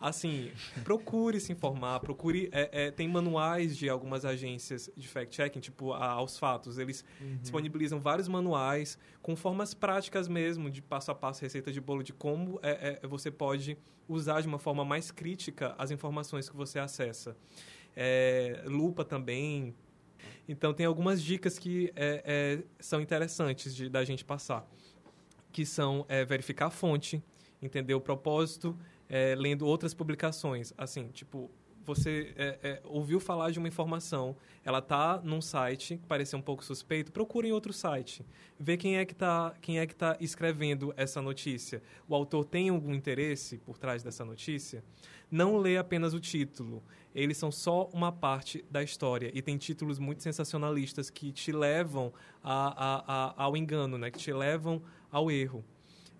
assim, 0.00 0.50
procure 0.82 1.40
se 1.40 1.52
informar, 1.52 2.00
procure. 2.00 2.48
É, 2.52 2.86
é, 2.86 2.90
tem 2.90 3.08
manuais 3.08 3.76
de 3.76 3.88
algumas 3.88 4.24
agências 4.24 4.90
de 4.96 5.08
fact-checking, 5.08 5.60
tipo 5.60 5.92
a 5.92 6.06
Aos 6.06 6.38
Fatos. 6.38 6.78
Eles 6.78 7.04
uhum. 7.20 7.36
disponibilizam 7.36 8.00
vários 8.00 8.28
manuais 8.28 8.98
com 9.22 9.34
formas 9.34 9.72
práticas 9.74 10.28
mesmo, 10.28 10.70
de 10.70 10.82
passo 10.82 11.10
a 11.10 11.14
passo, 11.14 11.42
receita 11.42 11.72
de 11.72 11.80
bolo, 11.80 12.02
de 12.02 12.12
como 12.12 12.58
é, 12.62 13.00
é 13.02 13.06
você 13.06 13.30
pode 13.30 13.78
usar 14.08 14.40
de 14.40 14.46
uma 14.46 14.58
forma 14.58 14.84
mais 14.84 15.10
crítica 15.10 15.74
as 15.78 15.90
informações 15.90 16.48
que 16.48 16.56
você 16.56 16.78
acessa. 16.78 17.36
É, 17.96 18.62
lupa 18.66 19.04
também. 19.04 19.74
Então, 20.46 20.74
tem 20.74 20.84
algumas 20.84 21.22
dicas 21.22 21.58
que 21.58 21.90
é, 21.96 22.62
são 22.78 23.00
interessantes 23.00 23.74
de, 23.74 23.88
da 23.88 24.04
gente 24.04 24.24
passar, 24.24 24.68
que 25.50 25.64
são 25.64 26.06
verificar 26.28 26.66
a 26.66 26.70
fonte, 26.70 27.22
entender 27.62 27.94
o 27.94 28.00
propósito, 28.00 28.76
é, 29.08 29.34
lendo 29.34 29.66
outras 29.66 29.94
publicações. 29.94 30.72
Assim, 30.76 31.08
tipo, 31.08 31.50
você 31.84 32.32
é, 32.36 32.58
é, 32.62 32.82
ouviu 32.84 33.20
falar 33.20 33.50
de 33.50 33.58
uma 33.58 33.68
informação, 33.68 34.36
ela 34.64 34.78
está 34.78 35.20
num 35.22 35.40
site 35.40 35.98
que 35.98 36.06
parecia 36.06 36.38
um 36.38 36.42
pouco 36.42 36.64
suspeito, 36.64 37.12
procure 37.12 37.48
em 37.48 37.52
outro 37.52 37.72
site. 37.72 38.24
Vê 38.58 38.76
quem 38.76 38.96
é 38.96 39.04
que 39.04 39.12
está 39.12 39.54
quem 39.60 39.78
é 39.78 39.86
que 39.86 39.94
tá 39.94 40.16
escrevendo 40.18 40.94
essa 40.96 41.20
notícia. 41.20 41.82
O 42.08 42.14
autor 42.14 42.44
tem 42.44 42.70
algum 42.70 42.94
interesse 42.94 43.58
por 43.58 43.76
trás 43.76 44.02
dessa 44.02 44.24
notícia? 44.24 44.82
Não 45.30 45.58
lê 45.58 45.76
apenas 45.76 46.14
o 46.14 46.20
título. 46.20 46.82
Eles 47.14 47.36
são 47.36 47.52
só 47.52 47.88
uma 47.92 48.10
parte 48.10 48.64
da 48.70 48.82
história. 48.82 49.30
E 49.34 49.42
tem 49.42 49.56
títulos 49.56 49.98
muito 49.98 50.22
sensacionalistas 50.22 51.10
que 51.10 51.32
te 51.32 51.52
levam 51.52 52.12
a, 52.42 52.68
a, 52.68 53.04
a, 53.06 53.44
ao 53.44 53.56
engano, 53.56 53.98
né? 53.98 54.10
que 54.10 54.18
te 54.18 54.32
levam 54.32 54.82
ao 55.10 55.30
erro. 55.30 55.64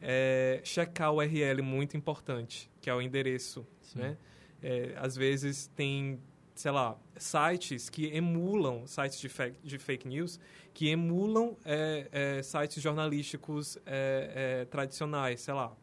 É, 0.07 0.61
checar 0.62 1.12
o 1.12 1.16
URL 1.16 1.62
muito 1.62 1.96
importante, 1.96 2.70
que 2.80 2.90
é 2.90 2.94
o 2.94 3.00
endereço. 3.00 3.66
Né? 3.94 4.16
É, 4.62 4.94
às 4.96 5.16
vezes 5.16 5.66
tem, 5.68 6.20
sei 6.55 6.70
lá, 6.70 6.98
sites 7.16 7.88
que 7.88 8.07
emulam, 8.14 8.86
sites 8.86 9.18
de 9.18 9.28
fake, 9.28 9.59
de 9.62 9.78
fake 9.78 10.07
news, 10.07 10.38
que 10.74 10.88
emulam 10.88 11.57
é, 11.64 12.09
é 12.12 12.42
sites 12.42 12.82
jornalísticos 12.82 13.78
é, 13.86 14.61
é, 14.61 14.64
tradicionais, 14.66 15.40
sei 15.40 15.55
lá, 15.55 15.74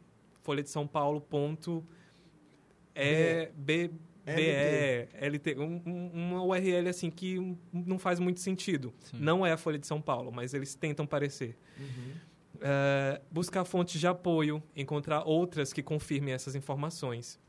Folha 0.43 0.61
de 0.61 0.69
São 0.69 0.85
Paulo 0.87 1.21
ponto 1.21 1.85
é 2.93 3.51
B, 3.55 3.91
LT, 5.19 5.57
um, 5.57 5.81
um, 5.85 6.11
uma 6.13 6.43
URL 6.43 6.89
assim 6.89 7.09
que 7.09 7.55
não 7.73 7.97
faz 7.97 8.19
muito 8.19 8.39
sentido. 8.39 8.93
Sim. 8.99 9.17
Não 9.19 9.45
é 9.45 9.51
a 9.51 9.57
Folha 9.57 9.79
de 9.79 9.87
São 9.87 10.01
Paulo, 10.01 10.31
mas 10.31 10.53
eles 10.53 10.75
tentam 10.75 11.05
parecer. 11.05 11.57
Uhum. 11.79 12.13
Uh, 12.61 13.19
buscar 13.31 13.65
fontes 13.65 13.99
de 13.99 14.05
apoio, 14.05 14.61
encontrar 14.75 15.23
outras 15.23 15.73
que 15.73 15.81
confirmem 15.81 16.33
essas 16.33 16.53
informações 16.53 17.39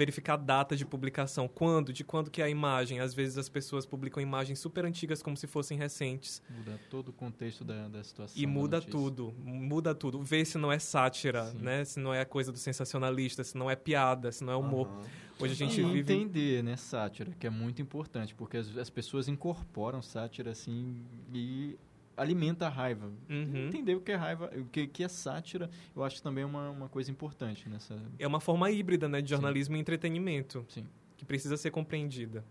verificar 0.00 0.34
a 0.34 0.36
data 0.36 0.76
de 0.76 0.86
publicação, 0.86 1.48
quando, 1.48 1.92
de 1.92 2.04
quando 2.04 2.30
que 2.30 2.40
é 2.40 2.46
a 2.46 2.48
imagem. 2.48 3.00
Às 3.00 3.12
vezes 3.12 3.36
as 3.36 3.48
pessoas 3.48 3.84
publicam 3.84 4.22
imagens 4.22 4.58
super 4.58 4.84
antigas 4.84 5.22
como 5.22 5.36
se 5.36 5.46
fossem 5.46 5.76
recentes. 5.76 6.42
Muda 6.48 6.80
todo 6.88 7.08
o 7.08 7.12
contexto 7.12 7.64
da, 7.64 7.88
da 7.88 8.02
situação. 8.02 8.40
E 8.40 8.46
muda 8.46 8.80
tudo, 8.80 9.34
muda 9.44 9.94
tudo. 9.94 10.22
Vê 10.22 10.44
se 10.44 10.58
não 10.58 10.72
é 10.72 10.78
sátira, 10.78 11.50
Sim. 11.50 11.58
né? 11.58 11.84
Se 11.84 12.00
não 12.00 12.14
é 12.14 12.24
coisa 12.24 12.52
do 12.52 12.58
sensacionalista, 12.58 13.44
se 13.44 13.56
não 13.56 13.70
é 13.70 13.76
piada, 13.76 14.32
se 14.32 14.42
não 14.42 14.52
é 14.52 14.56
humor. 14.56 14.88
Uhum. 14.88 15.02
Hoje 15.40 15.52
a 15.52 15.56
gente 15.56 15.80
e 15.80 15.84
vive... 15.84 16.12
entender, 16.12 16.62
né, 16.62 16.76
sátira, 16.76 17.32
que 17.38 17.46
é 17.46 17.50
muito 17.50 17.80
importante, 17.80 18.34
porque 18.34 18.58
as, 18.58 18.76
as 18.76 18.90
pessoas 18.90 19.26
incorporam 19.26 20.02
sátira 20.02 20.50
assim 20.50 21.02
e 21.32 21.78
alimenta 22.20 22.66
a 22.66 22.68
raiva. 22.68 23.10
Uhum. 23.28 23.68
Entender 23.68 23.94
o 23.94 24.00
que 24.00 24.12
é 24.12 24.14
raiva, 24.14 24.50
o 24.54 24.64
que, 24.66 24.86
que 24.86 25.02
é 25.02 25.08
sátira, 25.08 25.70
eu 25.96 26.04
acho 26.04 26.22
também 26.22 26.44
uma, 26.44 26.70
uma 26.70 26.88
coisa 26.88 27.10
importante 27.10 27.68
nessa. 27.68 27.96
É 28.18 28.26
uma 28.26 28.40
forma 28.40 28.70
híbrida 28.70 29.08
né, 29.08 29.22
de 29.22 29.30
jornalismo 29.30 29.74
Sim. 29.74 29.78
e 29.78 29.80
entretenimento. 29.80 30.64
Sim. 30.68 30.86
Que 31.16 31.24
precisa 31.24 31.56
ser 31.56 31.70
compreendida. 31.70 32.44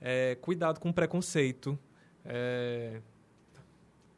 É, 0.00 0.36
cuidado 0.40 0.80
com 0.80 0.92
preconceito. 0.92 1.78
É... 2.24 3.00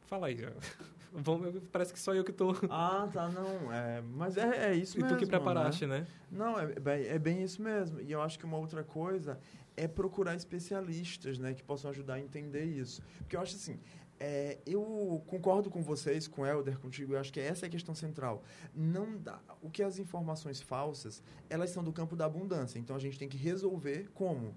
Fala 0.07 0.28
aí. 0.28 0.38
Parece 1.72 1.92
que 1.92 2.01
só 2.01 2.14
eu 2.14 2.24
que 2.24 2.30
estou. 2.30 2.55
Ah, 2.70 3.09
tá, 3.12 3.28
não. 3.28 3.72
É, 3.72 4.03
mas 4.03 4.36
é, 4.36 4.70
é 4.70 4.74
isso 4.74 4.99
e 4.99 5.03
mesmo. 5.03 5.16
E 5.16 5.18
tu 5.18 5.24
que 5.24 5.26
preparaste, 5.26 5.86
né? 5.86 6.01
né? 6.01 6.07
Não, 6.30 6.59
é, 6.59 6.72
é, 6.86 7.14
é 7.14 7.18
bem 7.18 7.42
isso 7.42 7.62
mesmo. 7.62 8.01
E 8.01 8.12
eu 8.12 8.20
acho 8.20 8.38
que 8.38 8.44
uma 8.44 8.59
outra 8.59 8.84
coisa 8.84 9.38
é 9.76 9.86
procurar 9.86 10.34
especialistas, 10.34 11.38
né, 11.38 11.53
que 11.53 11.62
possam 11.62 11.90
ajudar 11.90 12.14
a 12.14 12.20
entender 12.20 12.64
isso. 12.64 13.03
Porque 13.18 13.36
eu 13.36 13.40
acho 13.40 13.55
assim, 13.57 13.78
é, 14.18 14.58
eu 14.66 15.22
concordo 15.26 15.70
com 15.70 15.82
vocês, 15.82 16.26
com 16.26 16.42
o 16.42 16.46
Helder, 16.46 16.78
contigo, 16.78 17.14
eu 17.14 17.18
acho 17.18 17.32
que 17.32 17.40
essa 17.40 17.66
é 17.66 17.68
a 17.68 17.70
questão 17.70 17.94
central. 17.94 18.42
Não 18.74 19.16
dá, 19.16 19.40
o 19.62 19.70
que 19.70 19.82
as 19.82 19.98
informações 19.98 20.60
falsas, 20.60 21.22
elas 21.50 21.70
são 21.70 21.84
do 21.84 21.92
campo 21.92 22.16
da 22.16 22.24
abundância, 22.24 22.78
então 22.78 22.96
a 22.96 22.98
gente 22.98 23.18
tem 23.18 23.28
que 23.28 23.36
resolver 23.36 24.08
como? 24.14 24.54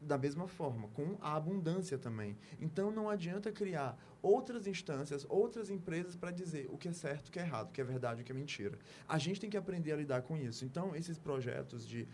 Da 0.00 0.16
mesma 0.16 0.46
forma, 0.46 0.88
com 0.88 1.16
a 1.20 1.34
abundância 1.34 1.98
também. 1.98 2.36
Então 2.60 2.90
não 2.90 3.10
adianta 3.10 3.50
criar 3.50 3.98
outras 4.22 4.66
instâncias, 4.66 5.26
outras 5.28 5.70
empresas 5.70 6.14
para 6.14 6.30
dizer 6.30 6.68
o 6.70 6.78
que 6.78 6.88
é 6.88 6.92
certo, 6.92 7.28
o 7.28 7.32
que 7.32 7.38
é 7.38 7.42
errado, 7.42 7.68
o 7.68 7.72
que 7.72 7.80
é 7.80 7.84
verdade, 7.84 8.22
o 8.22 8.24
que 8.24 8.30
é 8.30 8.34
mentira. 8.34 8.78
A 9.08 9.18
gente 9.18 9.40
tem 9.40 9.50
que 9.50 9.56
aprender 9.56 9.92
a 9.92 9.96
lidar 9.96 10.22
com 10.22 10.36
isso. 10.36 10.64
Então, 10.64 10.94
esses 10.94 11.18
projetos 11.18 11.84
de, 11.84 12.06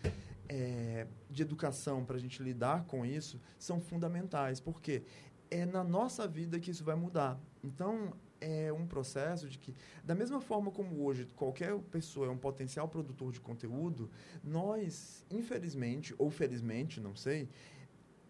é, 0.49 1.07
de 1.31 1.43
educação 1.43 2.05
para 2.07 2.17
a 2.17 2.19
gente 2.19 2.43
lidar 2.43 2.85
com 2.85 3.05
isso 3.05 3.39
são 3.59 3.81
fundamentais, 3.81 4.61
porque 4.61 5.03
é 5.51 5.65
na 5.65 5.85
nossa 5.85 6.27
vida 6.27 6.59
que 6.59 6.71
isso 6.71 6.85
vai 6.85 6.95
mudar. 6.95 7.39
Então, 7.63 8.13
é 8.41 8.73
um 8.73 8.87
processo 8.87 9.49
de 9.49 9.59
que, 9.59 9.75
da 10.05 10.15
mesma 10.15 10.41
forma 10.41 10.71
como 10.71 11.03
hoje 11.03 11.27
qualquer 11.35 11.77
pessoa 11.91 12.27
é 12.27 12.31
um 12.31 12.37
potencial 12.37 12.89
produtor 12.89 13.33
de 13.33 13.41
conteúdo, 13.41 14.11
nós, 14.43 15.25
infelizmente, 15.31 16.15
ou 16.19 16.31
felizmente, 16.31 17.01
não 17.01 17.15
sei, 17.15 17.49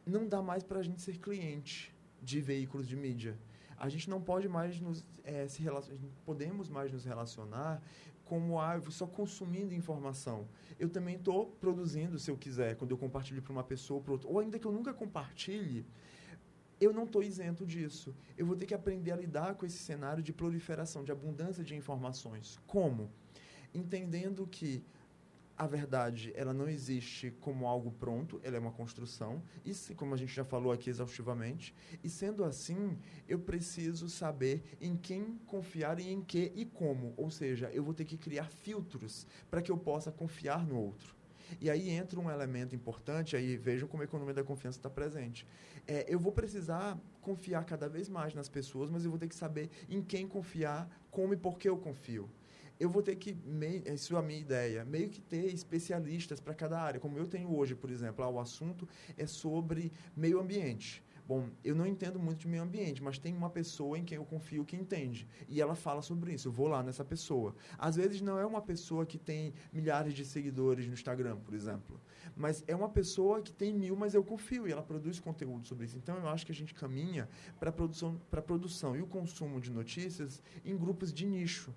não 0.07 0.29
dá 0.29 0.41
mais 0.41 0.63
para 0.63 0.79
a 0.79 0.83
gente 0.83 1.03
ser 1.03 1.19
cliente 1.19 1.95
de 2.23 2.41
veículos 2.41 2.87
de 2.87 2.97
mídia. 2.97 3.39
A 3.77 3.89
gente 3.89 4.09
não 4.09 4.21
pode 4.21 4.49
mais 4.49 4.81
nos 4.81 5.05
é, 5.25 5.49
se 5.49 5.63
relacionar, 5.63 6.01
podemos 6.25 6.69
mais 6.69 6.93
nos 6.93 7.05
relacionar 7.05 7.83
como 8.25 8.59
ah, 8.61 8.81
só 8.91 9.07
consumindo 9.07 9.75
informação. 9.75 10.49
Eu 10.79 10.89
também 10.89 11.17
estou 11.17 11.47
produzindo, 11.61 12.19
se 12.19 12.31
eu 12.31 12.37
quiser, 12.37 12.77
quando 12.77 12.93
eu 12.93 12.99
compartilho 12.99 13.43
para 13.43 13.53
uma 13.53 13.65
pessoa 13.65 13.99
ou 13.99 14.03
para 14.03 14.13
outra, 14.13 14.29
ou 14.29 14.39
ainda 14.39 14.59
que 14.59 14.67
eu 14.67 14.73
nunca 14.73 14.95
compartilhe, 14.95 15.85
eu 16.81 16.93
não 16.93 17.05
estou 17.05 17.23
isento 17.23 17.67
disso. 17.67 18.15
Eu 18.37 18.47
vou 18.47 18.57
ter 18.57 18.67
que 18.67 18.75
aprender 18.75 19.13
a 19.13 19.17
lidar 19.17 19.55
com 19.55 19.67
esse 19.67 19.79
cenário 19.79 20.23
de 20.23 20.33
proliferação, 20.33 21.05
de 21.05 21.13
abundância 21.13 21.65
de 21.65 21.75
informações. 21.75 22.59
Como? 22.67 23.11
Entendendo 23.73 24.47
que 24.47 24.85
a 25.57 25.67
verdade 25.67 26.33
ela 26.35 26.53
não 26.53 26.69
existe 26.69 27.31
como 27.41 27.67
algo 27.67 27.93
pronto, 27.93 28.41
ela 28.43 28.57
é 28.57 28.59
uma 28.59 28.73
construção, 28.73 29.43
e 29.65 29.73
como 29.95 30.15
a 30.15 30.17
gente 30.17 30.35
já 30.35 30.45
falou 30.45 30.73
aqui 30.73 30.91
exaustivamente, 30.91 31.75
e 32.03 32.09
sendo 32.09 32.45
assim, 32.45 32.99
eu 33.29 33.39
preciso 33.39 34.09
saber 34.09 34.77
em 34.81 34.97
quem 34.97 35.39
confiar 35.47 36.01
e 36.01 36.09
em 36.11 36.21
que 36.21 36.53
e 36.57 36.65
como, 36.65 37.15
ou 37.17 37.31
seja, 37.31 37.71
eu 37.73 37.85
vou 37.85 37.95
ter 37.95 38.05
que 38.05 38.17
criar 38.17 38.51
filtros 38.51 39.27
para 39.49 39.63
que 39.63 39.71
eu 39.71 39.79
possa 39.79 40.11
confiar 40.11 40.67
no 40.67 40.77
outro. 40.77 41.15
E 41.61 41.71
aí 41.71 41.91
entra 41.91 42.19
um 42.19 42.31
elemento 42.31 42.75
importante, 42.75 43.37
aí 43.37 43.57
vejam 43.57 43.89
como 43.89 44.03
a 44.03 44.05
economia 44.05 44.35
da 44.35 44.45
confiança 44.45 44.79
está 44.79 44.91
presente. 44.91 45.47
É, 45.87 46.05
eu 46.09 46.19
vou 46.19 46.33
precisar 46.33 46.99
confiar 47.21 47.65
cada 47.65 47.89
vez 47.89 48.09
mais 48.09 48.35
nas 48.35 48.49
pessoas, 48.49 48.91
mas 48.91 49.05
eu 49.05 49.11
vou 49.11 49.19
ter 49.19 49.29
que 49.29 49.35
saber 49.35 49.71
em 49.89 50.03
quem 50.03 50.27
confiar, 50.27 50.89
como 51.11 51.33
e 51.35 51.37
por 51.37 51.59
que 51.59 51.69
eu 51.69 51.77
confio. 51.77 52.29
Eu 52.79 52.91
vou 52.91 53.03
ter 53.03 53.15
que, 53.17 53.37
isso 53.95 54.17
é 54.17 54.19
a 54.19 54.23
minha 54.23 54.41
ideia, 54.41 54.85
meio 54.85 55.09
que 55.09 55.21
ter 55.21 55.47
especialistas 55.55 56.41
para 56.41 56.55
cada 56.55 56.81
área. 56.81 56.99
Como 56.99 57.17
eu 57.17 57.27
tenho 57.27 57.55
hoje, 57.55 57.75
por 57.75 57.89
exemplo, 57.89 58.25
ah, 58.25 58.29
o 58.29 58.41
assunto 58.41 58.89
é 59.17 59.27
sobre 59.27 59.93
meio 60.17 60.41
ambiente. 60.41 61.03
Bom, 61.27 61.49
eu 61.65 61.75
não 61.75 61.87
entendo 61.87 62.19
muito 62.19 62.41
de 62.41 62.49
meio 62.49 62.63
ambiente, 62.63 63.03
mas 63.03 63.19
tem 63.19 63.35
uma 63.35 63.49
pessoa 63.49 63.99
em 63.99 64.05
quem 64.05 64.17
eu 64.17 64.27
confio 64.27 64.65
que 64.65 64.77
entende. 64.77 65.27
E 65.49 65.61
ela 65.61 65.75
fala 65.75 66.03
sobre 66.03 66.35
isso. 66.35 66.49
Eu 66.49 66.53
vou 66.53 66.69
lá 66.69 66.83
nessa 66.83 67.03
pessoa. 67.03 67.55
Às 67.79 67.97
vezes 67.97 68.21
não 68.21 68.39
é 68.39 68.45
uma 68.45 68.61
pessoa 68.61 69.07
que 69.07 69.17
tem 69.17 69.55
milhares 69.73 70.13
de 70.13 70.25
seguidores 70.25 70.87
no 70.87 70.93
Instagram, 70.93 71.39
por 71.39 71.55
exemplo. 71.55 71.99
Mas 72.37 72.63
é 72.67 72.77
uma 72.77 72.91
pessoa 72.91 73.41
que 73.41 73.53
tem 73.53 73.73
mil, 73.73 73.97
mas 73.97 74.13
eu 74.13 74.23
confio. 74.23 74.69
E 74.69 74.73
ela 74.73 74.83
produz 74.83 75.19
conteúdo 75.19 75.67
sobre 75.67 75.87
isso. 75.87 75.97
Então 75.97 76.17
eu 76.19 76.29
acho 76.29 76.45
que 76.45 76.53
a 76.53 76.55
gente 76.55 76.75
caminha 76.75 77.27
para 77.59 77.71
a 77.71 77.73
produção, 77.73 78.21
produção 78.47 78.95
e 78.95 79.01
o 79.01 79.07
consumo 79.07 79.61
de 79.61 79.71
notícias 79.71 80.43
em 80.63 80.77
grupos 80.77 81.11
de 81.13 81.25
nicho. 81.25 81.73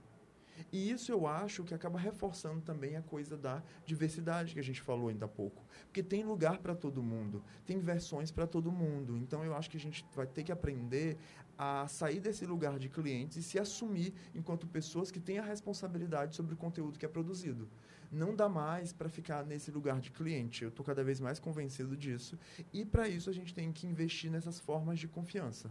E 0.71 0.89
isso 0.89 1.11
eu 1.11 1.27
acho 1.27 1.63
que 1.63 1.73
acaba 1.73 1.99
reforçando 1.99 2.61
também 2.61 2.95
a 2.95 3.01
coisa 3.01 3.37
da 3.37 3.61
diversidade 3.85 4.53
que 4.53 4.59
a 4.59 4.63
gente 4.63 4.81
falou 4.81 5.09
ainda 5.09 5.25
há 5.25 5.29
pouco. 5.29 5.63
Porque 5.85 6.03
tem 6.03 6.23
lugar 6.23 6.57
para 6.59 6.75
todo 6.75 7.01
mundo, 7.01 7.43
tem 7.65 7.79
versões 7.79 8.31
para 8.31 8.47
todo 8.47 8.71
mundo. 8.71 9.17
Então 9.17 9.43
eu 9.43 9.55
acho 9.55 9.69
que 9.69 9.77
a 9.77 9.79
gente 9.79 10.05
vai 10.15 10.27
ter 10.27 10.43
que 10.43 10.51
aprender 10.51 11.17
a 11.57 11.87
sair 11.87 12.19
desse 12.19 12.45
lugar 12.45 12.77
de 12.77 12.87
clientes 12.87 13.37
e 13.37 13.43
se 13.43 13.57
assumir 13.57 14.13
enquanto 14.35 14.67
pessoas 14.67 15.09
que 15.09 15.19
têm 15.19 15.39
a 15.39 15.43
responsabilidade 15.43 16.35
sobre 16.35 16.53
o 16.53 16.57
conteúdo 16.57 16.99
que 16.99 17.05
é 17.05 17.09
produzido. 17.09 17.67
Não 18.11 18.35
dá 18.35 18.47
mais 18.47 18.93
para 18.93 19.09
ficar 19.09 19.43
nesse 19.45 19.71
lugar 19.71 19.99
de 19.99 20.11
cliente. 20.11 20.63
Eu 20.63 20.69
estou 20.69 20.85
cada 20.85 21.03
vez 21.03 21.19
mais 21.19 21.39
convencido 21.39 21.97
disso. 21.97 22.37
E 22.71 22.85
para 22.85 23.09
isso 23.09 23.29
a 23.29 23.33
gente 23.33 23.53
tem 23.53 23.71
que 23.71 23.87
investir 23.87 24.31
nessas 24.31 24.59
formas 24.59 24.99
de 24.99 25.07
confiança. 25.07 25.69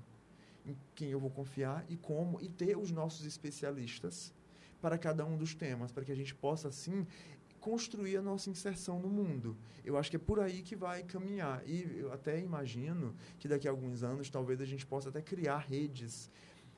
Em 0.66 0.76
quem 0.94 1.10
eu 1.10 1.20
vou 1.20 1.30
confiar 1.30 1.84
e 1.88 1.96
como, 1.96 2.40
e 2.40 2.48
ter 2.48 2.76
os 2.76 2.90
nossos 2.90 3.24
especialistas 3.24 4.34
para 4.80 4.98
cada 4.98 5.24
um 5.24 5.36
dos 5.36 5.54
temas, 5.54 5.90
para 5.92 6.04
que 6.04 6.12
a 6.12 6.14
gente 6.14 6.34
possa, 6.34 6.68
assim, 6.68 7.06
construir 7.60 8.16
a 8.16 8.22
nossa 8.22 8.48
inserção 8.48 9.00
no 9.00 9.08
mundo. 9.08 9.56
Eu 9.84 9.98
acho 9.98 10.08
que 10.08 10.16
é 10.16 10.20
por 10.20 10.38
aí 10.38 10.62
que 10.62 10.76
vai 10.76 11.02
caminhar. 11.02 11.62
E 11.66 11.98
eu 11.98 12.12
até 12.12 12.38
imagino 12.38 13.14
que 13.38 13.48
daqui 13.48 13.66
a 13.66 13.70
alguns 13.70 14.02
anos, 14.02 14.30
talvez 14.30 14.60
a 14.60 14.64
gente 14.64 14.86
possa 14.86 15.08
até 15.08 15.20
criar 15.20 15.58
redes 15.58 16.30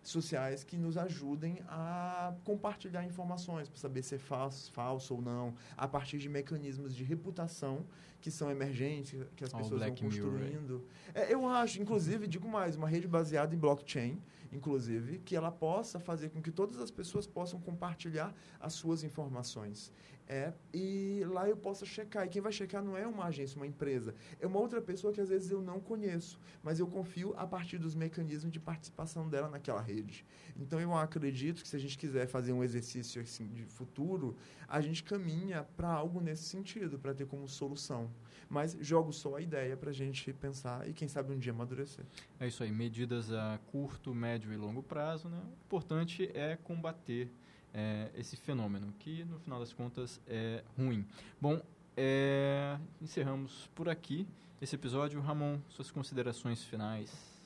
sociais 0.03 0.65
que 0.65 0.77
nos 0.77 0.97
ajudem 0.97 1.59
a 1.69 2.35
compartilhar 2.45 3.05
informações 3.05 3.69
para 3.69 3.79
saber 3.79 4.03
se 4.03 4.15
é 4.15 4.19
falso, 4.19 4.73
falso 4.73 5.15
ou 5.15 5.21
não, 5.21 5.55
a 5.77 5.87
partir 5.87 6.19
de 6.19 6.29
mecanismos 6.29 6.95
de 6.95 7.05
reputação 7.05 7.85
que 8.21 8.31
são 8.31 8.51
emergentes, 8.51 9.15
que 9.37 9.45
as 9.45 9.53
pessoas 9.53 9.81
vão 9.81 9.95
construindo. 9.95 10.85
É, 11.15 11.33
eu 11.33 11.47
acho, 11.47 11.81
inclusive, 11.81 12.27
digo 12.27 12.49
mais, 12.49 12.77
uma 12.77 12.89
rede 12.89 13.07
baseada 13.07 13.55
em 13.55 13.59
blockchain, 13.59 14.21
inclusive, 14.53 15.19
que 15.19 15.37
ela 15.37 15.51
possa 15.51 15.99
fazer 15.99 16.31
com 16.31 16.41
que 16.43 16.51
todas 16.51 16.81
as 16.81 16.91
pessoas 16.91 17.27
possam 17.27 17.61
compartilhar 17.61 18.35
as 18.61 18.73
suas 18.73 19.05
informações. 19.05 19.93
É, 20.31 20.53
e 20.75 21.25
lá 21.27 21.49
eu 21.49 21.57
posso 21.57 21.87
checar. 21.87 22.27
E 22.27 22.29
quem 22.29 22.43
vai 22.43 22.53
checar 22.53 22.85
não 22.85 22.95
é 22.95 23.07
uma 23.07 23.25
agência, 23.25 23.57
uma 23.57 23.67
empresa. 23.67 24.15
É 24.39 24.47
uma 24.47 24.61
outra 24.61 24.79
pessoa 24.79 25.11
que 25.11 25.23
às 25.23 25.31
vezes 25.31 25.51
eu 25.51 25.63
não 25.63 25.81
conheço, 25.81 26.39
mas 26.63 26.79
eu 26.79 26.87
confio 26.87 27.33
a 27.35 27.47
partir 27.47 27.79
dos 27.79 27.95
mecanismos 27.95 28.53
de 28.53 28.61
participação 28.61 29.27
dela 29.27 29.49
naquela 29.49 29.81
rede. 29.81 30.27
Então 30.55 30.79
eu 30.79 30.95
acredito 30.95 31.63
que 31.63 31.69
se 31.69 31.75
a 31.75 31.79
gente 31.79 31.97
quiser 31.97 32.27
fazer 32.27 32.53
um 32.53 32.63
exercício 32.63 33.23
assim, 33.23 33.49
de 33.49 33.65
futuro, 33.65 34.37
a 34.69 34.83
gente 34.83 35.03
caminha 35.03 35.67
para 35.75 35.89
algo 35.89 36.21
nesse 36.21 36.43
sentido, 36.43 36.99
para 36.99 37.15
ter 37.15 37.27
como 37.27 37.49
solução. 37.49 38.11
Mas 38.51 38.77
jogo 38.81 39.13
só 39.15 39.37
a 39.37 39.41
ideia 39.41 39.79
para 39.79 39.91
a 39.91 39.95
gente 39.95 40.31
pensar 40.35 40.87
e 40.87 40.93
quem 40.93 41.09
sabe 41.09 41.33
um 41.33 41.39
dia 41.39 41.53
amadurecer. 41.53 42.05
É 42.39 42.47
isso 42.47 42.63
aí, 42.63 42.71
medidas 42.71 43.33
a 43.33 43.59
curto, 43.71 44.15
médio 44.15 44.38
e 44.53 44.57
longo 44.57 44.83
prazo. 44.83 45.29
Né? 45.29 45.39
O 45.39 45.65
importante 45.65 46.31
é 46.35 46.57
combater 46.57 47.31
é, 47.73 48.11
esse 48.15 48.37
fenômeno, 48.37 48.93
que 48.99 49.25
no 49.25 49.39
final 49.39 49.59
das 49.59 49.73
contas 49.73 50.21
é 50.27 50.63
ruim. 50.77 51.07
Bom, 51.41 51.61
é, 51.97 52.79
encerramos 53.01 53.69
por 53.75 53.89
aqui 53.89 54.27
esse 54.61 54.75
episódio. 54.75 55.21
Ramon, 55.21 55.59
suas 55.69 55.91
considerações 55.91 56.63
finais. 56.65 57.39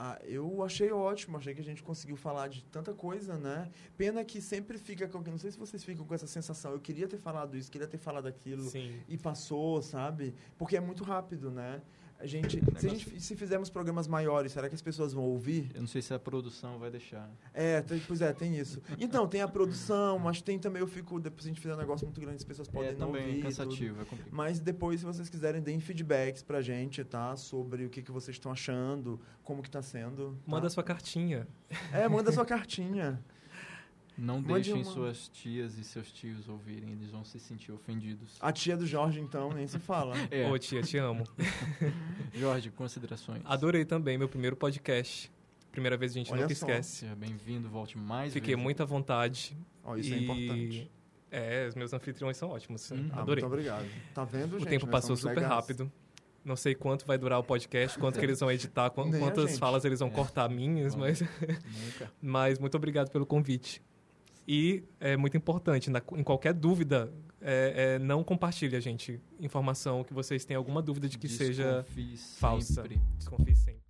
Ah, 0.00 0.16
eu 0.22 0.62
achei 0.62 0.92
ótimo, 0.92 1.36
achei 1.36 1.52
que 1.52 1.60
a 1.60 1.64
gente 1.64 1.82
conseguiu 1.82 2.16
falar 2.16 2.46
de 2.46 2.62
tanta 2.66 2.94
coisa, 2.94 3.36
né? 3.36 3.68
Pena 3.96 4.24
que 4.24 4.40
sempre 4.40 4.78
fica 4.78 5.08
com. 5.08 5.20
Não 5.20 5.38
sei 5.38 5.50
se 5.50 5.58
vocês 5.58 5.82
ficam 5.82 6.06
com 6.06 6.14
essa 6.14 6.26
sensação. 6.28 6.70
Eu 6.70 6.78
queria 6.78 7.08
ter 7.08 7.18
falado 7.18 7.56
isso, 7.56 7.68
queria 7.68 7.88
ter 7.88 7.98
falado 7.98 8.28
aquilo. 8.28 8.62
Sim. 8.62 9.00
E 9.08 9.18
passou, 9.18 9.82
sabe? 9.82 10.36
Porque 10.56 10.76
é 10.76 10.80
muito 10.80 11.02
rápido, 11.02 11.50
né? 11.50 11.82
A 12.20 12.26
gente, 12.26 12.60
se, 12.78 12.86
a 12.86 12.90
gente, 12.90 13.20
se 13.20 13.36
fizermos 13.36 13.70
programas 13.70 14.08
maiores, 14.08 14.50
será 14.50 14.68
que 14.68 14.74
as 14.74 14.82
pessoas 14.82 15.12
vão 15.12 15.22
ouvir? 15.22 15.70
Eu 15.72 15.80
não 15.82 15.86
sei 15.86 16.02
se 16.02 16.12
a 16.12 16.18
produção 16.18 16.76
vai 16.76 16.90
deixar. 16.90 17.30
É, 17.54 17.80
tem, 17.80 18.00
pois 18.00 18.20
é, 18.20 18.32
tem 18.32 18.58
isso. 18.58 18.82
Então, 18.98 19.28
tem 19.28 19.40
a 19.40 19.46
produção, 19.46 20.18
mas 20.18 20.42
tem 20.42 20.58
também, 20.58 20.80
eu 20.80 20.88
fico, 20.88 21.20
depois 21.20 21.46
a 21.46 21.48
gente 21.48 21.60
fizer 21.60 21.74
um 21.74 21.78
negócio 21.78 22.04
muito 22.04 22.20
grande, 22.20 22.38
as 22.38 22.44
pessoas 22.44 22.66
podem 22.66 22.88
é, 22.88 22.92
não 22.92 23.06
também 23.06 23.26
ouvir. 23.26 23.38
É 23.38 23.42
cansativo, 23.42 24.02
é 24.02 24.04
complicado. 24.04 24.34
Mas 24.34 24.58
depois, 24.58 24.98
se 24.98 25.06
vocês 25.06 25.28
quiserem, 25.28 25.62
deem 25.62 25.78
feedbacks 25.78 26.42
pra 26.42 26.60
gente, 26.60 27.04
tá? 27.04 27.36
Sobre 27.36 27.84
o 27.84 27.88
que, 27.88 28.02
que 28.02 28.10
vocês 28.10 28.34
estão 28.34 28.50
achando, 28.50 29.20
como 29.44 29.62
que 29.62 29.70
tá 29.70 29.80
sendo. 29.80 30.30
Tá? 30.44 30.50
Manda 30.50 30.68
sua 30.68 30.82
cartinha. 30.82 31.46
É, 31.92 32.08
manda 32.08 32.30
sua 32.32 32.44
cartinha. 32.44 33.22
Não 34.18 34.40
Mande 34.40 34.52
deixem 34.54 34.74
uma- 34.82 34.84
suas 34.84 35.28
tias 35.28 35.78
e 35.78 35.84
seus 35.84 36.10
tios 36.10 36.48
ouvirem, 36.48 36.90
eles 36.90 37.08
vão 37.10 37.24
se 37.24 37.38
sentir 37.38 37.70
ofendidos. 37.70 38.36
A 38.40 38.50
tia 38.50 38.76
do 38.76 38.84
Jorge, 38.84 39.20
então, 39.20 39.52
nem 39.52 39.66
se 39.66 39.78
fala. 39.78 40.14
É, 40.32 40.50
Ô, 40.50 40.58
tia, 40.58 40.82
te 40.82 40.98
amo. 40.98 41.22
Jorge, 42.34 42.70
considerações. 42.70 43.42
Adorei 43.44 43.84
também 43.84 44.18
meu 44.18 44.28
primeiro 44.28 44.56
podcast. 44.56 45.30
Primeira 45.70 45.96
vez 45.96 46.12
a 46.12 46.14
gente 46.14 46.32
Olha 46.32 46.42
nunca 46.42 46.54
só. 46.54 46.66
esquece. 46.66 46.96
Seja 46.96 47.14
bem-vindo, 47.14 47.68
volte 47.68 47.96
mais 47.96 48.32
Fiquei 48.32 48.54
vezes. 48.54 48.62
muito 48.64 48.82
à 48.82 48.86
vontade. 48.86 49.56
Ó, 49.84 49.96
isso 49.96 50.12
é 50.12 50.16
E- 50.16 50.24
importante. 50.24 50.90
É, 51.30 51.66
os 51.68 51.74
meus 51.74 51.92
anfitriões 51.92 52.36
são 52.36 52.48
ótimos. 52.50 52.90
Hum. 52.90 53.08
Ah, 53.12 53.20
Adorei. 53.20 53.42
muito 53.44 53.52
obrigado. 53.52 53.86
Tá 54.14 54.24
vendo, 54.24 54.56
o 54.56 54.58
gente? 54.58 54.68
tempo 54.68 54.86
Nós 54.86 54.92
passou 54.92 55.14
super 55.16 55.34
legais. 55.36 55.52
rápido. 55.52 55.92
Não 56.44 56.56
sei 56.56 56.74
quanto 56.74 57.04
vai 57.06 57.18
durar 57.18 57.38
o 57.38 57.44
podcast, 57.44 57.98
quanto 57.98 58.18
que 58.18 58.24
eles 58.24 58.40
vão 58.40 58.50
editar, 58.50 58.90
Nem 58.96 59.20
quantas 59.20 59.58
falas 59.58 59.84
eles 59.84 60.00
vão 60.00 60.08
É. 60.08 60.12
cortar 60.12 60.48
minhas, 60.48 60.94
Bom. 60.94 61.00
mas, 61.02 61.20
Nunca. 61.20 62.10
mas 62.22 62.58
muito 62.58 62.74
obrigado 62.76 63.10
pelo 63.10 63.26
convite. 63.26 63.82
E 64.50 64.82
é 64.98 65.14
muito 65.14 65.36
importante, 65.36 65.90
na- 65.90 66.00
em 66.16 66.22
qualquer 66.24 66.54
dúvida, 66.54 67.12
é, 67.38 67.96
é, 67.96 67.98
não 67.98 68.24
compartilhe, 68.24 68.80
gente, 68.80 69.20
informação 69.38 70.02
que 70.02 70.14
vocês 70.14 70.42
têm 70.46 70.56
alguma 70.56 70.80
dúvida 70.80 71.06
de 71.06 71.18
que 71.18 71.28
seja 71.28 71.82
Desconfie 71.82 72.16
falsa. 72.16 72.82
sempre. 72.82 73.00
Desconfie 73.18 73.54
sempre. 73.54 73.82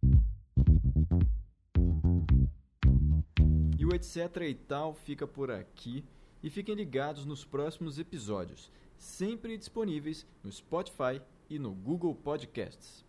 E 3.78 3.86
o 3.86 3.94
etc 3.94 4.36
e 4.48 4.55
tal 4.55 4.94
fica 4.94 5.26
por 5.28 5.51
aqui. 5.51 6.05
E 6.43 6.51
fiquem 6.51 6.74
ligados 6.74 7.24
nos 7.24 7.44
próximos 7.44 7.98
episódios, 7.98 8.70
sempre 8.97 9.56
disponíveis 9.59 10.24
no 10.43 10.51
Spotify 10.52 11.20
e 11.51 11.59
no 11.59 11.72
Google 11.72 12.14
Podcasts. 12.14 13.05